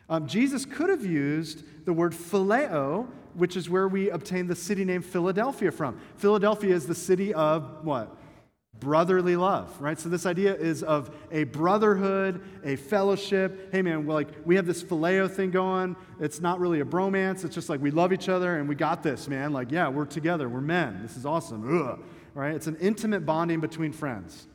Um, 0.10 0.28
Jesus 0.28 0.66
could 0.66 0.90
have 0.90 1.06
used 1.06 1.64
the 1.86 1.94
word 1.94 2.14
phileo, 2.14 3.08
which 3.36 3.56
is 3.56 3.70
where 3.70 3.88
we 3.88 4.10
obtain 4.10 4.48
the 4.48 4.56
city 4.56 4.84
name 4.84 5.02
Philadelphia 5.02 5.72
from. 5.72 6.00
Philadelphia 6.18 6.74
is 6.74 6.88
the 6.88 6.96
city 6.96 7.34
of 7.34 7.86
what? 7.86 8.16
Brotherly 8.80 9.36
love, 9.36 9.80
right? 9.82 10.00
So 10.00 10.10
this 10.10 10.26
idea 10.26 10.56
is 10.56 10.84
of 10.84 11.16
a 11.32 11.44
brotherhood, 11.44 12.42
a 12.64 12.76
fellowship. 12.76 13.72
Hey 13.72 13.82
man, 13.82 14.08
like 14.08 14.30
we 14.46 14.56
have 14.56 14.66
this 14.66 14.82
phileo 14.82 15.30
thing 15.30 15.52
going. 15.52 15.96
It's 16.20 16.40
not 16.40 16.60
really 16.60 16.80
a 16.80 16.86
bromance. 16.86 17.44
It's 17.44 17.54
just 17.54 17.70
like 17.70 17.82
we 17.82 17.92
love 17.92 18.14
each 18.14 18.30
other 18.30 18.58
and 18.58 18.70
we 18.70 18.76
got 18.76 19.04
this, 19.04 19.28
man. 19.28 19.52
Like 19.54 19.72
yeah, 19.72 19.90
we're 19.90 20.06
together. 20.06 20.48
We're 20.48 20.62
men. 20.62 21.00
This 21.02 21.18
is 21.18 21.26
awesome. 21.26 21.88
Ugh. 21.88 22.00
Right? 22.34 22.56
It's 22.56 22.68
an 22.68 22.78
intimate 22.78 23.26
bonding 23.26 23.60
between 23.60 23.92
friends. 23.92 24.48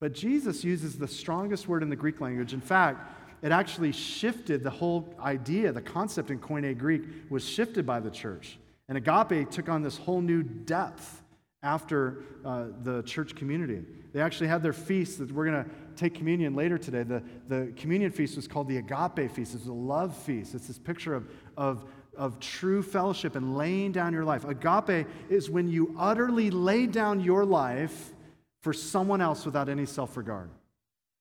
But 0.00 0.12
Jesus 0.12 0.62
uses 0.62 0.98
the 0.98 1.08
strongest 1.08 1.66
word 1.66 1.82
in 1.82 1.88
the 1.88 1.96
Greek 1.96 2.20
language. 2.20 2.52
In 2.52 2.60
fact, 2.60 3.00
it 3.44 3.52
actually 3.52 3.92
shifted 3.92 4.62
the 4.62 4.70
whole 4.70 5.14
idea, 5.20 5.70
the 5.70 5.82
concept 5.82 6.30
in 6.30 6.38
Koine 6.38 6.76
Greek 6.78 7.02
was 7.28 7.46
shifted 7.46 7.84
by 7.84 8.00
the 8.00 8.10
church. 8.10 8.58
And 8.88 8.96
agape 8.96 9.50
took 9.50 9.68
on 9.68 9.82
this 9.82 9.98
whole 9.98 10.22
new 10.22 10.42
depth 10.42 11.22
after 11.62 12.22
uh, 12.42 12.68
the 12.82 13.02
church 13.02 13.34
community. 13.34 13.84
They 14.14 14.22
actually 14.22 14.46
had 14.46 14.62
their 14.62 14.72
feast 14.72 15.18
that 15.18 15.30
we're 15.30 15.44
going 15.44 15.62
to 15.62 15.70
take 15.94 16.14
communion 16.14 16.54
later 16.54 16.78
today. 16.78 17.02
The, 17.02 17.22
the 17.48 17.70
communion 17.76 18.12
feast 18.12 18.36
was 18.36 18.48
called 18.48 18.66
the 18.66 18.78
agape 18.78 19.30
feast. 19.30 19.54
It's 19.54 19.66
a 19.66 19.72
love 19.72 20.16
feast. 20.16 20.54
It's 20.54 20.66
this 20.66 20.78
picture 20.78 21.14
of, 21.14 21.28
of, 21.58 21.84
of 22.16 22.40
true 22.40 22.82
fellowship 22.82 23.36
and 23.36 23.58
laying 23.58 23.92
down 23.92 24.14
your 24.14 24.24
life. 24.24 24.46
Agape 24.46 25.06
is 25.28 25.50
when 25.50 25.68
you 25.68 25.94
utterly 25.98 26.50
lay 26.50 26.86
down 26.86 27.20
your 27.20 27.44
life 27.44 28.14
for 28.62 28.72
someone 28.72 29.20
else 29.20 29.44
without 29.44 29.68
any 29.68 29.84
self 29.84 30.16
regard. 30.16 30.48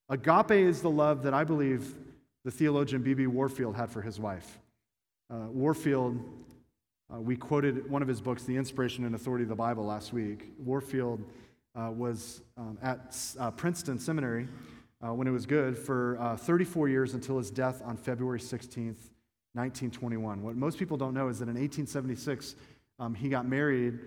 Agape 0.08 0.52
is 0.52 0.82
the 0.82 0.90
love 0.90 1.24
that 1.24 1.34
I 1.34 1.44
believe 1.44 1.96
the 2.44 2.52
theologian 2.52 3.02
B.B. 3.02 3.28
Warfield 3.28 3.76
had 3.76 3.90
for 3.90 4.02
his 4.02 4.20
wife. 4.20 4.60
Uh, 5.30 5.48
Warfield, 5.48 6.20
uh, 7.14 7.20
we 7.20 7.38
quoted 7.38 7.90
one 7.90 8.02
of 8.02 8.08
his 8.08 8.20
books, 8.20 8.44
The 8.44 8.58
Inspiration 8.58 9.06
and 9.06 9.16
Authority 9.16 9.44
of 9.44 9.50
the 9.50 9.56
Bible, 9.56 9.86
last 9.86 10.12
week. 10.12 10.52
Warfield 10.58 11.24
uh, 11.76 11.90
was 11.92 12.42
um, 12.58 12.78
at 12.82 13.16
uh, 13.40 13.52
Princeton 13.52 13.98
Seminary 13.98 14.48
uh, 15.02 15.14
when 15.14 15.28
it 15.28 15.32
was 15.32 15.46
good 15.46 15.78
for 15.78 16.18
uh, 16.20 16.36
34 16.36 16.90
years 16.90 17.14
until 17.14 17.38
his 17.38 17.50
death 17.50 17.82
on 17.86 17.96
February 17.96 18.40
16th, 18.40 19.10
1921. 19.54 20.44
What 20.44 20.56
most 20.56 20.78
people 20.78 20.98
don't 20.98 21.14
know 21.14 21.30
is 21.30 21.40
that 21.40 21.46
in 21.46 21.56
1876, 21.56 22.56
um, 23.00 23.16
he 23.16 23.30
got 23.30 23.48
married 23.48 24.00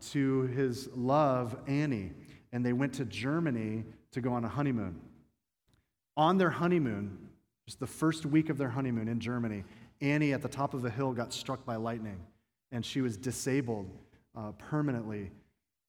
to 0.00 0.42
his 0.42 0.88
love, 0.94 1.56
Annie, 1.66 2.12
and 2.52 2.64
they 2.64 2.72
went 2.72 2.92
to 2.94 3.04
Germany 3.04 3.84
to 4.12 4.20
go 4.20 4.32
on 4.32 4.44
a 4.44 4.48
honeymoon. 4.48 5.00
On 6.16 6.38
their 6.38 6.50
honeymoon, 6.50 7.27
just 7.68 7.80
the 7.80 7.86
first 7.86 8.24
week 8.24 8.48
of 8.48 8.56
their 8.56 8.70
honeymoon 8.70 9.08
in 9.08 9.20
Germany, 9.20 9.62
Annie 10.00 10.32
at 10.32 10.40
the 10.40 10.48
top 10.48 10.72
of 10.72 10.82
a 10.86 10.88
hill 10.88 11.12
got 11.12 11.34
struck 11.34 11.66
by 11.66 11.76
lightning, 11.76 12.18
and 12.72 12.82
she 12.82 13.02
was 13.02 13.18
disabled 13.18 13.90
uh, 14.34 14.52
permanently 14.52 15.30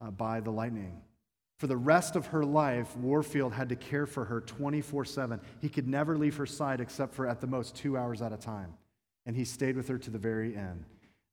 uh, 0.01 0.11
by 0.11 0.41
the 0.41 0.51
lightning. 0.51 0.99
For 1.57 1.67
the 1.67 1.77
rest 1.77 2.17
of 2.17 2.27
her 2.27 2.43
life, 2.43 2.97
Warfield 2.97 3.53
had 3.53 3.69
to 3.69 3.77
care 3.77 4.05
for 4.05 4.25
her 4.25 4.41
24 4.41 5.05
7. 5.05 5.39
He 5.61 5.69
could 5.69 5.87
never 5.87 6.17
leave 6.17 6.35
her 6.35 6.45
side 6.45 6.81
except 6.81 7.13
for 7.13 7.25
at 7.25 7.39
the 7.39 7.47
most 7.47 7.77
two 7.77 7.95
hours 7.95 8.21
at 8.21 8.33
a 8.33 8.37
time. 8.37 8.73
And 9.25 9.33
he 9.33 9.45
stayed 9.45 9.77
with 9.77 9.87
her 9.87 9.97
to 9.99 10.11
the 10.11 10.19
very 10.19 10.57
end. 10.57 10.83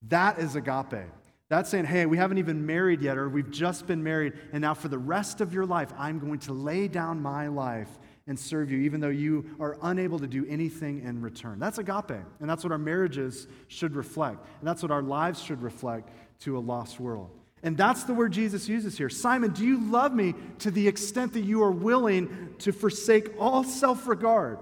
That 0.03 0.39
is 0.39 0.55
agape. 0.55 1.11
That's 1.49 1.69
saying, 1.69 1.87
hey, 1.87 2.07
we 2.07 2.19
haven't 2.19 2.39
even 2.39 2.65
married 2.65 3.03
yet, 3.03 3.19
or 3.19 3.29
we've 3.29 3.51
just 3.51 3.89
been 3.89 4.05
married, 4.05 4.35
and 4.53 4.61
now 4.61 4.75
for 4.75 4.87
the 4.87 4.99
rest 4.99 5.41
of 5.41 5.53
your 5.53 5.67
life, 5.67 5.93
I'm 5.99 6.21
going 6.21 6.39
to 6.41 6.53
lay 6.53 6.87
down 6.87 7.21
my 7.21 7.49
life 7.49 7.99
and 8.27 8.39
serve 8.39 8.71
you, 8.71 8.79
even 8.81 9.01
though 9.01 9.09
you 9.09 9.45
are 9.61 9.79
unable 9.83 10.19
to 10.19 10.27
do 10.27 10.45
anything 10.49 11.03
in 11.05 11.21
return. 11.21 11.59
That's 11.59 11.79
agape, 11.79 12.23
and 12.41 12.51
that's 12.51 12.65
what 12.65 12.73
our 12.73 12.79
marriages 12.79 13.47
should 13.69 13.95
reflect, 13.95 14.45
and 14.59 14.69
that's 14.69 14.83
what 14.83 14.91
our 14.91 15.03
lives 15.03 15.41
should 15.41 15.63
reflect 15.63 16.11
to 16.41 16.59
a 16.59 16.61
lost 16.61 16.99
world. 16.99 17.31
And 17.63 17.77
that's 17.77 18.05
the 18.05 18.15
word 18.15 18.33
Jesus 18.33 18.69
uses 18.69 18.99
here. 18.99 19.09
Simon, 19.09 19.53
do 19.53 19.65
you 19.65 19.91
love 19.91 20.13
me 20.13 20.35
to 20.61 20.71
the 20.71 20.87
extent 20.87 21.33
that 21.33 21.45
you 21.45 21.63
are 21.63 21.71
willing 21.71 22.55
to 22.59 22.73
forsake 22.73 23.31
all 23.41 23.65
self 23.65 24.07
regard 24.07 24.59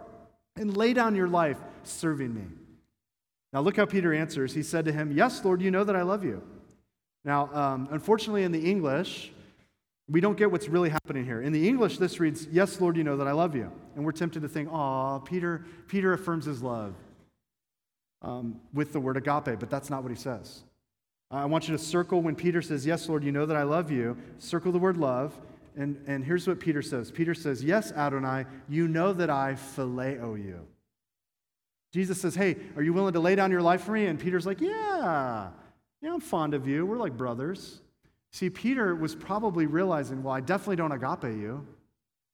and 0.57 0.77
lay 0.77 0.93
down 0.93 1.15
your 1.15 1.29
life 1.29 1.59
serving 1.83 2.33
me? 2.33 2.45
Now, 3.53 3.61
look 3.61 3.77
how 3.77 3.85
Peter 3.85 4.13
answers. 4.15 4.55
He 4.55 4.63
said 4.63 4.85
to 4.87 4.93
him, 4.93 5.13
Yes, 5.13 5.45
Lord, 5.45 5.61
you 5.61 5.71
know 5.71 5.85
that 5.85 5.97
I 5.97 6.03
love 6.03 6.25
you. 6.25 6.43
Now, 7.25 7.51
um, 7.55 7.89
unfortunately, 7.91 8.43
in 8.43 8.53
the 8.53 8.71
English, 8.71 9.33
we 10.09 10.21
don't 10.21 10.37
get 10.37 10.51
what's 10.51 10.69
really 10.69 10.91
happening 10.91 11.25
here. 11.25 11.41
In 11.41 11.53
the 11.53 11.67
English, 11.67 11.99
this 11.99 12.21
reads, 12.21 12.47
Yes, 12.51 12.81
Lord, 12.81 12.97
you 12.97 13.05
know 13.05 13.17
that 13.17 13.27
I 13.27 13.33
love 13.33 13.55
you. 13.55 13.71
And 13.97 14.05
we're 14.05 14.13
tempted 14.13 14.43
to 14.43 14.49
think, 14.49 14.71
Aw, 14.71 15.19
Peter, 15.21 15.65
Peter 15.89 16.13
affirms 16.13 16.45
his 16.45 16.63
love 16.63 16.95
um, 18.23 18.61
with 18.73 18.93
the 18.93 19.01
word 19.01 19.17
agape, 19.17 19.59
but 19.59 19.71
that's 19.71 19.89
not 19.89 20.03
what 20.03 20.11
he 20.11 20.17
says. 20.17 20.63
I 21.31 21.47
want 21.47 21.69
you 21.69 21.77
to 21.77 21.83
circle 21.83 22.21
when 22.21 22.37
Peter 22.37 22.61
says, 22.61 22.85
Yes, 22.87 23.09
Lord, 23.09 23.25
you 23.25 23.33
know 23.33 23.47
that 23.47 23.57
I 23.57 23.63
love 23.63 23.91
you. 23.91 24.17
Circle 24.39 24.73
the 24.73 24.79
word 24.79 24.97
love. 24.97 25.37
And, 25.77 26.01
and 26.07 26.25
here's 26.25 26.47
what 26.47 26.61
Peter 26.61 26.83
says 26.83 27.11
Peter 27.11 27.35
says, 27.35 27.65
Yes, 27.65 27.91
Adonai, 27.93 28.45
you 28.69 28.89
know 28.89 29.13
that 29.15 29.31
I 29.31 29.55
phileo 29.55 30.37
you. 30.43 30.61
Jesus 31.93 32.21
says, 32.21 32.35
Hey, 32.35 32.57
are 32.77 32.83
you 32.83 32.93
willing 32.93 33.15
to 33.15 33.21
lay 33.21 33.35
down 33.35 33.51
your 33.51 33.63
life 33.63 33.83
for 33.85 33.93
me? 33.93 34.07
And 34.07 34.19
Peter's 34.19 34.47
like, 34.47 34.61
Yeah, 34.61 35.49
yeah, 36.03 36.13
I'm 36.13 36.21
fond 36.21 36.53
of 36.55 36.69
you. 36.69 36.85
We're 36.85 36.99
like 36.99 37.17
brothers. 37.17 37.81
See, 38.35 38.51
Peter 38.51 38.97
was 38.97 39.15
probably 39.15 39.67
realizing, 39.67 40.25
well, 40.25 40.35
I 40.35 40.41
definitely 40.41 40.75
don't 40.75 40.91
agape 40.91 41.41
you. 41.41 41.65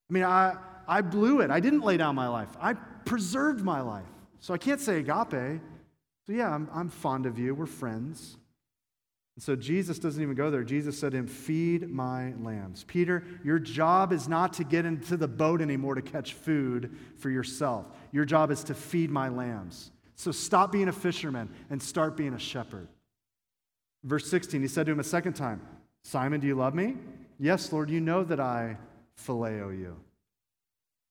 I 0.08 0.12
mean, 0.14 0.22
I, 0.22 0.56
I 0.88 1.02
blew 1.02 1.40
it. 1.40 1.50
I 1.50 1.60
didn't 1.60 1.82
lay 1.82 1.98
down 1.98 2.14
my 2.14 2.26
life, 2.26 2.48
I 2.58 2.72
preserved 3.04 3.62
my 3.62 3.82
life. 3.82 4.06
So 4.38 4.54
I 4.54 4.56
can't 4.56 4.80
say 4.80 5.00
agape. 5.00 5.60
So, 6.26 6.32
yeah, 6.32 6.54
I'm, 6.54 6.70
I'm 6.72 6.88
fond 6.88 7.26
of 7.26 7.38
you. 7.38 7.54
We're 7.54 7.66
friends. 7.66 8.38
And 9.36 9.42
so 9.42 9.54
Jesus 9.54 9.98
doesn't 9.98 10.22
even 10.22 10.34
go 10.34 10.50
there. 10.50 10.64
Jesus 10.64 10.98
said 10.98 11.12
to 11.12 11.18
him, 11.18 11.26
Feed 11.26 11.90
my 11.90 12.32
lambs. 12.40 12.82
Peter, 12.84 13.22
your 13.44 13.58
job 13.58 14.10
is 14.10 14.26
not 14.26 14.54
to 14.54 14.64
get 14.64 14.86
into 14.86 15.18
the 15.18 15.28
boat 15.28 15.60
anymore 15.60 15.96
to 15.96 16.02
catch 16.02 16.32
food 16.32 16.96
for 17.18 17.28
yourself. 17.28 17.84
Your 18.10 18.24
job 18.24 18.50
is 18.50 18.64
to 18.64 18.74
feed 18.74 19.10
my 19.10 19.28
lambs. 19.28 19.90
So 20.14 20.32
stop 20.32 20.72
being 20.72 20.88
a 20.88 20.92
fisherman 20.92 21.50
and 21.68 21.82
start 21.82 22.16
being 22.16 22.32
a 22.32 22.38
shepherd. 22.38 22.88
Verse 24.02 24.30
16, 24.30 24.62
he 24.62 24.68
said 24.68 24.86
to 24.86 24.92
him 24.92 25.00
a 25.00 25.04
second 25.04 25.34
time, 25.34 25.60
Simon, 26.02 26.40
do 26.40 26.46
you 26.46 26.54
love 26.54 26.74
me? 26.74 26.96
Yes, 27.38 27.72
Lord, 27.72 27.90
you 27.90 28.00
know 28.00 28.24
that 28.24 28.40
I 28.40 28.76
phileo 29.16 29.78
you. 29.78 29.96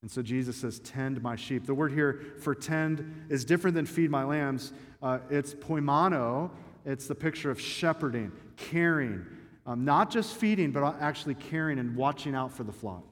And 0.02 0.10
so 0.10 0.22
Jesus 0.22 0.58
says, 0.58 0.80
Tend 0.80 1.22
my 1.22 1.36
sheep. 1.36 1.66
The 1.66 1.74
word 1.74 1.92
here 1.92 2.22
for 2.40 2.56
tend 2.56 3.28
is 3.30 3.44
different 3.44 3.76
than 3.76 3.86
feed 3.86 4.10
my 4.10 4.24
lambs. 4.24 4.72
Uh, 5.02 5.20
it's 5.30 5.54
poimaino, 5.54 6.52
it's 6.86 7.08
the 7.08 7.16
picture 7.16 7.52
of 7.52 7.60
shepherding, 7.60 8.32
caring, 8.56 9.26
um, 9.66 9.86
not 9.86 10.10
just 10.10 10.36
feeding, 10.36 10.72
but 10.72 10.96
actually 11.00 11.36
caring 11.36 11.80
and 11.80 11.96
watching 11.96 12.36
out 12.36 12.52
for 12.52 12.64
the 12.64 12.72
flock. 12.72 13.04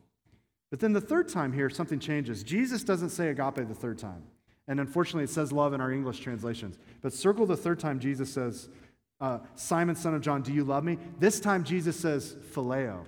But 0.69 0.79
then 0.79 0.93
the 0.93 1.01
third 1.01 1.29
time 1.29 1.53
here, 1.53 1.69
something 1.69 1.99
changes. 1.99 2.43
Jesus 2.43 2.83
doesn't 2.83 3.09
say 3.09 3.29
agape 3.29 3.67
the 3.67 3.75
third 3.75 3.97
time. 3.97 4.23
And 4.67 4.81
unfortunately, 4.81 5.23
it 5.23 5.29
says 5.29 5.53
love 5.53 5.73
in 5.73 5.79
our 5.79 5.91
English 5.91 6.19
translations. 6.19 6.77
But 7.01 7.13
circle 7.13 7.45
the 7.45 7.55
third 7.55 7.79
time, 7.79 7.99
Jesus 7.99 8.33
says, 8.33 8.67
uh, 9.19 9.39
Simon, 9.55 9.95
son 9.95 10.13
of 10.13 10.21
John, 10.21 10.41
do 10.41 10.53
you 10.53 10.63
love 10.63 10.83
me? 10.83 10.97
This 11.19 11.39
time 11.39 11.63
Jesus 11.63 11.99
says, 11.99 12.35
phileo. 12.53 13.05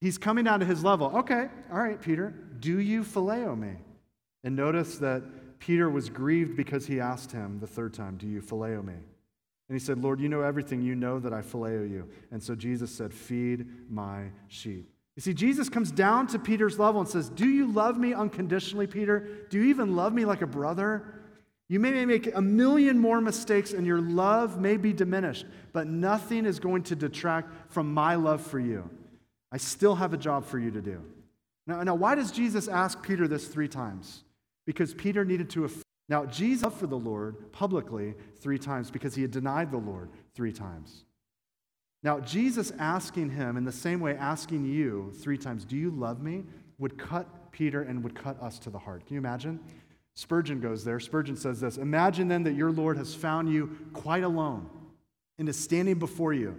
He's 0.00 0.18
coming 0.18 0.44
down 0.44 0.60
to 0.60 0.66
his 0.66 0.84
level. 0.84 1.16
Okay, 1.18 1.48
all 1.72 1.78
right, 1.78 2.00
Peter, 2.00 2.34
do 2.60 2.78
you 2.78 3.02
phileo 3.02 3.58
me? 3.58 3.76
And 4.42 4.54
notice 4.54 4.98
that 4.98 5.22
Peter 5.58 5.88
was 5.88 6.10
grieved 6.10 6.56
because 6.56 6.86
he 6.86 7.00
asked 7.00 7.32
him 7.32 7.58
the 7.58 7.66
third 7.66 7.94
time, 7.94 8.16
Do 8.16 8.26
you 8.26 8.42
phileo 8.42 8.84
me? 8.84 8.92
And 8.92 9.74
he 9.74 9.78
said, 9.78 9.98
Lord, 9.98 10.20
you 10.20 10.28
know 10.28 10.42
everything. 10.42 10.82
You 10.82 10.94
know 10.94 11.18
that 11.18 11.32
I 11.32 11.40
phileo 11.40 11.90
you. 11.90 12.06
And 12.30 12.42
so 12.42 12.54
Jesus 12.54 12.94
said, 12.94 13.14
Feed 13.14 13.66
my 13.90 14.24
sheep. 14.48 14.90
You 15.16 15.22
see, 15.22 15.32
Jesus 15.32 15.68
comes 15.70 15.90
down 15.90 16.26
to 16.28 16.38
Peter's 16.38 16.78
level 16.78 17.00
and 17.00 17.08
says, 17.08 17.30
Do 17.30 17.48
you 17.48 17.72
love 17.72 17.96
me 17.96 18.12
unconditionally, 18.12 18.86
Peter? 18.86 19.46
Do 19.48 19.58
you 19.58 19.70
even 19.70 19.96
love 19.96 20.12
me 20.12 20.26
like 20.26 20.42
a 20.42 20.46
brother? 20.46 21.22
You 21.68 21.80
may 21.80 22.04
make 22.04 22.34
a 22.34 22.42
million 22.42 22.98
more 22.98 23.20
mistakes 23.20 23.72
and 23.72 23.86
your 23.86 24.00
love 24.00 24.60
may 24.60 24.76
be 24.76 24.92
diminished, 24.92 25.46
but 25.72 25.86
nothing 25.86 26.44
is 26.44 26.58
going 26.58 26.82
to 26.84 26.96
detract 26.96 27.72
from 27.72 27.92
my 27.92 28.16
love 28.16 28.42
for 28.42 28.60
you. 28.60 28.88
I 29.50 29.56
still 29.56 29.94
have 29.94 30.12
a 30.12 30.18
job 30.18 30.44
for 30.44 30.58
you 30.58 30.70
to 30.72 30.82
do. 30.82 31.02
Now, 31.66 31.82
now 31.82 31.94
why 31.94 32.14
does 32.16 32.30
Jesus 32.30 32.68
ask 32.68 33.02
Peter 33.02 33.26
this 33.26 33.46
three 33.46 33.68
times? 33.68 34.24
Because 34.66 34.92
Peter 34.92 35.24
needed 35.24 35.48
to. 35.50 35.70
Now, 36.08 36.26
Jesus 36.26 36.74
for 36.74 36.86
the 36.86 36.98
Lord 36.98 37.50
publicly 37.52 38.14
three 38.40 38.58
times 38.58 38.90
because 38.90 39.14
he 39.14 39.22
had 39.22 39.30
denied 39.30 39.70
the 39.70 39.78
Lord 39.78 40.10
three 40.34 40.52
times. 40.52 41.04
Now, 42.02 42.20
Jesus 42.20 42.72
asking 42.78 43.30
him 43.30 43.56
in 43.56 43.64
the 43.64 43.72
same 43.72 44.00
way, 44.00 44.14
asking 44.14 44.66
you 44.66 45.12
three 45.18 45.38
times, 45.38 45.64
Do 45.64 45.76
you 45.76 45.90
love 45.90 46.22
me? 46.22 46.44
would 46.78 46.98
cut 46.98 47.52
Peter 47.52 47.82
and 47.82 48.02
would 48.02 48.14
cut 48.14 48.40
us 48.42 48.58
to 48.60 48.70
the 48.70 48.78
heart. 48.78 49.06
Can 49.06 49.14
you 49.14 49.20
imagine? 49.20 49.60
Spurgeon 50.14 50.60
goes 50.60 50.84
there. 50.84 51.00
Spurgeon 51.00 51.36
says 51.36 51.60
this 51.60 51.76
Imagine 51.76 52.28
then 52.28 52.44
that 52.44 52.54
your 52.54 52.70
Lord 52.70 52.96
has 52.96 53.14
found 53.14 53.52
you 53.52 53.76
quite 53.92 54.22
alone 54.22 54.68
and 55.38 55.48
is 55.48 55.58
standing 55.58 55.98
before 55.98 56.32
you. 56.32 56.56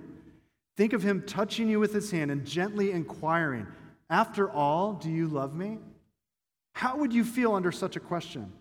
Think 0.75 0.91
of 0.91 1.03
him 1.03 1.23
touching 1.25 1.69
you 1.69 1.79
with 1.79 1.93
his 1.93 2.11
hand 2.11 2.31
and 2.31 2.45
gently 2.45 2.91
inquiring, 2.91 3.65
After 4.09 4.49
all, 4.49 4.93
do 4.93 5.09
you 5.09 5.27
love 5.27 5.55
me? 5.55 5.77
How 6.73 6.97
would 6.97 7.13
you 7.13 7.23
feel 7.23 7.53
under 7.53 7.71
such 7.71 7.95
a 7.95 8.01
question? 8.01 8.51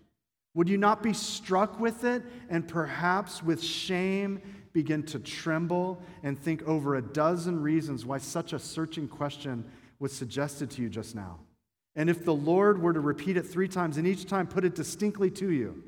Would 0.53 0.69
you 0.69 0.77
not 0.77 1.03
be 1.03 1.11
struck 1.11 1.77
with 1.81 2.05
it 2.05 2.23
and 2.49 2.65
perhaps 2.65 3.43
with 3.43 3.61
shame 3.61 4.41
begin 4.71 5.03
to 5.03 5.19
tremble 5.19 6.01
and 6.23 6.39
think 6.39 6.63
over 6.63 6.95
a 6.95 7.01
dozen 7.01 7.61
reasons 7.61 8.05
why 8.05 8.17
such 8.19 8.53
a 8.53 8.59
searching 8.59 9.09
question 9.09 9.69
was 9.99 10.13
suggested 10.13 10.71
to 10.71 10.81
you 10.81 10.89
just 10.89 11.13
now? 11.13 11.39
And 11.95 12.09
if 12.09 12.25
the 12.25 12.33
Lord 12.33 12.81
were 12.81 12.93
to 12.93 12.99
repeat 12.99 13.37
it 13.37 13.43
three 13.43 13.67
times 13.67 13.97
and 13.97 14.05
each 14.05 14.25
time 14.25 14.47
put 14.47 14.65
it 14.65 14.75
distinctly 14.75 15.31
to 15.31 15.51
you, 15.51 15.83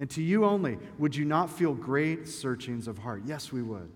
and 0.00 0.08
to 0.10 0.22
you 0.22 0.44
only, 0.44 0.78
would 0.98 1.16
you 1.16 1.24
not 1.24 1.50
feel 1.50 1.74
great 1.74 2.28
searchings 2.28 2.86
of 2.86 2.98
heart? 2.98 3.22
Yes, 3.26 3.50
we 3.50 3.62
would. 3.62 3.90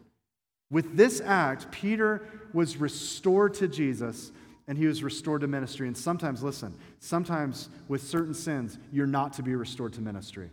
With 0.70 0.96
this 0.96 1.20
act, 1.20 1.70
Peter 1.70 2.26
was 2.52 2.76
restored 2.76 3.54
to 3.54 3.68
Jesus 3.68 4.32
and 4.66 4.78
he 4.78 4.86
was 4.86 5.02
restored 5.02 5.42
to 5.42 5.46
ministry. 5.46 5.86
And 5.86 5.96
sometimes, 5.96 6.42
listen, 6.42 6.74
sometimes 6.98 7.68
with 7.88 8.02
certain 8.02 8.34
sins, 8.34 8.78
you're 8.92 9.06
not 9.06 9.34
to 9.34 9.42
be 9.42 9.54
restored 9.54 9.92
to 9.94 10.00
ministry. 10.00 10.50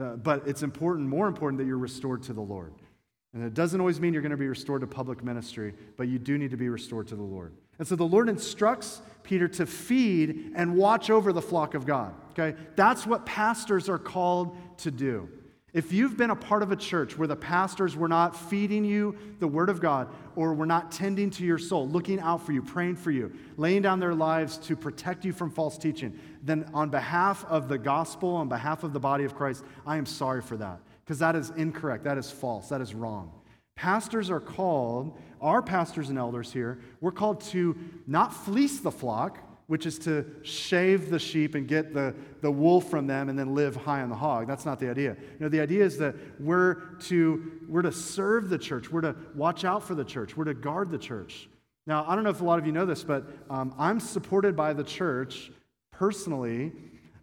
Uh, 0.00 0.16
but 0.16 0.46
it's 0.46 0.62
important, 0.62 1.08
more 1.08 1.26
important, 1.26 1.58
that 1.58 1.66
you're 1.66 1.76
restored 1.76 2.22
to 2.22 2.32
the 2.32 2.40
Lord. 2.40 2.72
And 3.34 3.44
it 3.44 3.54
doesn't 3.54 3.78
always 3.78 4.00
mean 4.00 4.12
you're 4.12 4.22
going 4.22 4.30
to 4.30 4.36
be 4.36 4.48
restored 4.48 4.80
to 4.80 4.86
public 4.86 5.22
ministry, 5.22 5.74
but 5.96 6.08
you 6.08 6.18
do 6.18 6.38
need 6.38 6.52
to 6.52 6.56
be 6.56 6.68
restored 6.68 7.08
to 7.08 7.16
the 7.16 7.22
Lord. 7.22 7.52
And 7.78 7.86
so 7.86 7.94
the 7.94 8.04
Lord 8.04 8.28
instructs 8.28 9.02
Peter 9.28 9.46
to 9.46 9.66
feed 9.66 10.52
and 10.54 10.74
watch 10.74 11.10
over 11.10 11.34
the 11.34 11.42
flock 11.42 11.74
of 11.74 11.84
God. 11.84 12.14
Okay? 12.30 12.58
That's 12.76 13.06
what 13.06 13.26
pastors 13.26 13.86
are 13.90 13.98
called 13.98 14.56
to 14.78 14.90
do. 14.90 15.28
If 15.74 15.92
you've 15.92 16.16
been 16.16 16.30
a 16.30 16.36
part 16.36 16.62
of 16.62 16.72
a 16.72 16.76
church 16.76 17.18
where 17.18 17.28
the 17.28 17.36
pastors 17.36 17.94
were 17.94 18.08
not 18.08 18.34
feeding 18.34 18.86
you 18.86 19.18
the 19.38 19.46
Word 19.46 19.68
of 19.68 19.82
God, 19.82 20.08
or 20.34 20.54
were 20.54 20.64
not 20.64 20.90
tending 20.90 21.28
to 21.32 21.44
your 21.44 21.58
soul, 21.58 21.86
looking 21.86 22.18
out 22.20 22.44
for 22.46 22.52
you, 22.52 22.62
praying 22.62 22.96
for 22.96 23.10
you, 23.10 23.30
laying 23.58 23.82
down 23.82 24.00
their 24.00 24.14
lives 24.14 24.56
to 24.56 24.74
protect 24.74 25.26
you 25.26 25.32
from 25.34 25.50
false 25.50 25.76
teaching, 25.76 26.18
then 26.42 26.64
on 26.72 26.88
behalf 26.88 27.44
of 27.50 27.68
the 27.68 27.76
gospel, 27.76 28.30
on 28.30 28.48
behalf 28.48 28.82
of 28.82 28.94
the 28.94 29.00
body 29.00 29.24
of 29.24 29.34
Christ, 29.34 29.62
I 29.86 29.98
am 29.98 30.06
sorry 30.06 30.40
for 30.40 30.56
that. 30.56 30.80
Because 31.04 31.18
that 31.18 31.36
is 31.36 31.50
incorrect, 31.50 32.04
that 32.04 32.16
is 32.16 32.30
false, 32.30 32.70
that 32.70 32.80
is 32.80 32.94
wrong. 32.94 33.30
Pastors 33.78 34.28
are 34.28 34.40
called, 34.40 35.16
our 35.40 35.62
pastors 35.62 36.08
and 36.08 36.18
elders 36.18 36.52
here, 36.52 36.80
we're 37.00 37.12
called 37.12 37.40
to 37.42 37.78
not 38.08 38.34
fleece 38.34 38.80
the 38.80 38.90
flock, 38.90 39.38
which 39.68 39.86
is 39.86 40.00
to 40.00 40.26
shave 40.42 41.10
the 41.10 41.18
sheep 41.20 41.54
and 41.54 41.68
get 41.68 41.94
the, 41.94 42.12
the 42.40 42.50
wool 42.50 42.80
from 42.80 43.06
them 43.06 43.28
and 43.28 43.38
then 43.38 43.54
live 43.54 43.76
high 43.76 44.02
on 44.02 44.08
the 44.08 44.16
hog. 44.16 44.48
That's 44.48 44.66
not 44.66 44.80
the 44.80 44.90
idea. 44.90 45.10
You 45.10 45.38
know, 45.38 45.48
the 45.48 45.60
idea 45.60 45.84
is 45.84 45.96
that 45.98 46.16
we're 46.40 46.96
to, 47.02 47.52
we're 47.68 47.82
to 47.82 47.92
serve 47.92 48.48
the 48.48 48.58
church, 48.58 48.90
we're 48.90 49.02
to 49.02 49.14
watch 49.36 49.64
out 49.64 49.84
for 49.84 49.94
the 49.94 50.04
church, 50.04 50.36
we're 50.36 50.46
to 50.46 50.54
guard 50.54 50.90
the 50.90 50.98
church. 50.98 51.48
Now, 51.86 52.04
I 52.08 52.16
don't 52.16 52.24
know 52.24 52.30
if 52.30 52.40
a 52.40 52.44
lot 52.44 52.58
of 52.58 52.66
you 52.66 52.72
know 52.72 52.84
this, 52.84 53.04
but 53.04 53.28
um, 53.48 53.72
I'm 53.78 54.00
supported 54.00 54.56
by 54.56 54.72
the 54.72 54.82
church 54.82 55.52
personally 55.92 56.72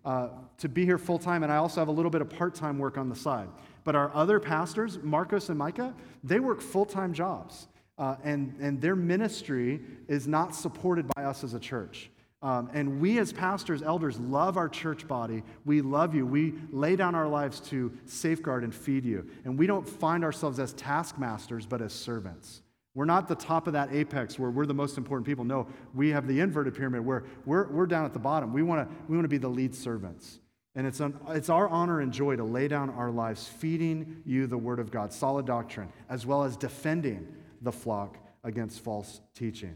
uh, 0.06 0.30
to 0.60 0.70
be 0.70 0.86
here 0.86 0.97
full 0.97 1.20
time, 1.20 1.43
and 1.43 1.51
I 1.51 1.58
also 1.58 1.82
have 1.82 1.89
a 1.89 1.91
little 1.91 2.12
bit 2.12 2.22
of 2.22 2.30
part 2.30 2.56
time 2.56 2.80
work 2.80 2.97
on 2.97 3.10
the 3.10 3.16
side. 3.16 3.49
But 3.86 3.96
our 3.96 4.12
other 4.14 4.42
pastors, 4.42 5.00
Marcos 5.02 5.48
and 5.48 5.58
Micah, 5.58 5.94
they 6.24 6.42
work 6.42 6.60
full 6.60 6.86
time 6.86 7.14
jobs, 7.14 7.68
uh, 7.98 8.18
and, 8.26 8.54
and 8.60 8.82
their 8.82 8.96
ministry 8.98 9.80
is 10.10 10.28
not 10.28 10.54
supported 10.54 11.08
by 11.16 11.24
us 11.24 11.46
as 11.46 11.54
a 11.54 11.60
church. 11.60 12.10
Um, 12.42 12.70
and 12.74 13.00
we, 13.00 13.18
as 13.20 13.32
pastors, 13.32 13.82
elders, 13.82 14.20
love 14.20 14.58
our 14.58 14.70
church 14.70 15.08
body. 15.08 15.44
We 15.64 15.82
love 15.82 16.14
you. 16.14 16.26
We 16.28 16.54
lay 16.72 16.96
down 16.96 17.16
our 17.16 17.28
lives 17.28 17.60
to 17.70 17.92
safeguard 18.06 18.64
and 18.64 18.76
feed 18.76 19.06
you. 19.06 19.28
And 19.46 19.58
we 19.58 19.66
don't 19.66 19.88
find 19.88 20.24
ourselves 20.24 20.60
as 20.60 20.74
taskmasters, 20.74 21.66
but 21.66 21.82
as 21.82 21.94
servants. 21.94 22.62
We're 22.94 23.06
not 23.06 23.28
the 23.28 23.36
top 23.36 23.68
of 23.68 23.74
that 23.74 23.94
apex 23.94 24.38
where 24.38 24.50
we're 24.50 24.66
the 24.66 24.74
most 24.74 24.98
important 24.98 25.26
people. 25.26 25.44
No, 25.44 25.68
we 25.94 26.10
have 26.10 26.28
the 26.28 26.40
inverted 26.40 26.76
pyramid 26.76 27.06
where 27.06 27.24
we're, 27.46 27.68
we're 27.68 27.88
down 27.88 28.06
at 28.06 28.14
the 28.14 28.20
bottom. 28.20 28.54
We 28.54 28.64
want 28.64 28.88
to 28.88 28.96
we 29.08 29.16
wanna 29.16 29.28
be 29.28 29.38
the 29.38 29.50
lead 29.50 29.76
servants. 29.76 30.40
And 30.76 30.86
it's, 30.86 31.00
an, 31.00 31.18
it's 31.30 31.50
our 31.50 31.70
honor 31.70 32.02
and 32.02 32.12
joy 32.12 32.36
to 32.36 32.44
lay 32.44 32.68
down 32.68 32.90
our 32.90 33.10
lives 33.10 33.48
feeding 33.48 34.22
you 34.26 34.46
the 34.46 34.58
Word 34.58 34.80
of 34.80 34.92
God, 34.92 35.14
solid 35.14 35.46
doctrine, 35.46 35.90
as 36.10 36.26
well 36.26 36.44
as 36.44 36.58
defending 36.58 37.28
the 37.62 37.72
flock 37.72 38.18
against 38.44 38.82
false 38.82 39.22
teaching. 39.34 39.76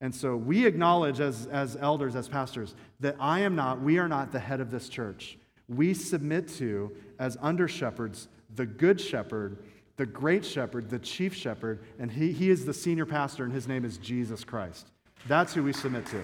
And 0.00 0.14
so 0.14 0.36
we 0.36 0.66
acknowledge 0.66 1.18
as, 1.20 1.46
as 1.46 1.76
elders, 1.80 2.14
as 2.14 2.28
pastors, 2.28 2.74
that 3.00 3.16
I 3.18 3.40
am 3.40 3.56
not, 3.56 3.80
we 3.80 3.98
are 3.98 4.08
not 4.08 4.32
the 4.32 4.38
head 4.38 4.60
of 4.60 4.70
this 4.70 4.90
church. 4.90 5.38
We 5.66 5.94
submit 5.94 6.48
to, 6.56 6.94
as 7.18 7.38
under 7.40 7.66
shepherds, 7.66 8.28
the 8.54 8.66
good 8.66 9.00
shepherd, 9.00 9.58
the 9.96 10.04
great 10.04 10.44
shepherd, 10.44 10.90
the 10.90 10.98
chief 10.98 11.34
shepherd, 11.34 11.80
and 11.98 12.10
he, 12.10 12.32
he 12.32 12.50
is 12.50 12.66
the 12.66 12.74
senior 12.74 13.06
pastor, 13.06 13.44
and 13.44 13.52
his 13.52 13.66
name 13.66 13.84
is 13.84 13.96
Jesus 13.96 14.44
Christ. 14.44 14.88
That's 15.26 15.54
who 15.54 15.62
we 15.62 15.72
submit 15.72 16.04
to. 16.06 16.20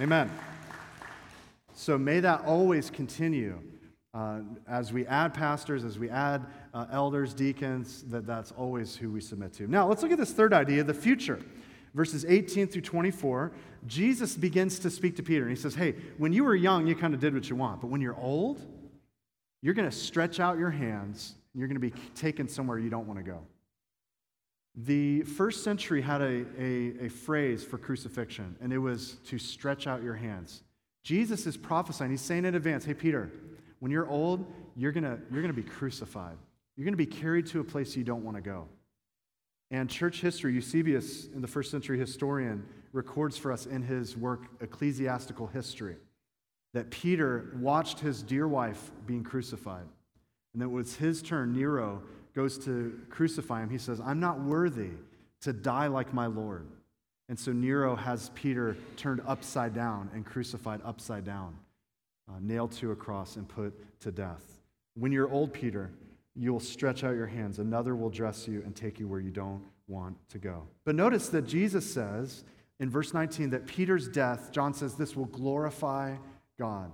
Amen. 0.00 0.30
So 1.80 1.96
may 1.96 2.20
that 2.20 2.44
always 2.44 2.90
continue 2.90 3.58
uh, 4.12 4.40
as 4.68 4.92
we 4.92 5.06
add 5.06 5.32
pastors, 5.32 5.82
as 5.82 5.98
we 5.98 6.10
add 6.10 6.44
uh, 6.74 6.84
elders, 6.92 7.32
deacons, 7.32 8.02
that 8.10 8.26
that's 8.26 8.52
always 8.52 8.94
who 8.94 9.10
we 9.10 9.22
submit 9.22 9.54
to. 9.54 9.66
Now, 9.66 9.88
let's 9.88 10.02
look 10.02 10.12
at 10.12 10.18
this 10.18 10.32
third 10.32 10.52
idea 10.52 10.84
the 10.84 10.92
future. 10.92 11.40
Verses 11.94 12.26
18 12.26 12.66
through 12.66 12.82
24, 12.82 13.52
Jesus 13.86 14.36
begins 14.36 14.78
to 14.80 14.90
speak 14.90 15.16
to 15.16 15.22
Peter, 15.22 15.44
and 15.44 15.50
he 15.50 15.56
says, 15.56 15.74
Hey, 15.74 15.94
when 16.18 16.34
you 16.34 16.44
were 16.44 16.54
young, 16.54 16.86
you 16.86 16.94
kind 16.94 17.14
of 17.14 17.20
did 17.20 17.32
what 17.32 17.48
you 17.48 17.56
want, 17.56 17.80
but 17.80 17.86
when 17.86 18.02
you're 18.02 18.20
old, 18.20 18.60
you're 19.62 19.74
going 19.74 19.88
to 19.88 19.96
stretch 19.96 20.38
out 20.38 20.58
your 20.58 20.70
hands, 20.70 21.34
and 21.54 21.60
you're 21.60 21.68
going 21.68 21.80
to 21.80 21.90
be 21.90 21.94
taken 22.14 22.46
somewhere 22.46 22.78
you 22.78 22.90
don't 22.90 23.06
want 23.06 23.18
to 23.20 23.24
go. 23.24 23.40
The 24.76 25.22
first 25.22 25.64
century 25.64 26.02
had 26.02 26.20
a, 26.20 26.44
a, 26.58 27.06
a 27.06 27.08
phrase 27.08 27.64
for 27.64 27.78
crucifixion, 27.78 28.54
and 28.60 28.70
it 28.70 28.78
was 28.78 29.14
to 29.28 29.38
stretch 29.38 29.86
out 29.86 30.02
your 30.02 30.14
hands. 30.14 30.62
Jesus 31.02 31.46
is 31.46 31.56
prophesying, 31.56 32.10
he's 32.10 32.20
saying 32.20 32.44
in 32.44 32.54
advance, 32.54 32.84
Hey, 32.84 32.94
Peter, 32.94 33.30
when 33.78 33.90
you're 33.90 34.08
old, 34.08 34.44
you're 34.76 34.92
going 34.92 35.04
you're 35.04 35.42
going 35.42 35.54
to 35.54 35.62
be 35.62 35.68
crucified. 35.68 36.36
You're 36.76 36.84
going 36.84 36.92
to 36.92 36.98
be 36.98 37.06
carried 37.06 37.46
to 37.48 37.60
a 37.60 37.64
place 37.64 37.96
you 37.96 38.04
don't 38.04 38.24
want 38.24 38.36
to 38.36 38.42
go. 38.42 38.66
And 39.70 39.88
church 39.88 40.20
history, 40.20 40.52
Eusebius, 40.54 41.26
in 41.26 41.40
the 41.40 41.48
first 41.48 41.70
century 41.70 41.98
historian, 41.98 42.66
records 42.92 43.36
for 43.36 43.52
us 43.52 43.66
in 43.66 43.82
his 43.82 44.16
work, 44.16 44.46
Ecclesiastical 44.60 45.46
History, 45.46 45.96
that 46.74 46.90
Peter 46.90 47.52
watched 47.56 48.00
his 48.00 48.22
dear 48.22 48.48
wife 48.48 48.90
being 49.06 49.22
crucified. 49.22 49.84
And 50.52 50.62
that 50.62 50.66
it 50.66 50.70
was 50.70 50.96
his 50.96 51.22
turn, 51.22 51.52
Nero 51.52 52.02
goes 52.34 52.58
to 52.64 53.00
crucify 53.10 53.62
him. 53.62 53.70
He 53.70 53.78
says, 53.78 54.00
I'm 54.00 54.18
not 54.18 54.40
worthy 54.40 54.90
to 55.42 55.52
die 55.52 55.86
like 55.86 56.12
my 56.12 56.26
Lord. 56.26 56.66
And 57.30 57.38
so 57.38 57.52
Nero 57.52 57.94
has 57.94 58.32
Peter 58.34 58.76
turned 58.96 59.22
upside 59.24 59.72
down 59.72 60.10
and 60.12 60.26
crucified 60.26 60.80
upside 60.84 61.24
down 61.24 61.56
uh, 62.28 62.32
nailed 62.40 62.72
to 62.72 62.90
a 62.90 62.96
cross 62.96 63.36
and 63.36 63.48
put 63.48 63.72
to 64.00 64.10
death. 64.10 64.42
When 64.94 65.12
you're 65.12 65.30
old, 65.30 65.52
Peter, 65.52 65.92
you'll 66.34 66.58
stretch 66.58 67.04
out 67.04 67.14
your 67.14 67.28
hands. 67.28 67.60
Another 67.60 67.94
will 67.94 68.10
dress 68.10 68.48
you 68.48 68.62
and 68.64 68.74
take 68.74 68.98
you 68.98 69.06
where 69.06 69.20
you 69.20 69.30
don't 69.30 69.62
want 69.86 70.16
to 70.30 70.38
go. 70.38 70.64
But 70.84 70.96
notice 70.96 71.28
that 71.28 71.46
Jesus 71.46 71.88
says 71.88 72.42
in 72.80 72.90
verse 72.90 73.14
19 73.14 73.50
that 73.50 73.64
Peter's 73.64 74.08
death, 74.08 74.50
John 74.50 74.74
says, 74.74 74.96
this 74.96 75.14
will 75.14 75.26
glorify 75.26 76.16
God. 76.58 76.90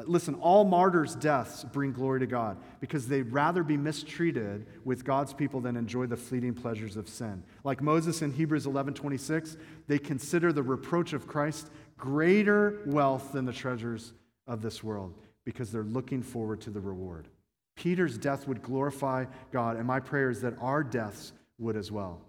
Uh, 0.00 0.04
listen, 0.06 0.34
all 0.36 0.64
martyrs' 0.64 1.14
deaths 1.14 1.64
bring 1.64 1.92
glory 1.92 2.20
to 2.20 2.26
God 2.26 2.56
because 2.80 3.06
they'd 3.06 3.30
rather 3.32 3.62
be 3.62 3.76
mistreated 3.76 4.66
with 4.84 5.04
God's 5.04 5.34
people 5.34 5.60
than 5.60 5.76
enjoy 5.76 6.06
the 6.06 6.16
fleeting 6.16 6.54
pleasures 6.54 6.96
of 6.96 7.08
sin. 7.08 7.42
Like 7.64 7.82
Moses 7.82 8.22
in 8.22 8.32
Hebrews 8.32 8.66
11 8.66 8.94
26, 8.94 9.56
they 9.88 9.98
consider 9.98 10.52
the 10.52 10.62
reproach 10.62 11.12
of 11.12 11.26
Christ 11.26 11.70
greater 11.98 12.80
wealth 12.86 13.32
than 13.32 13.44
the 13.44 13.52
treasures 13.52 14.14
of 14.46 14.62
this 14.62 14.82
world 14.82 15.14
because 15.44 15.70
they're 15.70 15.82
looking 15.82 16.22
forward 16.22 16.60
to 16.62 16.70
the 16.70 16.80
reward. 16.80 17.28
Peter's 17.76 18.16
death 18.16 18.46
would 18.46 18.62
glorify 18.62 19.24
God, 19.52 19.76
and 19.76 19.86
my 19.86 20.00
prayer 20.00 20.30
is 20.30 20.40
that 20.42 20.54
our 20.60 20.82
deaths 20.82 21.32
would 21.58 21.76
as 21.76 21.90
well. 21.90 22.20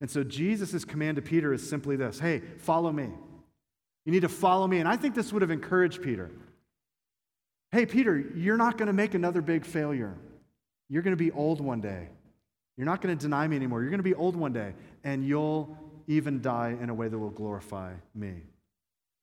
And 0.00 0.10
so 0.10 0.22
Jesus' 0.22 0.84
command 0.84 1.16
to 1.16 1.22
Peter 1.22 1.52
is 1.52 1.68
simply 1.68 1.96
this 1.96 2.20
hey, 2.20 2.40
follow 2.58 2.92
me. 2.92 3.10
You 4.04 4.12
need 4.12 4.22
to 4.22 4.28
follow 4.28 4.66
me. 4.66 4.78
And 4.78 4.88
I 4.88 4.96
think 4.96 5.14
this 5.14 5.32
would 5.34 5.42
have 5.42 5.50
encouraged 5.50 6.00
Peter. 6.00 6.30
Hey, 7.70 7.84
Peter, 7.84 8.18
you're 8.18 8.56
not 8.56 8.78
going 8.78 8.86
to 8.86 8.92
make 8.92 9.14
another 9.14 9.42
big 9.42 9.64
failure. 9.64 10.14
You're 10.88 11.02
going 11.02 11.16
to 11.16 11.22
be 11.22 11.30
old 11.32 11.60
one 11.60 11.80
day. 11.80 12.08
You're 12.76 12.86
not 12.86 13.02
going 13.02 13.16
to 13.16 13.20
deny 13.20 13.46
me 13.46 13.56
anymore. 13.56 13.82
You're 13.82 13.90
going 13.90 13.98
to 13.98 14.04
be 14.04 14.14
old 14.14 14.36
one 14.36 14.52
day, 14.52 14.72
and 15.04 15.24
you'll 15.24 15.76
even 16.06 16.40
die 16.40 16.76
in 16.80 16.88
a 16.88 16.94
way 16.94 17.08
that 17.08 17.18
will 17.18 17.30
glorify 17.30 17.92
me. 18.14 18.34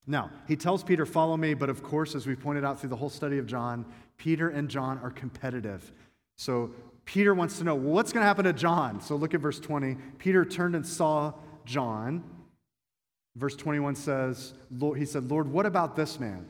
Now, 0.06 0.30
he 0.48 0.56
tells 0.56 0.84
Peter, 0.84 1.06
Follow 1.06 1.36
me, 1.36 1.56
but 1.56 1.70
of 1.70 1.82
course, 1.82 2.14
as 2.14 2.28
we 2.28 2.36
pointed 2.36 2.64
out 2.64 2.80
through 2.80 2.90
the 2.90 2.96
whole 2.96 3.10
study 3.10 3.40
of 3.40 3.48
John, 3.48 3.86
Peter 4.18 4.50
and 4.50 4.70
John 4.70 5.00
are 5.00 5.10
competitive. 5.10 5.92
So 6.38 6.72
Peter 7.06 7.34
wants 7.34 7.58
to 7.58 7.64
know, 7.64 7.76
well, 7.76 7.94
what's 7.94 8.12
going 8.12 8.22
to 8.22 8.28
happen 8.28 8.46
to 8.46 8.54
John? 8.54 9.02
So 9.02 9.16
look 9.16 9.34
at 9.34 9.40
verse 9.40 9.60
20. 9.60 9.96
Peter 10.20 10.46
turned 10.46 10.76
and 10.76 10.86
saw 10.86 11.34
John. 11.66 12.24
Verse 13.36 13.56
21 13.56 13.96
says, 13.96 14.54
He 14.96 15.06
said, 15.06 15.30
Lord, 15.30 15.52
what 15.52 15.66
about 15.66 15.96
this 15.96 16.20
man? 16.20 16.46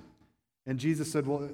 And 0.65 0.79
Jesus 0.79 1.11
said, 1.11 1.27
Well, 1.27 1.49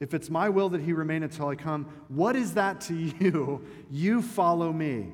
if 0.00 0.12
it's 0.12 0.28
my 0.28 0.48
will 0.48 0.68
that 0.70 0.80
he 0.80 0.92
remain 0.92 1.22
until 1.22 1.48
I 1.48 1.54
come, 1.54 1.86
what 2.08 2.36
is 2.36 2.54
that 2.54 2.80
to 2.82 2.94
you? 2.94 3.64
You 3.90 4.20
follow 4.20 4.72
me. 4.72 5.12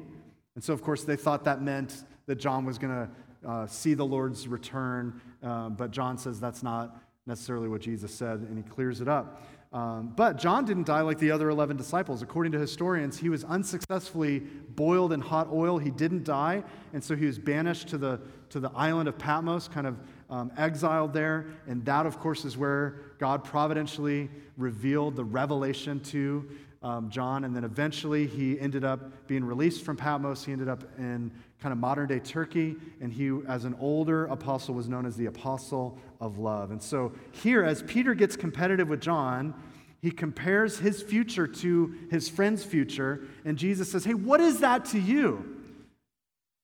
And 0.55 0.65
so, 0.65 0.73
of 0.73 0.83
course, 0.83 1.05
they 1.05 1.17
thought 1.17 1.45
that 1.45 1.63
meant 1.63 2.05
that 2.27 2.37
John 2.37 2.65
was 2.65 2.79
going 2.79 2.93
to 2.93 3.49
uh, 3.49 3.67
see 3.67 3.95
the 3.95 4.05
Lord's 4.05 4.49
return. 4.49 5.21
Uh, 5.43 5.69
but 5.69 5.91
John 5.91 6.19
says 6.19 6.41
that's 6.41 6.63
not 6.63 6.97
necessarily 7.27 7.69
what 7.69 7.81
Jesus 7.81 8.13
said, 8.15 8.41
and 8.41 8.57
he 8.57 8.63
clears 8.63 9.01
it 9.01 9.09
up. 9.09 9.43
Um, 9.73 10.13
but 10.15 10.37
John 10.37 10.67
didn't 10.67 10.87
die 10.87 11.01
like 11.01 11.19
the 11.19 11.31
other 11.31 11.49
11 11.49 11.77
disciples. 11.77 12.21
According 12.21 12.53
to 12.53 12.59
historians, 12.59 13.19
he 13.19 13.31
was 13.31 13.43
unsuccessfully 13.45 14.41
boiled 14.41 15.13
in 15.13 15.21
hot 15.21 15.49
oil. 15.51 15.79
He 15.79 15.91
didn't 15.91 16.25
die, 16.25 16.63
and 16.93 17.03
so 17.03 17.17
he 17.17 17.25
was 17.25 17.39
banished 17.39 17.89
to 17.89 17.99
the, 17.99 18.21
to 18.51 18.61
the 18.61 18.71
island 18.75 19.09
of 19.09 19.17
Patmos, 19.17 19.69
kind 19.69 19.87
of 19.87 19.97
um, 20.33 20.51
exiled 20.57 21.13
there. 21.13 21.45
And 21.69 21.85
that, 21.85 22.07
of 22.07 22.19
course, 22.19 22.47
is 22.47 22.57
where 22.57 22.97
God 23.19 23.45
providentially 23.45 24.31
revealed 24.57 25.15
the 25.15 25.25
revelation 25.25 26.01
to 26.01 26.49
um, 26.83 27.11
John. 27.11 27.45
And 27.45 27.55
then 27.55 27.65
eventually 27.65 28.27
he 28.27 28.59
ended 28.59 28.83
up 28.83 29.29
being 29.29 29.45
released 29.45 29.85
from 29.85 29.97
Patmos. 29.97 30.43
He 30.45 30.53
ended 30.53 30.69
up 30.69 30.85
in 30.99 31.31
kind 31.61 31.73
of 31.73 31.79
modern 31.79 32.09
day 32.09 32.19
Turkey, 32.19 32.77
and 33.01 33.13
he, 33.13 33.31
as 33.47 33.65
an 33.65 33.77
older 33.79 34.25
apostle, 34.27 34.75
was 34.75 34.89
known 34.89 35.07
as 35.07 35.17
the 35.17 35.27
apostle 35.27 35.99
of 36.19 36.39
love. 36.39 36.71
And 36.71 36.83
so 36.83 37.13
here, 37.31 37.63
as 37.63 37.83
Peter 37.83 38.15
gets 38.15 38.35
competitive 38.35 38.89
with 38.89 39.01
John, 39.01 39.55
he 40.01 40.11
compares 40.11 40.79
his 40.79 41.03
future 41.03 41.47
to 41.47 41.95
his 42.11 42.29
friend's 42.29 42.65
future, 42.65 43.29
and 43.45 43.57
Jesus 43.57 43.93
says, 43.93 44.05
Hey, 44.05 44.15
what 44.15 44.41
is 44.41 44.59
that 44.59 44.87
to 44.87 44.99
you? 44.99 45.61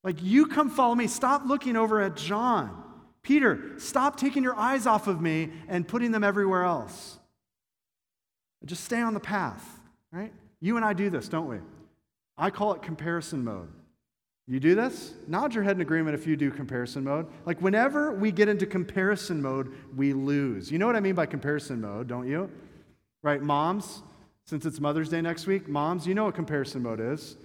Like, 0.03 0.21
you 0.21 0.47
come 0.47 0.69
follow 0.69 0.97
me. 0.97 1.07
Stop 1.07 1.43
looking 1.47 1.77
over 1.77 2.01
at 2.01 2.17
John. 2.17 2.88
Peter, 3.23 3.75
stop 3.79 4.17
taking 4.17 4.43
your 4.43 4.57
eyes 4.57 4.87
off 4.87 5.07
of 5.07 5.21
me 5.21 5.51
and 5.69 5.87
putting 5.87 6.13
them 6.13 6.25
everywhere 6.25 6.65
else. 6.65 7.19
Just 8.65 8.85
stay 8.85 9.01
on 9.01 9.15
the 9.15 9.21
path, 9.21 9.81
right? 10.11 10.33
You 10.61 10.77
and 10.77 10.85
I 10.85 10.93
do 10.93 11.11
this, 11.11 11.29
don't 11.29 11.49
we? 11.49 11.59
I 12.37 12.51
call 12.51 12.73
it 12.73 12.83
comparison 12.83 13.45
mode. 13.45 13.69
You 14.47 14.61
do 14.61 14.75
this? 14.75 15.13
Nod 15.27 15.55
your 15.55 15.63
head 15.63 15.77
in 15.77 15.83
agreement 15.83 16.15
if 16.15 16.27
you 16.27 16.35
do 16.35 16.51
comparison 16.51 17.05
mode. 17.05 17.27
Like 17.45 17.61
whenever 17.61 18.13
we 18.13 18.33
get 18.33 18.49
into 18.49 18.65
comparison 18.65 19.43
mode, 19.43 19.75
we 19.95 20.15
lose. 20.15 20.73
You 20.73 20.79
know 20.79 20.87
what 20.87 20.97
I 20.97 21.01
mean 21.01 21.15
by 21.15 21.27
comparison 21.27 21.83
mode, 21.83 22.09
don't 22.09 22.27
you? 22.27 22.51
Right, 23.23 23.43
moms, 23.43 24.03
since 24.47 24.65
it's 24.65 24.81
Mother's 24.81 25.11
Day 25.11 25.21
next 25.21 25.47
week, 25.47 25.69
moms, 25.69 26.07
you 26.07 26.15
know 26.15 26.25
what 26.25 26.35
comparison 26.35 26.83
mode 26.83 27.01
is. 27.01 27.37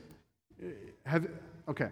Have 1.06 1.28
okay. 1.68 1.90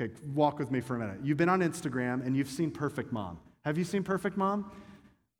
Okay, 0.00 0.12
walk 0.34 0.58
with 0.58 0.70
me 0.70 0.80
for 0.80 0.96
a 0.96 0.98
minute. 0.98 1.18
You've 1.22 1.36
been 1.36 1.50
on 1.50 1.60
Instagram 1.60 2.24
and 2.24 2.34
you've 2.34 2.48
seen 2.48 2.70
Perfect 2.70 3.12
Mom. 3.12 3.38
Have 3.66 3.76
you 3.76 3.84
seen 3.84 4.02
Perfect 4.02 4.38
Mom? 4.38 4.70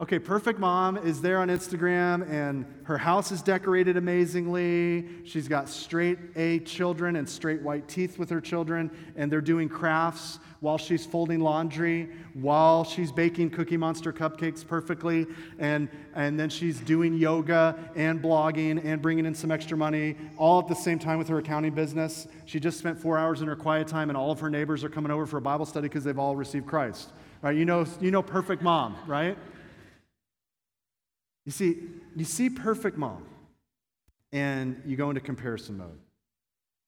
Okay, 0.01 0.19
Perfect 0.19 0.59
Mom 0.59 0.97
is 0.97 1.21
there 1.21 1.37
on 1.41 1.49
Instagram 1.49 2.27
and 2.31 2.65
her 2.85 2.97
house 2.97 3.31
is 3.33 3.43
decorated 3.43 3.99
amazingly. 3.99 5.07
She's 5.27 5.47
got 5.47 5.69
straight 5.69 6.19
A 6.37 6.61
children 6.61 7.17
and 7.17 7.29
straight 7.29 7.61
white 7.61 7.87
teeth 7.87 8.19
with 8.19 8.31
her 8.31 8.41
children, 8.41 8.91
and 9.15 9.31
they're 9.31 9.43
doing 9.43 9.69
crafts 9.69 10.39
while 10.61 10.79
she's 10.79 11.05
folding 11.05 11.41
laundry, 11.41 12.09
while 12.33 12.83
she's 12.83 13.13
baking 13.13 13.51
Cookie 13.51 13.77
Monster 13.77 14.11
cupcakes 14.11 14.67
perfectly, 14.67 15.27
and, 15.59 15.87
and 16.15 16.41
then 16.41 16.49
she's 16.49 16.81
doing 16.81 17.13
yoga 17.13 17.79
and 17.95 18.23
blogging 18.23 18.83
and 18.83 19.03
bringing 19.03 19.27
in 19.27 19.35
some 19.35 19.51
extra 19.51 19.77
money, 19.77 20.17
all 20.39 20.61
at 20.61 20.67
the 20.67 20.75
same 20.75 20.99
time 20.99 21.19
with 21.19 21.29
her 21.29 21.37
accounting 21.37 21.75
business. 21.75 22.27
She 22.47 22.59
just 22.59 22.79
spent 22.79 22.99
four 22.99 23.19
hours 23.19 23.43
in 23.43 23.49
her 23.49 23.57
quiet 23.57 23.87
time, 23.87 24.09
and 24.09 24.17
all 24.17 24.31
of 24.31 24.41
her 24.41 24.49
neighbors 24.49 24.83
are 24.83 24.89
coming 24.89 25.13
over 25.13 25.27
for 25.27 25.37
a 25.37 25.43
Bible 25.43 25.67
study 25.67 25.89
because 25.89 26.05
they've 26.05 26.19
all 26.19 26.37
received 26.37 26.67
Christ. 26.67 27.11
Right? 27.43 27.55
You 27.55 27.67
know, 27.67 27.85
you 28.01 28.11
know 28.11 28.23
perfect 28.23 28.63
mom, 28.63 28.97
right? 29.07 29.37
You 31.47 31.53
see, 31.53 31.79
you 32.17 32.25
see 32.25 32.51
perfect 32.51 32.97
mom, 32.97 33.25
and 34.33 34.83
you 34.85 34.97
go 34.97 35.09
into 35.09 35.21
comparison 35.21 35.79
mode. 35.79 35.99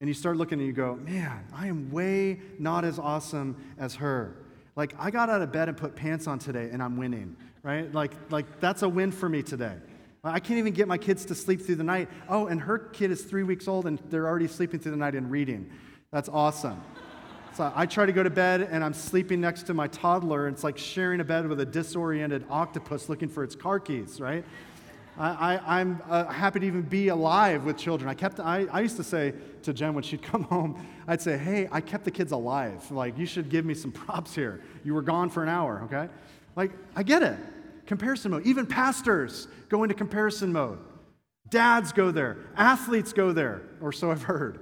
And 0.01 0.09
you 0.09 0.15
start 0.15 0.37
looking 0.37 0.59
and 0.59 0.67
you 0.67 0.73
go, 0.73 0.97
man, 0.97 1.45
I 1.55 1.69
am 1.69 1.93
way 1.93 2.41
not 2.59 2.85
as 2.85 2.99
awesome 2.99 3.57
as 3.79 3.95
her. 3.97 4.37
Like, 4.75 4.95
I 4.99 5.13
got 5.13 5.31
out 5.31 5.43
of 5.43 5.53
bed 5.53 5.69
and 5.69 5.77
put 5.77 5.95
pants 5.95 6.27
on 6.27 6.39
today, 6.41 6.71
and 6.73 6.83
I'm 6.83 6.97
winning, 6.97 7.37
right? 7.63 7.93
Like, 7.93 8.13
like 8.31 8.59
that's 8.59 8.83
a 8.83 8.89
win 8.89 9.13
for 9.13 9.29
me 9.29 9.43
today. 9.43 9.77
I 10.25 10.41
can't 10.41 10.59
even 10.59 10.73
get 10.73 10.87
my 10.87 10.99
kids 10.99 11.25
to 11.27 11.35
sleep 11.35 11.63
through 11.63 11.77
the 11.77 11.85
night. 11.85 12.09
Oh, 12.29 12.47
and 12.47 12.61
her 12.61 12.79
kid 12.79 13.11
is 13.11 13.23
three 13.23 13.43
weeks 13.43 13.67
old, 13.69 13.87
and 13.87 13.99
they're 14.09 14.27
already 14.27 14.47
sleeping 14.47 14.81
through 14.81 14.93
the 14.93 14.99
night 14.99 15.15
and 15.15 15.31
reading. 15.31 15.71
That's 16.13 16.29
awesome. 16.29 16.81
So 17.55 17.71
I 17.75 17.85
try 17.85 18.07
to 18.07 18.13
go 18.13 18.23
to 18.23 18.31
bed 18.31 18.63
and 18.71 18.83
I'm 18.83 18.95
sleeping 18.95 19.41
next 19.41 19.65
to 19.65 19.75
my 19.75 19.87
toddler. 19.89 20.47
And 20.47 20.55
it's 20.55 20.65
like 20.65 20.79
sharing 20.79 21.21
a 21.21 21.25
bed 21.25 21.47
with 21.47 21.61
a 21.61 21.67
disoriented 21.67 22.47
octopus 22.49 23.11
looking 23.11 23.29
for 23.29 23.45
its 23.45 23.55
car 23.55 23.79
keys, 23.79 24.21
right? 24.21 24.45
I, 25.19 25.81
am 25.81 26.01
uh, 26.09 26.25
happy 26.27 26.61
to 26.61 26.67
even 26.67 26.81
be 26.81 27.09
alive 27.09 27.65
with 27.65 27.77
children. 27.77 28.09
I, 28.09 28.15
kept, 28.15 28.41
I, 28.41 28.67
I 28.73 28.81
used 28.81 28.97
to 28.97 29.05
say 29.05 29.35
to 29.65 29.75
Jen 29.75 29.93
when 29.93 30.03
she'd 30.03 30.23
come 30.33 30.45
home, 30.45 30.87
I'd 31.07 31.21
say, 31.21 31.37
hey, 31.37 31.69
I 31.71 31.83
kept 31.83 32.05
the 32.05 32.11
kids 32.11 32.33
alive. 32.33 32.91
Like, 32.91 33.19
you 33.19 33.27
should 33.27 33.51
give 33.51 33.67
me 33.67 33.75
some 33.75 33.93
props 33.93 34.35
here. 34.35 34.63
You 34.85 34.95
were 34.95 35.03
gone 35.03 35.29
for 35.29 35.43
an 35.43 35.51
hour, 35.51 35.83
okay? 35.85 36.09
Like, 36.57 36.73
I 36.97 37.03
get 37.03 37.23
it. 37.23 37.39
Comparison 37.87 38.31
mode. 38.31 38.47
Even 38.47 38.65
pastors 38.67 39.49
go 39.69 39.83
into 39.83 39.95
comparison 39.95 40.53
mode. 40.53 40.79
Dads 41.51 41.93
go 41.93 42.11
there. 42.11 42.39
Athletes 42.57 43.13
go 43.13 43.33
there, 43.33 43.61
or 43.83 43.93
so 43.93 44.11
I've 44.11 44.23
heard. 44.23 44.61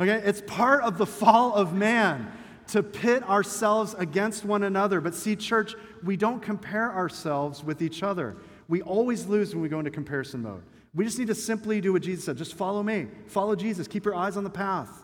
Okay? 0.00 0.20
It's 0.24 0.42
part 0.46 0.82
of 0.82 0.98
the 0.98 1.06
fall 1.06 1.54
of 1.54 1.72
man 1.74 2.30
to 2.68 2.82
pit 2.82 3.22
ourselves 3.28 3.94
against 3.98 4.44
one 4.44 4.62
another. 4.62 5.00
But 5.00 5.14
see, 5.14 5.36
church, 5.36 5.74
we 6.02 6.16
don't 6.16 6.40
compare 6.40 6.92
ourselves 6.92 7.62
with 7.62 7.82
each 7.82 8.02
other. 8.02 8.36
We 8.68 8.82
always 8.82 9.26
lose 9.26 9.54
when 9.54 9.62
we 9.62 9.68
go 9.68 9.78
into 9.78 9.90
comparison 9.90 10.42
mode. 10.42 10.62
We 10.94 11.04
just 11.04 11.18
need 11.18 11.28
to 11.28 11.34
simply 11.34 11.80
do 11.80 11.92
what 11.92 12.02
Jesus 12.02 12.24
said 12.24 12.36
just 12.36 12.54
follow 12.54 12.82
me, 12.82 13.08
follow 13.26 13.56
Jesus, 13.56 13.88
keep 13.88 14.04
your 14.04 14.14
eyes 14.14 14.36
on 14.36 14.44
the 14.44 14.50
path. 14.50 15.02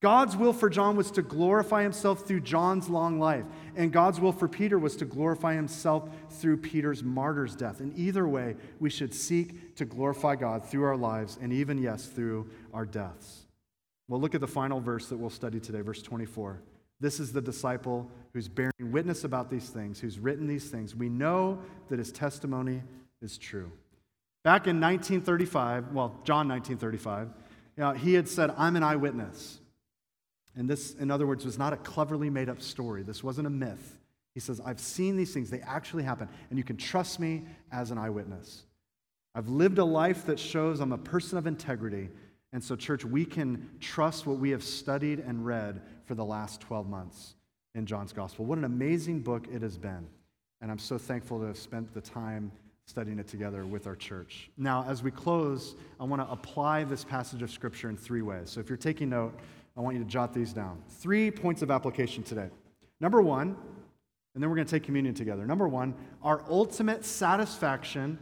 God's 0.00 0.36
will 0.36 0.52
for 0.52 0.68
John 0.68 0.96
was 0.96 1.12
to 1.12 1.22
glorify 1.22 1.84
himself 1.84 2.26
through 2.26 2.40
John's 2.40 2.88
long 2.88 3.20
life, 3.20 3.44
and 3.76 3.92
God's 3.92 4.18
will 4.18 4.32
for 4.32 4.48
Peter 4.48 4.76
was 4.76 4.96
to 4.96 5.04
glorify 5.04 5.54
himself 5.54 6.08
through 6.28 6.56
Peter's 6.56 7.04
martyr's 7.04 7.54
death. 7.54 7.80
In 7.80 7.92
either 7.96 8.26
way, 8.26 8.56
we 8.80 8.90
should 8.90 9.14
seek 9.14 9.76
to 9.76 9.84
glorify 9.84 10.34
God 10.34 10.68
through 10.68 10.82
our 10.84 10.96
lives 10.96 11.38
and 11.40 11.52
even, 11.52 11.78
yes, 11.78 12.06
through 12.06 12.50
our 12.74 12.84
deaths. 12.84 13.46
Well, 14.08 14.20
look 14.20 14.34
at 14.34 14.40
the 14.40 14.46
final 14.46 14.80
verse 14.80 15.08
that 15.08 15.16
we'll 15.16 15.30
study 15.30 15.60
today, 15.60 15.80
verse 15.80 16.02
24. 16.02 16.60
This 17.00 17.18
is 17.18 17.32
the 17.32 17.40
disciple 17.40 18.10
who's 18.32 18.48
bearing 18.48 18.72
witness 18.80 19.24
about 19.24 19.50
these 19.50 19.68
things, 19.68 19.98
who's 19.98 20.18
written 20.18 20.46
these 20.46 20.70
things. 20.70 20.94
We 20.94 21.08
know 21.08 21.60
that 21.88 21.98
his 21.98 22.12
testimony 22.12 22.82
is 23.20 23.38
true. 23.38 23.72
Back 24.44 24.66
in 24.66 24.80
1935, 24.80 25.92
well, 25.92 26.20
John 26.24 26.48
1935, 26.48 27.28
you 27.76 27.82
know, 27.82 27.92
he 27.92 28.14
had 28.14 28.28
said, 28.28 28.52
I'm 28.56 28.76
an 28.76 28.82
eyewitness. 28.82 29.60
And 30.54 30.68
this, 30.68 30.94
in 30.94 31.10
other 31.10 31.26
words, 31.26 31.44
was 31.44 31.58
not 31.58 31.72
a 31.72 31.76
cleverly 31.76 32.28
made 32.28 32.48
up 32.48 32.60
story. 32.60 33.02
This 33.02 33.24
wasn't 33.24 33.46
a 33.46 33.50
myth. 33.50 33.98
He 34.34 34.40
says, 34.40 34.60
I've 34.64 34.80
seen 34.80 35.16
these 35.16 35.32
things, 35.32 35.50
they 35.50 35.60
actually 35.60 36.02
happen, 36.02 36.28
and 36.50 36.58
you 36.58 36.64
can 36.64 36.76
trust 36.76 37.20
me 37.20 37.44
as 37.70 37.90
an 37.90 37.98
eyewitness. 37.98 38.64
I've 39.34 39.48
lived 39.48 39.78
a 39.78 39.84
life 39.84 40.26
that 40.26 40.38
shows 40.38 40.80
I'm 40.80 40.92
a 40.92 40.98
person 40.98 41.38
of 41.38 41.46
integrity 41.46 42.10
and 42.52 42.62
so, 42.62 42.76
church, 42.76 43.04
we 43.04 43.24
can 43.24 43.70
trust 43.80 44.26
what 44.26 44.38
we 44.38 44.50
have 44.50 44.62
studied 44.62 45.20
and 45.20 45.44
read 45.46 45.80
for 46.04 46.14
the 46.14 46.24
last 46.24 46.60
12 46.60 46.86
months 46.86 47.34
in 47.74 47.86
John's 47.86 48.12
Gospel. 48.12 48.44
What 48.44 48.58
an 48.58 48.64
amazing 48.64 49.20
book 49.20 49.46
it 49.50 49.62
has 49.62 49.78
been. 49.78 50.06
And 50.60 50.70
I'm 50.70 50.78
so 50.78 50.98
thankful 50.98 51.40
to 51.40 51.46
have 51.46 51.56
spent 51.56 51.92
the 51.94 52.00
time 52.00 52.52
studying 52.86 53.18
it 53.18 53.26
together 53.26 53.64
with 53.64 53.86
our 53.86 53.96
church. 53.96 54.50
Now, 54.58 54.84
as 54.86 55.02
we 55.02 55.10
close, 55.10 55.76
I 55.98 56.04
want 56.04 56.20
to 56.20 56.30
apply 56.30 56.84
this 56.84 57.04
passage 57.04 57.40
of 57.40 57.50
Scripture 57.50 57.88
in 57.88 57.96
three 57.96 58.22
ways. 58.22 58.50
So, 58.50 58.60
if 58.60 58.68
you're 58.68 58.76
taking 58.76 59.08
note, 59.08 59.32
I 59.74 59.80
want 59.80 59.96
you 59.96 60.04
to 60.04 60.08
jot 60.08 60.34
these 60.34 60.52
down. 60.52 60.82
Three 60.88 61.30
points 61.30 61.62
of 61.62 61.70
application 61.70 62.22
today. 62.22 62.50
Number 63.00 63.22
one, 63.22 63.56
and 64.34 64.42
then 64.42 64.50
we're 64.50 64.56
going 64.56 64.66
to 64.66 64.70
take 64.70 64.84
communion 64.84 65.14
together. 65.14 65.46
Number 65.46 65.68
one, 65.68 65.94
our 66.22 66.44
ultimate 66.48 67.04
satisfaction 67.04 68.18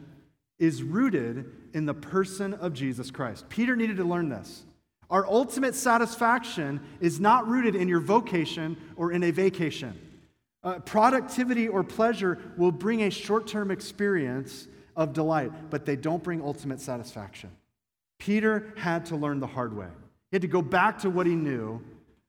is 0.61 0.85
rooted 0.85 1.51
in 1.75 1.87
the 1.87 1.95
person 1.95 2.55
of 2.55 2.73
Jesus 2.73 3.11
Christ. 3.11 3.49
Peter 3.49 3.75
needed 3.75 3.97
to 3.97 4.05
learn 4.05 4.29
this. 4.29 4.65
Our 5.11 5.27
ultimate 5.27 5.75
satisfaction 5.75 6.81
is 7.01 7.19
not 7.19 7.49
rooted 7.49 7.75
in 7.75 7.89
your 7.89 7.99
vocation 7.99 8.77
or 8.95 9.11
in 9.11 9.25
a 9.25 9.33
vacation. 9.33 9.99
Uh, 10.63 10.79
productivity 10.81 11.67
or 11.67 11.83
pleasure 11.83 12.39
will 12.57 12.71
bring 12.71 13.03
a 13.03 13.11
short 13.11 13.49
term 13.49 13.71
experience 13.73 14.69
of 14.95 15.13
delight, 15.13 15.51
but 15.71 15.87
they 15.87 15.97
don't 15.97 16.23
bring 16.23 16.43
ultimate 16.43 16.81
satisfaction. 16.81 17.51
Peter 18.19 18.73
had 18.77 19.07
to 19.07 19.17
learn 19.17 19.41
the 19.41 19.47
hard 19.47 19.75
way. 19.75 19.89
He 20.31 20.37
had 20.37 20.43
to 20.43 20.49
go 20.49 20.63
back 20.63 20.99
to 21.01 21.11
what 21.11 21.27
he 21.27 21.35
knew 21.35 21.83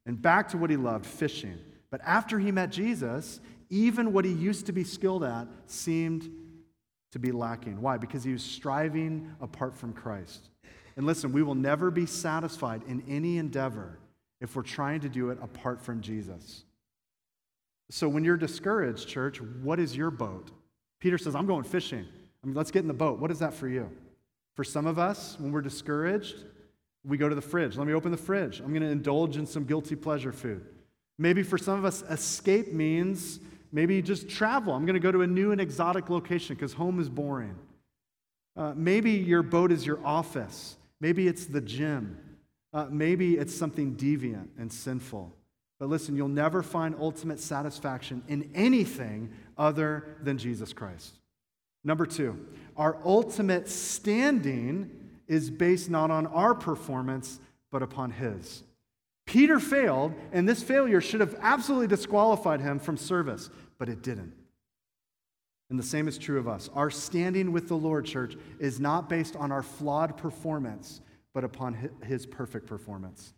and 0.05 0.19
back 0.19 0.47
to 0.49 0.57
what 0.57 0.69
he 0.69 0.77
loved 0.77 1.05
fishing. 1.05 1.59
But 1.91 2.01
after 2.05 2.39
he 2.39 2.51
met 2.51 2.71
Jesus, 2.71 3.41
even 3.69 4.13
what 4.13 4.23
he 4.23 4.31
used 4.31 4.65
to 4.67 4.71
be 4.71 4.85
skilled 4.85 5.23
at 5.23 5.47
seemed 5.65 6.29
to 7.11 7.19
be 7.19 7.31
lacking. 7.31 7.81
Why? 7.81 7.97
Because 7.97 8.23
he 8.23 8.31
was 8.31 8.43
striving 8.43 9.33
apart 9.41 9.75
from 9.75 9.93
Christ. 9.93 10.49
And 10.95 11.05
listen, 11.05 11.31
we 11.31 11.43
will 11.43 11.55
never 11.55 11.91
be 11.91 12.05
satisfied 12.05 12.81
in 12.87 13.03
any 13.07 13.37
endeavor 13.37 13.97
if 14.39 14.55
we're 14.55 14.63
trying 14.63 15.01
to 15.01 15.09
do 15.09 15.29
it 15.29 15.37
apart 15.41 15.81
from 15.81 16.01
Jesus. 16.01 16.63
So 17.89 18.07
when 18.07 18.23
you're 18.23 18.37
discouraged, 18.37 19.07
church, 19.07 19.41
what 19.41 19.79
is 19.79 19.95
your 19.95 20.11
boat? 20.11 20.51
Peter 20.99 21.17
says, 21.17 21.35
I'm 21.35 21.45
going 21.45 21.63
fishing. 21.63 22.05
I 22.43 22.47
mean, 22.47 22.55
let's 22.55 22.71
get 22.71 22.79
in 22.79 22.87
the 22.87 22.93
boat. 22.93 23.19
What 23.19 23.31
is 23.31 23.39
that 23.39 23.53
for 23.53 23.67
you? 23.67 23.89
For 24.55 24.63
some 24.63 24.87
of 24.87 24.97
us, 24.97 25.37
when 25.39 25.51
we're 25.51 25.61
discouraged, 25.61 26.43
we 27.05 27.17
go 27.17 27.29
to 27.29 27.35
the 27.35 27.41
fridge. 27.41 27.77
Let 27.77 27.87
me 27.87 27.93
open 27.93 28.11
the 28.11 28.17
fridge. 28.17 28.59
I'm 28.59 28.69
going 28.69 28.83
to 28.83 28.89
indulge 28.89 29.37
in 29.37 29.45
some 29.45 29.65
guilty 29.65 29.95
pleasure 29.95 30.31
food. 30.31 30.65
Maybe 31.17 31.43
for 31.43 31.57
some 31.57 31.77
of 31.77 31.85
us, 31.85 32.01
escape 32.03 32.73
means 32.73 33.39
Maybe 33.71 34.01
just 34.01 34.29
travel. 34.29 34.73
I'm 34.73 34.85
going 34.85 34.95
to 34.95 34.99
go 34.99 35.11
to 35.11 35.21
a 35.21 35.27
new 35.27 35.51
and 35.51 35.61
exotic 35.61 36.09
location 36.09 36.55
because 36.55 36.73
home 36.73 36.99
is 36.99 37.09
boring. 37.09 37.55
Uh, 38.55 38.73
maybe 38.75 39.11
your 39.11 39.43
boat 39.43 39.71
is 39.71 39.85
your 39.85 40.05
office. 40.05 40.75
Maybe 40.99 41.27
it's 41.27 41.45
the 41.45 41.61
gym. 41.61 42.17
Uh, 42.73 42.87
maybe 42.89 43.37
it's 43.37 43.55
something 43.55 43.95
deviant 43.95 44.47
and 44.57 44.71
sinful. 44.71 45.33
But 45.79 45.89
listen, 45.89 46.15
you'll 46.15 46.27
never 46.27 46.61
find 46.61 46.95
ultimate 46.99 47.39
satisfaction 47.39 48.23
in 48.27 48.51
anything 48.53 49.31
other 49.57 50.17
than 50.21 50.37
Jesus 50.37 50.73
Christ. 50.73 51.13
Number 51.83 52.05
two, 52.05 52.45
our 52.77 52.97
ultimate 53.03 53.67
standing 53.67 54.91
is 55.27 55.49
based 55.49 55.89
not 55.89 56.11
on 56.11 56.27
our 56.27 56.53
performance, 56.53 57.39
but 57.71 57.81
upon 57.81 58.11
His. 58.11 58.63
Peter 59.25 59.59
failed, 59.59 60.13
and 60.31 60.47
this 60.47 60.63
failure 60.63 60.99
should 60.99 61.19
have 61.21 61.35
absolutely 61.41 61.87
disqualified 61.87 62.59
him 62.59 62.79
from 62.79 62.97
service 62.97 63.49
but 63.81 63.89
it 63.89 64.03
didn't. 64.03 64.31
And 65.71 65.79
the 65.79 65.83
same 65.83 66.07
is 66.07 66.19
true 66.19 66.37
of 66.37 66.47
us. 66.47 66.69
Our 66.75 66.91
standing 66.91 67.51
with 67.51 67.67
the 67.67 67.75
Lord, 67.75 68.05
church, 68.05 68.35
is 68.59 68.79
not 68.79 69.09
based 69.09 69.35
on 69.35 69.51
our 69.51 69.63
flawed 69.63 70.17
performance, 70.17 71.01
but 71.33 71.43
upon 71.43 71.89
his 72.03 72.27
perfect 72.27 72.67
performance. 72.67 73.33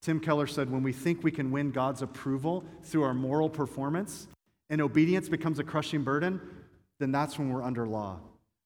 Tim 0.00 0.20
Keller 0.20 0.46
said 0.46 0.70
when 0.70 0.84
we 0.84 0.92
think 0.92 1.24
we 1.24 1.32
can 1.32 1.50
win 1.50 1.72
God's 1.72 2.02
approval 2.02 2.64
through 2.84 3.02
our 3.02 3.14
moral 3.14 3.50
performance 3.50 4.28
and 4.68 4.80
obedience 4.80 5.28
becomes 5.28 5.58
a 5.58 5.64
crushing 5.64 6.04
burden, 6.04 6.40
then 7.00 7.10
that's 7.10 7.36
when 7.36 7.52
we're 7.52 7.64
under 7.64 7.84
law. 7.84 8.20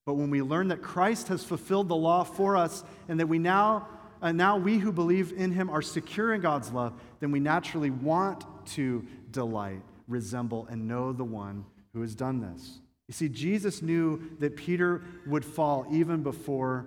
But 0.04 0.16
when 0.16 0.28
we 0.28 0.42
learn 0.42 0.68
that 0.68 0.82
Christ 0.82 1.28
has 1.28 1.42
fulfilled 1.42 1.88
the 1.88 1.96
law 1.96 2.22
for 2.22 2.54
us 2.54 2.84
and 3.08 3.18
that 3.18 3.28
we 3.28 3.38
now, 3.38 3.88
and 4.24 4.38
now 4.38 4.56
we 4.56 4.78
who 4.78 4.90
believe 4.90 5.32
in 5.32 5.52
him 5.52 5.70
are 5.70 5.82
secure 5.82 6.34
in 6.34 6.40
God's 6.40 6.72
love, 6.72 6.94
then 7.20 7.30
we 7.30 7.40
naturally 7.40 7.90
want 7.90 8.44
to 8.68 9.06
delight 9.30 9.82
resemble 10.08 10.66
and 10.70 10.88
know 10.88 11.12
the 11.12 11.24
one 11.24 11.64
who 11.92 12.00
has 12.00 12.14
done 12.14 12.40
this. 12.40 12.80
You 13.06 13.12
see, 13.12 13.28
Jesus 13.28 13.82
knew 13.82 14.30
that 14.38 14.56
Peter 14.56 15.02
would 15.26 15.44
fall 15.44 15.86
even 15.92 16.22
before 16.22 16.86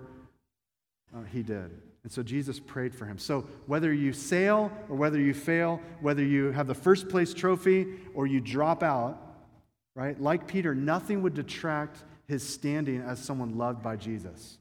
uh, 1.14 1.22
he 1.22 1.42
did. 1.42 1.70
And 2.02 2.12
so 2.12 2.22
Jesus 2.22 2.58
prayed 2.58 2.94
for 2.94 3.06
him. 3.06 3.18
So 3.18 3.46
whether 3.66 3.92
you 3.92 4.12
sail 4.12 4.72
or 4.88 4.96
whether 4.96 5.20
you 5.20 5.34
fail, 5.34 5.80
whether 6.00 6.24
you 6.24 6.52
have 6.52 6.66
the 6.66 6.74
first 6.74 7.08
place 7.08 7.34
trophy 7.34 7.86
or 8.14 8.26
you 8.26 8.40
drop 8.40 8.82
out, 8.82 9.20
right? 9.94 10.20
Like 10.20 10.46
Peter, 10.46 10.74
nothing 10.74 11.22
would 11.22 11.34
detract 11.34 12.04
his 12.26 12.42
standing 12.42 13.00
as 13.00 13.18
someone 13.22 13.56
loved 13.56 13.82
by 13.82 13.96
Jesus. 13.96 14.58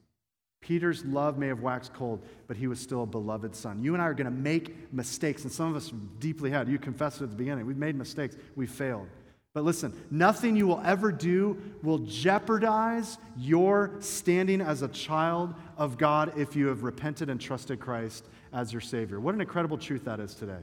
Peter's 0.61 1.05
love 1.05 1.37
may 1.37 1.47
have 1.47 1.61
waxed 1.61 1.93
cold, 1.93 2.25
but 2.47 2.57
he 2.57 2.67
was 2.67 2.79
still 2.79 3.03
a 3.03 3.05
beloved 3.05 3.55
son. 3.55 3.81
You 3.81 3.93
and 3.93 4.01
I 4.01 4.05
are 4.05 4.13
going 4.13 4.25
to 4.25 4.31
make 4.31 4.91
mistakes, 4.91 5.43
and 5.43 5.51
some 5.51 5.69
of 5.69 5.75
us 5.75 5.93
deeply 6.19 6.49
had. 6.49 6.67
You 6.67 6.77
confessed 6.79 7.21
it 7.21 7.25
at 7.25 7.29
the 7.29 7.35
beginning. 7.35 7.65
We've 7.65 7.77
made 7.77 7.95
mistakes, 7.95 8.35
we've 8.55 8.69
failed. 8.69 9.07
But 9.53 9.63
listen, 9.63 9.93
nothing 10.11 10.55
you 10.55 10.67
will 10.67 10.81
ever 10.85 11.11
do 11.11 11.57
will 11.81 11.99
jeopardize 11.99 13.17
your 13.37 13.91
standing 13.99 14.61
as 14.61 14.81
a 14.81 14.87
child 14.87 15.55
of 15.77 15.97
God 15.97 16.37
if 16.37 16.55
you 16.55 16.67
have 16.67 16.83
repented 16.83 17.29
and 17.29 17.41
trusted 17.41 17.79
Christ 17.79 18.25
as 18.53 18.71
your 18.71 18.81
Savior. 18.81 19.19
What 19.19 19.33
an 19.33 19.41
incredible 19.41 19.77
truth 19.77 20.05
that 20.05 20.19
is 20.19 20.35
today. 20.35 20.59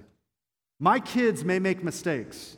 My 0.78 1.01
kids 1.01 1.45
may 1.45 1.59
make 1.59 1.82
mistakes, 1.82 2.57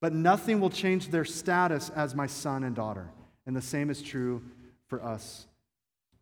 but 0.00 0.14
nothing 0.14 0.60
will 0.60 0.70
change 0.70 1.08
their 1.08 1.24
status 1.24 1.90
as 1.90 2.14
my 2.14 2.26
son 2.26 2.64
and 2.64 2.74
daughter. 2.74 3.10
And 3.46 3.56
the 3.56 3.60
same 3.60 3.90
is 3.90 4.00
true 4.00 4.42
for 4.86 5.04
us 5.04 5.47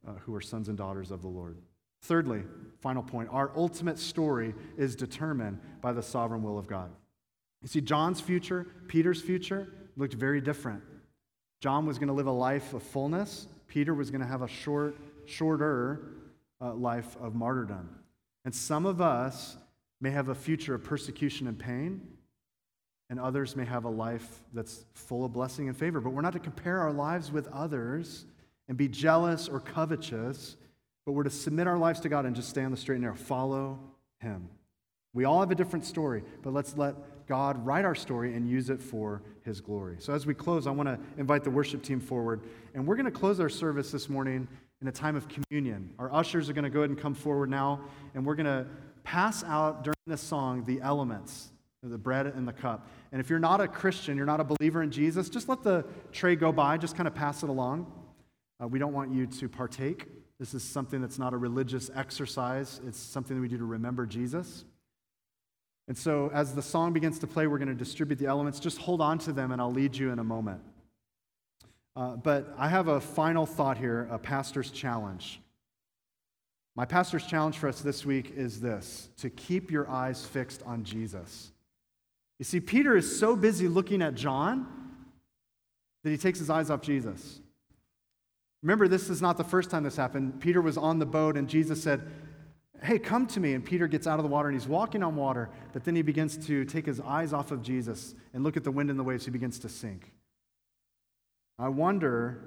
uh, 0.07 0.13
who 0.25 0.35
are 0.35 0.41
sons 0.41 0.69
and 0.69 0.79
daughters 0.79 1.11
of 1.11 1.23
the 1.23 1.29
Lord. 1.29 1.59
Thirdly, 2.03 2.43
final 2.81 3.03
point, 3.03 3.29
our 3.33 3.51
ultimate 3.57 3.99
story 3.99 4.55
is 4.77 4.95
determined 4.95 5.61
by 5.81 5.93
the 5.93 6.03
sovereign 6.03 6.43
will 6.43 6.59
of 6.59 6.67
God. 6.67 6.91
You 7.63 7.69
see, 7.69 7.81
John's 7.81 8.21
future, 8.21 8.67
Peter's 8.87 9.21
future, 9.21 9.69
looked 9.97 10.15
very 10.15 10.41
different. 10.41 10.83
John 11.61 11.87
was 11.87 11.99
going 11.99 12.09
to 12.09 12.15
live 12.15 12.27
a 12.27 12.33
life 12.33 12.75
of 12.75 12.83
fullness, 12.83 13.49
Peter 13.67 13.95
was 13.95 14.11
going 14.11 14.21
to 14.21 14.27
have 14.27 14.43
a 14.43 14.49
short, 14.49 14.97
shorter 15.25 16.13
uh, 16.61 16.73
life 16.75 17.17
of 17.21 17.35
martyrdom. 17.35 17.89
And 18.45 18.55
some 18.55 18.87
of 18.87 19.01
us 19.01 19.57
may 20.01 20.11
have 20.11 20.29
a 20.29 20.35
future 20.35 20.75
of 20.75 20.85
persecution 20.85 21.49
and 21.49 21.59
pain, 21.59 22.01
and 23.11 23.19
others 23.19 23.57
may 23.57 23.65
have 23.65 23.85
a 23.85 23.91
life 23.91 24.43
that's 24.53 24.85
full 24.95 25.25
of 25.25 25.33
blessing 25.33 25.69
and 25.69 25.77
favor. 25.77 26.01
But 26.01 26.11
we're 26.11 26.23
not 26.23 26.33
to 26.35 26.39
compare 26.39 26.79
our 26.79 26.93
lives 26.93 27.33
with 27.33 27.49
others 27.49 28.27
and 28.69 28.77
be 28.77 28.89
jealous 28.89 29.49
or 29.49 29.61
covetous, 29.61 30.57
but 31.05 31.13
we're 31.13 31.23
to 31.23 31.31
submit 31.31 31.67
our 31.67 31.79
lives 31.79 32.01
to 32.01 32.09
God 32.09 32.27
and 32.27 32.35
just 32.35 32.49
stay 32.49 32.65
on 32.65 32.71
the 32.71 32.77
straight 32.77 32.97
and 32.97 33.03
narrow. 33.03 33.15
Follow 33.15 33.79
Him. 34.21 34.49
We 35.15 35.25
all 35.25 35.41
have 35.41 35.51
a 35.51 35.55
different 35.55 35.85
story, 35.85 36.23
but 36.43 36.53
let's 36.53 36.77
let 36.77 36.95
God 37.27 37.65
write 37.65 37.85
our 37.85 37.95
story 37.95 38.35
and 38.35 38.49
use 38.49 38.71
it 38.71 38.83
for 38.83 39.23
His 39.45 39.61
glory. 39.61 39.97
So, 39.99 40.13
as 40.13 40.27
we 40.27 40.35
close, 40.35 40.67
I 40.67 40.71
want 40.71 40.89
to 40.89 40.99
invite 41.19 41.45
the 41.45 41.51
worship 41.51 41.83
team 41.83 42.01
forward, 42.01 42.43
and 42.75 42.87
we're 42.87 42.97
going 42.97 43.07
to 43.07 43.11
close 43.11 43.41
our 43.41 43.49
service 43.49 43.91
this 43.91 44.09
morning 44.09 44.49
in 44.83 44.89
a 44.89 44.93
time 44.93 45.17
of 45.17 45.27
communion. 45.29 45.91
Our 45.99 46.13
ushers 46.13 46.51
are 46.51 46.53
going 46.53 46.65
to 46.65 46.71
go 46.71 46.81
ahead 46.81 46.91
and 46.91 46.99
come 46.99 47.15
forward 47.15 47.51
now, 47.51 47.81
and 48.15 48.27
we're 48.27 48.35
going 48.35 48.47
to 48.47 48.67
pass 49.05 49.45
out 49.45 49.85
during 49.85 49.97
this 50.07 50.21
song 50.21 50.65
the 50.65 50.81
elements 50.81 51.51
the 51.91 51.99
bread 51.99 52.27
and 52.27 52.47
the 52.47 52.53
cup. 52.53 52.89
And 53.13 53.21
if 53.21 53.31
you're 53.31 53.39
not 53.39 53.61
a 53.61 53.69
Christian, 53.69 54.17
you're 54.17 54.27
not 54.27 54.41
a 54.41 54.45
believer 54.45 54.83
in 54.83 54.91
Jesus, 54.91 55.29
just 55.29 55.49
let 55.49 55.63
the 55.63 55.85
tray 56.13 56.37
go 56.37 56.53
by, 56.53 56.77
just 56.77 56.97
kind 56.97 57.07
of 57.07 57.15
pass 57.15 57.43
it 57.43 57.49
along. 57.49 57.91
Uh, 58.63 58.69
we 58.69 58.79
don't 58.79 58.93
want 58.93 59.13
you 59.13 59.27
to 59.27 59.49
partake. 59.49 60.07
This 60.39 60.55
is 60.55 60.63
something 60.63 61.01
that's 61.01 61.19
not 61.19 61.33
a 61.33 61.37
religious 61.37 61.91
exercise, 61.95 62.81
it's 62.87 62.99
something 62.99 63.37
that 63.37 63.41
we 63.41 63.49
do 63.49 63.59
to 63.59 63.65
remember 63.65 64.07
Jesus. 64.07 64.65
And 65.89 65.97
so, 65.97 66.31
as 66.35 66.55
the 66.55 66.63
song 66.63 66.93
begins 66.93 67.19
to 67.21 67.27
play, 67.27 67.47
we're 67.47 67.59
going 67.59 67.69
to 67.69 67.75
distribute 67.75 68.19
the 68.19 68.27
elements. 68.27 68.59
Just 68.59 68.79
hold 68.79 69.01
on 69.01 69.19
to 69.21 69.33
them, 69.33 69.53
and 69.53 69.61
I'll 69.61 69.73
lead 69.73 69.97
you 69.97 70.11
in 70.11 70.19
a 70.19 70.25
moment. 70.25 70.61
Uh, 71.95 72.17
but 72.17 72.53
I 72.59 72.69
have 72.69 72.89
a 72.89 73.01
final 73.01 73.47
thought 73.47 73.79
here 73.79 74.09
a 74.11 74.19
pastor's 74.19 74.71
challenge. 74.71 75.41
My 76.75 76.85
pastor's 76.85 77.25
challenge 77.25 77.57
for 77.57 77.69
us 77.69 77.81
this 77.81 78.05
week 78.05 78.33
is 78.37 78.61
this 78.61 79.09
to 79.19 79.31
keep 79.31 79.71
your 79.71 79.89
eyes 79.89 80.27
fixed 80.27 80.63
on 80.67 80.85
Jesus. 80.85 81.53
You 82.39 82.45
see, 82.45 82.61
Peter 82.61 82.97
is 82.97 83.19
so 83.19 83.35
busy 83.35 83.67
looking 83.67 84.03
at 84.03 84.15
John 84.15 84.67
that 86.05 86.11
he 86.11 86.19
takes 86.19 86.39
his 86.39 86.51
eyes 86.51 86.69
off 86.69 86.83
Jesus. 86.83 87.41
Remember, 88.67 88.89
this 88.89 89.11
is 89.11 89.23
not 89.23 89.37
the 89.37 89.45
first 89.45 89.71
time 89.71 89.85
this 89.85 89.95
happened. 89.95 90.41
Peter 90.41 90.61
was 90.61 90.77
on 90.77 90.99
the 90.99 91.07
boat, 91.07 91.37
and 91.37 91.49
Jesus 91.49 91.81
said, 91.81 92.03
Hey, 92.83 92.99
come 92.99 93.29
to 93.29 93.39
me. 93.39 93.53
And 93.53 93.65
Peter 93.65 93.87
gets 93.87 94.09
out 94.09 94.19
of 94.19 94.25
the 94.25 94.29
water 94.29 94.49
and 94.49 94.59
he's 94.59 94.67
walking 94.67 95.05
on 95.05 95.15
water, 95.15 95.49
but 95.73 95.85
then 95.85 95.95
he 95.95 96.03
begins 96.03 96.37
to 96.49 96.65
take 96.65 96.85
his 96.85 97.01
eyes 97.01 97.33
off 97.33 97.53
of 97.53 97.63
Jesus 97.63 98.17
and 98.35 98.43
look 98.43 98.57
at 98.57 98.65
the 98.65 98.73
wind 98.73 98.91
and 98.91 98.99
the 98.99 99.05
waves. 99.05 99.25
He 99.25 99.31
begins 99.31 99.61
to 99.61 99.69
sink. 99.69 100.11
I 101.61 101.69
wonder 101.69 102.43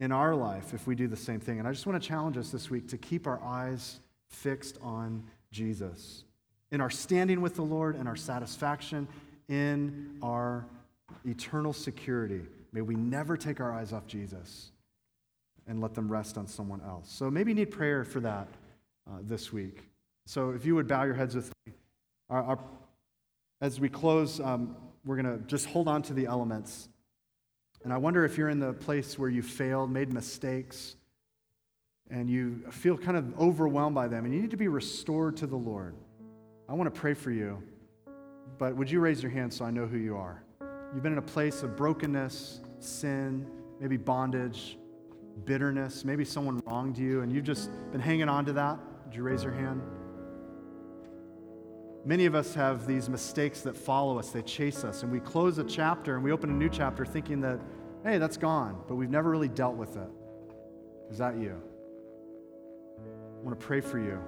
in 0.00 0.10
our 0.10 0.34
life 0.34 0.74
if 0.74 0.88
we 0.88 0.96
do 0.96 1.06
the 1.06 1.16
same 1.16 1.38
thing. 1.38 1.60
And 1.60 1.68
I 1.68 1.72
just 1.72 1.86
want 1.86 2.02
to 2.02 2.06
challenge 2.06 2.36
us 2.36 2.50
this 2.50 2.68
week 2.68 2.88
to 2.88 2.98
keep 2.98 3.28
our 3.28 3.40
eyes 3.40 4.00
fixed 4.26 4.76
on 4.82 5.22
Jesus 5.52 6.24
in 6.72 6.80
our 6.80 6.90
standing 6.90 7.40
with 7.40 7.54
the 7.54 7.62
Lord 7.62 7.94
and 7.94 8.08
our 8.08 8.16
satisfaction 8.16 9.06
in 9.48 10.18
our 10.20 10.66
eternal 11.24 11.72
security. 11.72 12.42
May 12.72 12.80
we 12.80 12.96
never 12.96 13.36
take 13.36 13.60
our 13.60 13.72
eyes 13.72 13.92
off 13.92 14.08
Jesus 14.08 14.72
and 15.68 15.80
let 15.80 15.94
them 15.94 16.10
rest 16.10 16.38
on 16.38 16.46
someone 16.46 16.80
else. 16.80 17.10
So 17.10 17.30
maybe 17.30 17.50
you 17.50 17.54
need 17.54 17.70
prayer 17.70 18.04
for 18.04 18.20
that 18.20 18.48
uh, 19.08 19.18
this 19.22 19.52
week. 19.52 19.84
So 20.26 20.50
if 20.50 20.64
you 20.64 20.74
would 20.74 20.88
bow 20.88 21.04
your 21.04 21.14
heads 21.14 21.34
with 21.34 21.52
me. 21.66 21.74
Our, 22.30 22.42
our, 22.42 22.58
as 23.60 23.78
we 23.78 23.88
close, 23.88 24.40
um, 24.40 24.76
we're 25.04 25.16
going 25.16 25.38
to 25.38 25.44
just 25.46 25.66
hold 25.66 25.88
on 25.88 26.02
to 26.02 26.14
the 26.14 26.26
elements. 26.26 26.88
And 27.84 27.92
I 27.92 27.98
wonder 27.98 28.24
if 28.24 28.36
you're 28.36 28.48
in 28.48 28.58
the 28.58 28.72
place 28.72 29.18
where 29.18 29.28
you 29.28 29.42
failed, 29.42 29.90
made 29.90 30.12
mistakes, 30.12 30.96
and 32.10 32.28
you 32.28 32.62
feel 32.70 32.96
kind 32.96 33.16
of 33.16 33.38
overwhelmed 33.38 33.94
by 33.94 34.08
them, 34.08 34.24
and 34.24 34.34
you 34.34 34.40
need 34.40 34.50
to 34.50 34.56
be 34.56 34.68
restored 34.68 35.36
to 35.38 35.46
the 35.46 35.56
Lord. 35.56 35.94
I 36.68 36.72
want 36.72 36.92
to 36.92 37.00
pray 37.00 37.14
for 37.14 37.30
you, 37.30 37.62
but 38.58 38.74
would 38.76 38.90
you 38.90 39.00
raise 39.00 39.22
your 39.22 39.30
hand 39.30 39.52
so 39.52 39.64
I 39.64 39.70
know 39.70 39.86
who 39.86 39.98
you 39.98 40.16
are? 40.16 40.42
You've 40.94 41.02
been 41.02 41.12
in 41.12 41.18
a 41.18 41.22
place 41.22 41.62
of 41.62 41.76
brokenness, 41.76 42.60
sin, 42.80 43.46
maybe 43.78 43.96
bondage, 43.96 44.77
bitterness. 45.44 46.04
Maybe 46.04 46.24
someone 46.24 46.60
wronged 46.66 46.98
you 46.98 47.22
and 47.22 47.32
you've 47.32 47.44
just 47.44 47.70
been 47.92 48.00
hanging 48.00 48.28
on 48.28 48.44
to 48.46 48.52
that. 48.54 48.78
Did 49.04 49.16
you 49.16 49.22
raise 49.22 49.42
your 49.42 49.52
hand? 49.52 49.82
Many 52.04 52.26
of 52.26 52.34
us 52.34 52.54
have 52.54 52.86
these 52.86 53.08
mistakes 53.08 53.60
that 53.62 53.76
follow 53.76 54.18
us, 54.18 54.30
they 54.30 54.42
chase 54.42 54.84
us, 54.84 55.02
and 55.02 55.12
we 55.12 55.20
close 55.20 55.58
a 55.58 55.64
chapter 55.64 56.14
and 56.14 56.24
we 56.24 56.32
open 56.32 56.48
a 56.48 56.54
new 56.54 56.68
chapter 56.68 57.04
thinking 57.04 57.40
that, 57.42 57.60
hey, 58.04 58.18
that's 58.18 58.36
gone, 58.36 58.82
but 58.86 58.94
we've 58.94 59.10
never 59.10 59.30
really 59.30 59.48
dealt 59.48 59.76
with 59.76 59.96
it. 59.96 60.08
Is 61.10 61.18
that 61.18 61.36
you? 61.36 61.60
I 62.98 63.44
want 63.44 63.58
to 63.58 63.66
pray 63.66 63.80
for 63.80 63.98
you. 63.98 64.18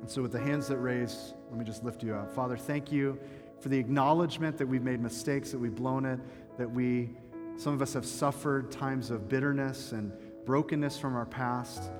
And 0.00 0.10
so, 0.10 0.22
with 0.22 0.32
the 0.32 0.40
hands 0.40 0.66
that 0.68 0.78
raise, 0.78 1.34
let 1.50 1.58
me 1.58 1.64
just 1.64 1.84
lift 1.84 2.02
you 2.02 2.14
up. 2.14 2.34
Father, 2.34 2.56
thank 2.56 2.90
you 2.90 3.18
for 3.60 3.68
the 3.68 3.78
acknowledgement 3.78 4.58
that 4.58 4.66
we've 4.66 4.82
made 4.82 5.00
mistakes, 5.00 5.52
that 5.52 5.58
we've 5.58 5.74
blown 5.74 6.04
it, 6.04 6.18
that 6.58 6.68
we 6.68 7.10
some 7.56 7.74
of 7.74 7.82
us 7.82 7.94
have 7.94 8.06
suffered 8.06 8.70
times 8.70 9.10
of 9.10 9.28
bitterness 9.28 9.92
and 9.92 10.12
brokenness 10.44 10.98
from 10.98 11.14
our 11.14 11.26
past. 11.26 11.90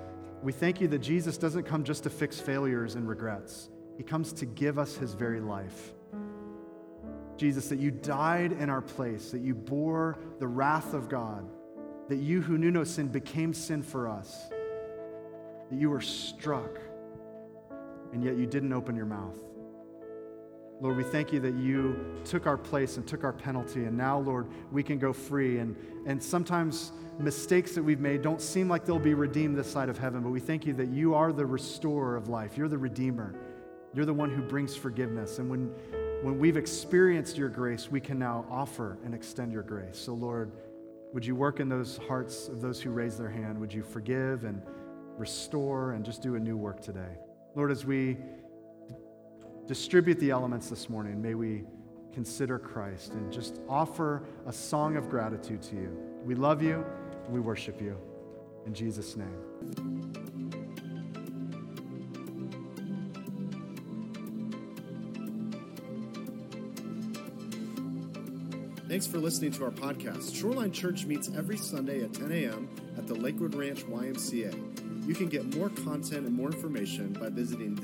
We 0.43 0.53
thank 0.53 0.81
you 0.81 0.89
that 0.89 0.99
Jesus 0.99 1.39
doesn't 1.39 1.65
come 1.65 1.85
just 1.85 2.03
to 2.05 2.11
fix 2.11 2.41
failures 2.41 2.95
and 2.95 3.09
regrets, 3.09 3.69
He 3.97 4.03
comes 4.03 4.33
to 4.35 4.47
give 4.47 4.79
us 4.79 4.97
His 4.97 5.15
very 5.15 5.41
life. 5.41 5.93
Jesus, 7.37 7.69
that 7.69 7.79
you 7.79 7.91
died 7.91 8.53
in 8.53 8.71
our 8.71 8.83
place, 8.83 9.31
that 9.31 9.41
you 9.41 9.55
bore 9.55 10.19
the 10.39 10.47
wrath 10.47 10.95
of 10.95 11.09
God, 11.09 11.49
that 12.09 12.17
you 12.17 12.41
who 12.41 12.59
knew 12.59 12.71
no 12.71 12.85
sin 12.85 13.09
became 13.09 13.55
sin 13.55 13.83
for 13.83 14.09
us, 14.09 14.49
that 15.71 15.77
you 15.77 15.91
were 15.91 16.01
struck, 16.01 16.79
and 18.13 18.23
yet 18.23 18.37
you 18.37 18.47
didn't 18.47 18.73
open 18.73 18.95
your 18.95 19.07
mouth. 19.07 19.39
Lord, 20.83 20.97
we 20.97 21.05
thank 21.05 21.33
you 21.33 21.39
that 21.39 21.55
you 21.55 21.97
took 22.25 22.49
our 22.49 22.59
place 22.59 22.97
and 22.97 23.07
took 23.07 23.23
our 23.23 23.33
penalty, 23.33 23.85
and 23.85 23.97
now, 23.97 24.19
Lord, 24.19 24.49
we 24.73 24.83
can 24.83 24.99
go 24.99 25.13
free. 25.13 25.59
And, 25.59 25.77
and 26.07 26.21
sometimes 26.21 26.91
mistakes 27.21 27.77
that 27.77 27.83
we've 27.85 28.01
made 28.01 28.21
don't 28.21 28.41
seem 28.41 28.69
like 28.69 28.85
they'll 28.85 28.99
be 28.99 29.15
redeemed 29.15 29.57
this 29.57 29.71
side 29.71 29.89
of 29.89 29.97
heaven, 29.97 30.23
but 30.23 30.31
we 30.31 30.41
thank 30.41 30.67
you 30.67 30.73
that 30.73 30.89
you 30.89 31.15
are 31.15 31.33
the 31.33 31.47
restorer 31.47 32.17
of 32.17 32.29
life. 32.29 32.59
You're 32.59 32.67
the 32.67 32.79
redeemer. 32.79 33.33
You're 33.95 34.07
the 34.07 34.13
one 34.13 34.29
who 34.29 34.43
brings 34.43 34.75
forgiveness. 34.75 35.39
And 35.39 35.49
when, 35.49 35.67
when 36.23 36.37
we've 36.37 36.57
experienced 36.57 37.39
your 37.39 37.49
grace, 37.49 37.89
we 37.89 38.01
can 38.01 38.19
now 38.19 38.45
offer 38.51 38.99
and 39.05 39.15
extend 39.15 39.53
your 39.53 39.63
grace. 39.63 39.97
So, 39.97 40.15
Lord, 40.15 40.51
would 41.13 41.25
you 41.25 41.37
work 41.37 41.61
in 41.61 41.69
those 41.69 42.01
hearts 42.09 42.49
of 42.49 42.61
those 42.61 42.81
who 42.81 42.91
raise 42.91 43.17
their 43.17 43.31
hand? 43.31 43.57
Would 43.57 43.73
you 43.73 43.85
forgive 43.85 44.43
and 44.43 44.61
restore 45.17 45.93
and 45.93 46.05
just 46.05 46.23
do 46.23 46.35
a 46.35 46.41
new 46.41 46.57
work 46.57 46.81
today? 46.81 47.19
Lord, 47.55 47.71
as 47.71 47.85
we 47.85 48.17
distribute 49.73 50.19
the 50.19 50.29
elements 50.29 50.69
this 50.69 50.91
morning, 50.91 51.23
may 51.23 51.35
we 51.35 51.65
consider 52.13 52.59
Christ 52.59 53.15
and 53.15 53.33
just 53.33 53.59
offer 53.71 54.23
a 54.45 54.53
song 54.53 54.99
of 54.99 55.09
gratitude 55.09 55.63
to 55.63 55.77
you. 55.77 55.99
We 56.27 56.35
love 56.35 56.63
you. 56.63 56.85
We 57.31 57.41
worship 57.41 57.81
you. 57.81 57.97
In 58.67 58.75
Jesus' 58.75 59.17
name. 59.17 60.13
Thanks 68.89 69.07
for 69.07 69.17
listening 69.17 69.53
to 69.53 69.65
our 69.65 69.71
podcast. 69.71 70.39
Shoreline 70.39 70.73
Church 70.73 71.07
meets 71.07 71.31
every 71.35 71.57
Sunday 71.57 72.03
at 72.05 72.13
10 72.13 72.31
a.m. 72.31 72.69
at 72.99 73.07
the 73.07 73.15
Lakewood 73.15 73.55
Ranch 73.55 73.87
YMCA. 73.87 75.09
You 75.09 75.15
can 75.15 75.29
get 75.29 75.57
more 75.57 75.71
content 75.71 76.27
and 76.27 76.37
more 76.37 76.51
information 76.51 77.15
by 77.15 77.31
visiting 77.31 77.75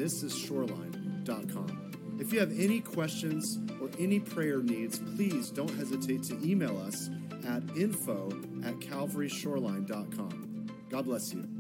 If 2.18 2.33
you 2.33 2.41
have 2.41 2.53
any 2.59 2.81
questions 2.81 3.59
or 3.81 3.91
any 3.99 4.18
prayer 4.18 4.62
needs, 4.62 4.99
please 4.99 5.51
don't 5.51 5.74
hesitate 5.74 6.22
to 6.24 6.35
email 6.43 6.79
us 6.79 7.11
at 7.47 7.62
info 7.76 8.29
at 8.64 8.74
calvaryshoreline.com. 8.81 10.66
God 10.91 11.05
bless 11.05 11.33
you. 11.33 11.57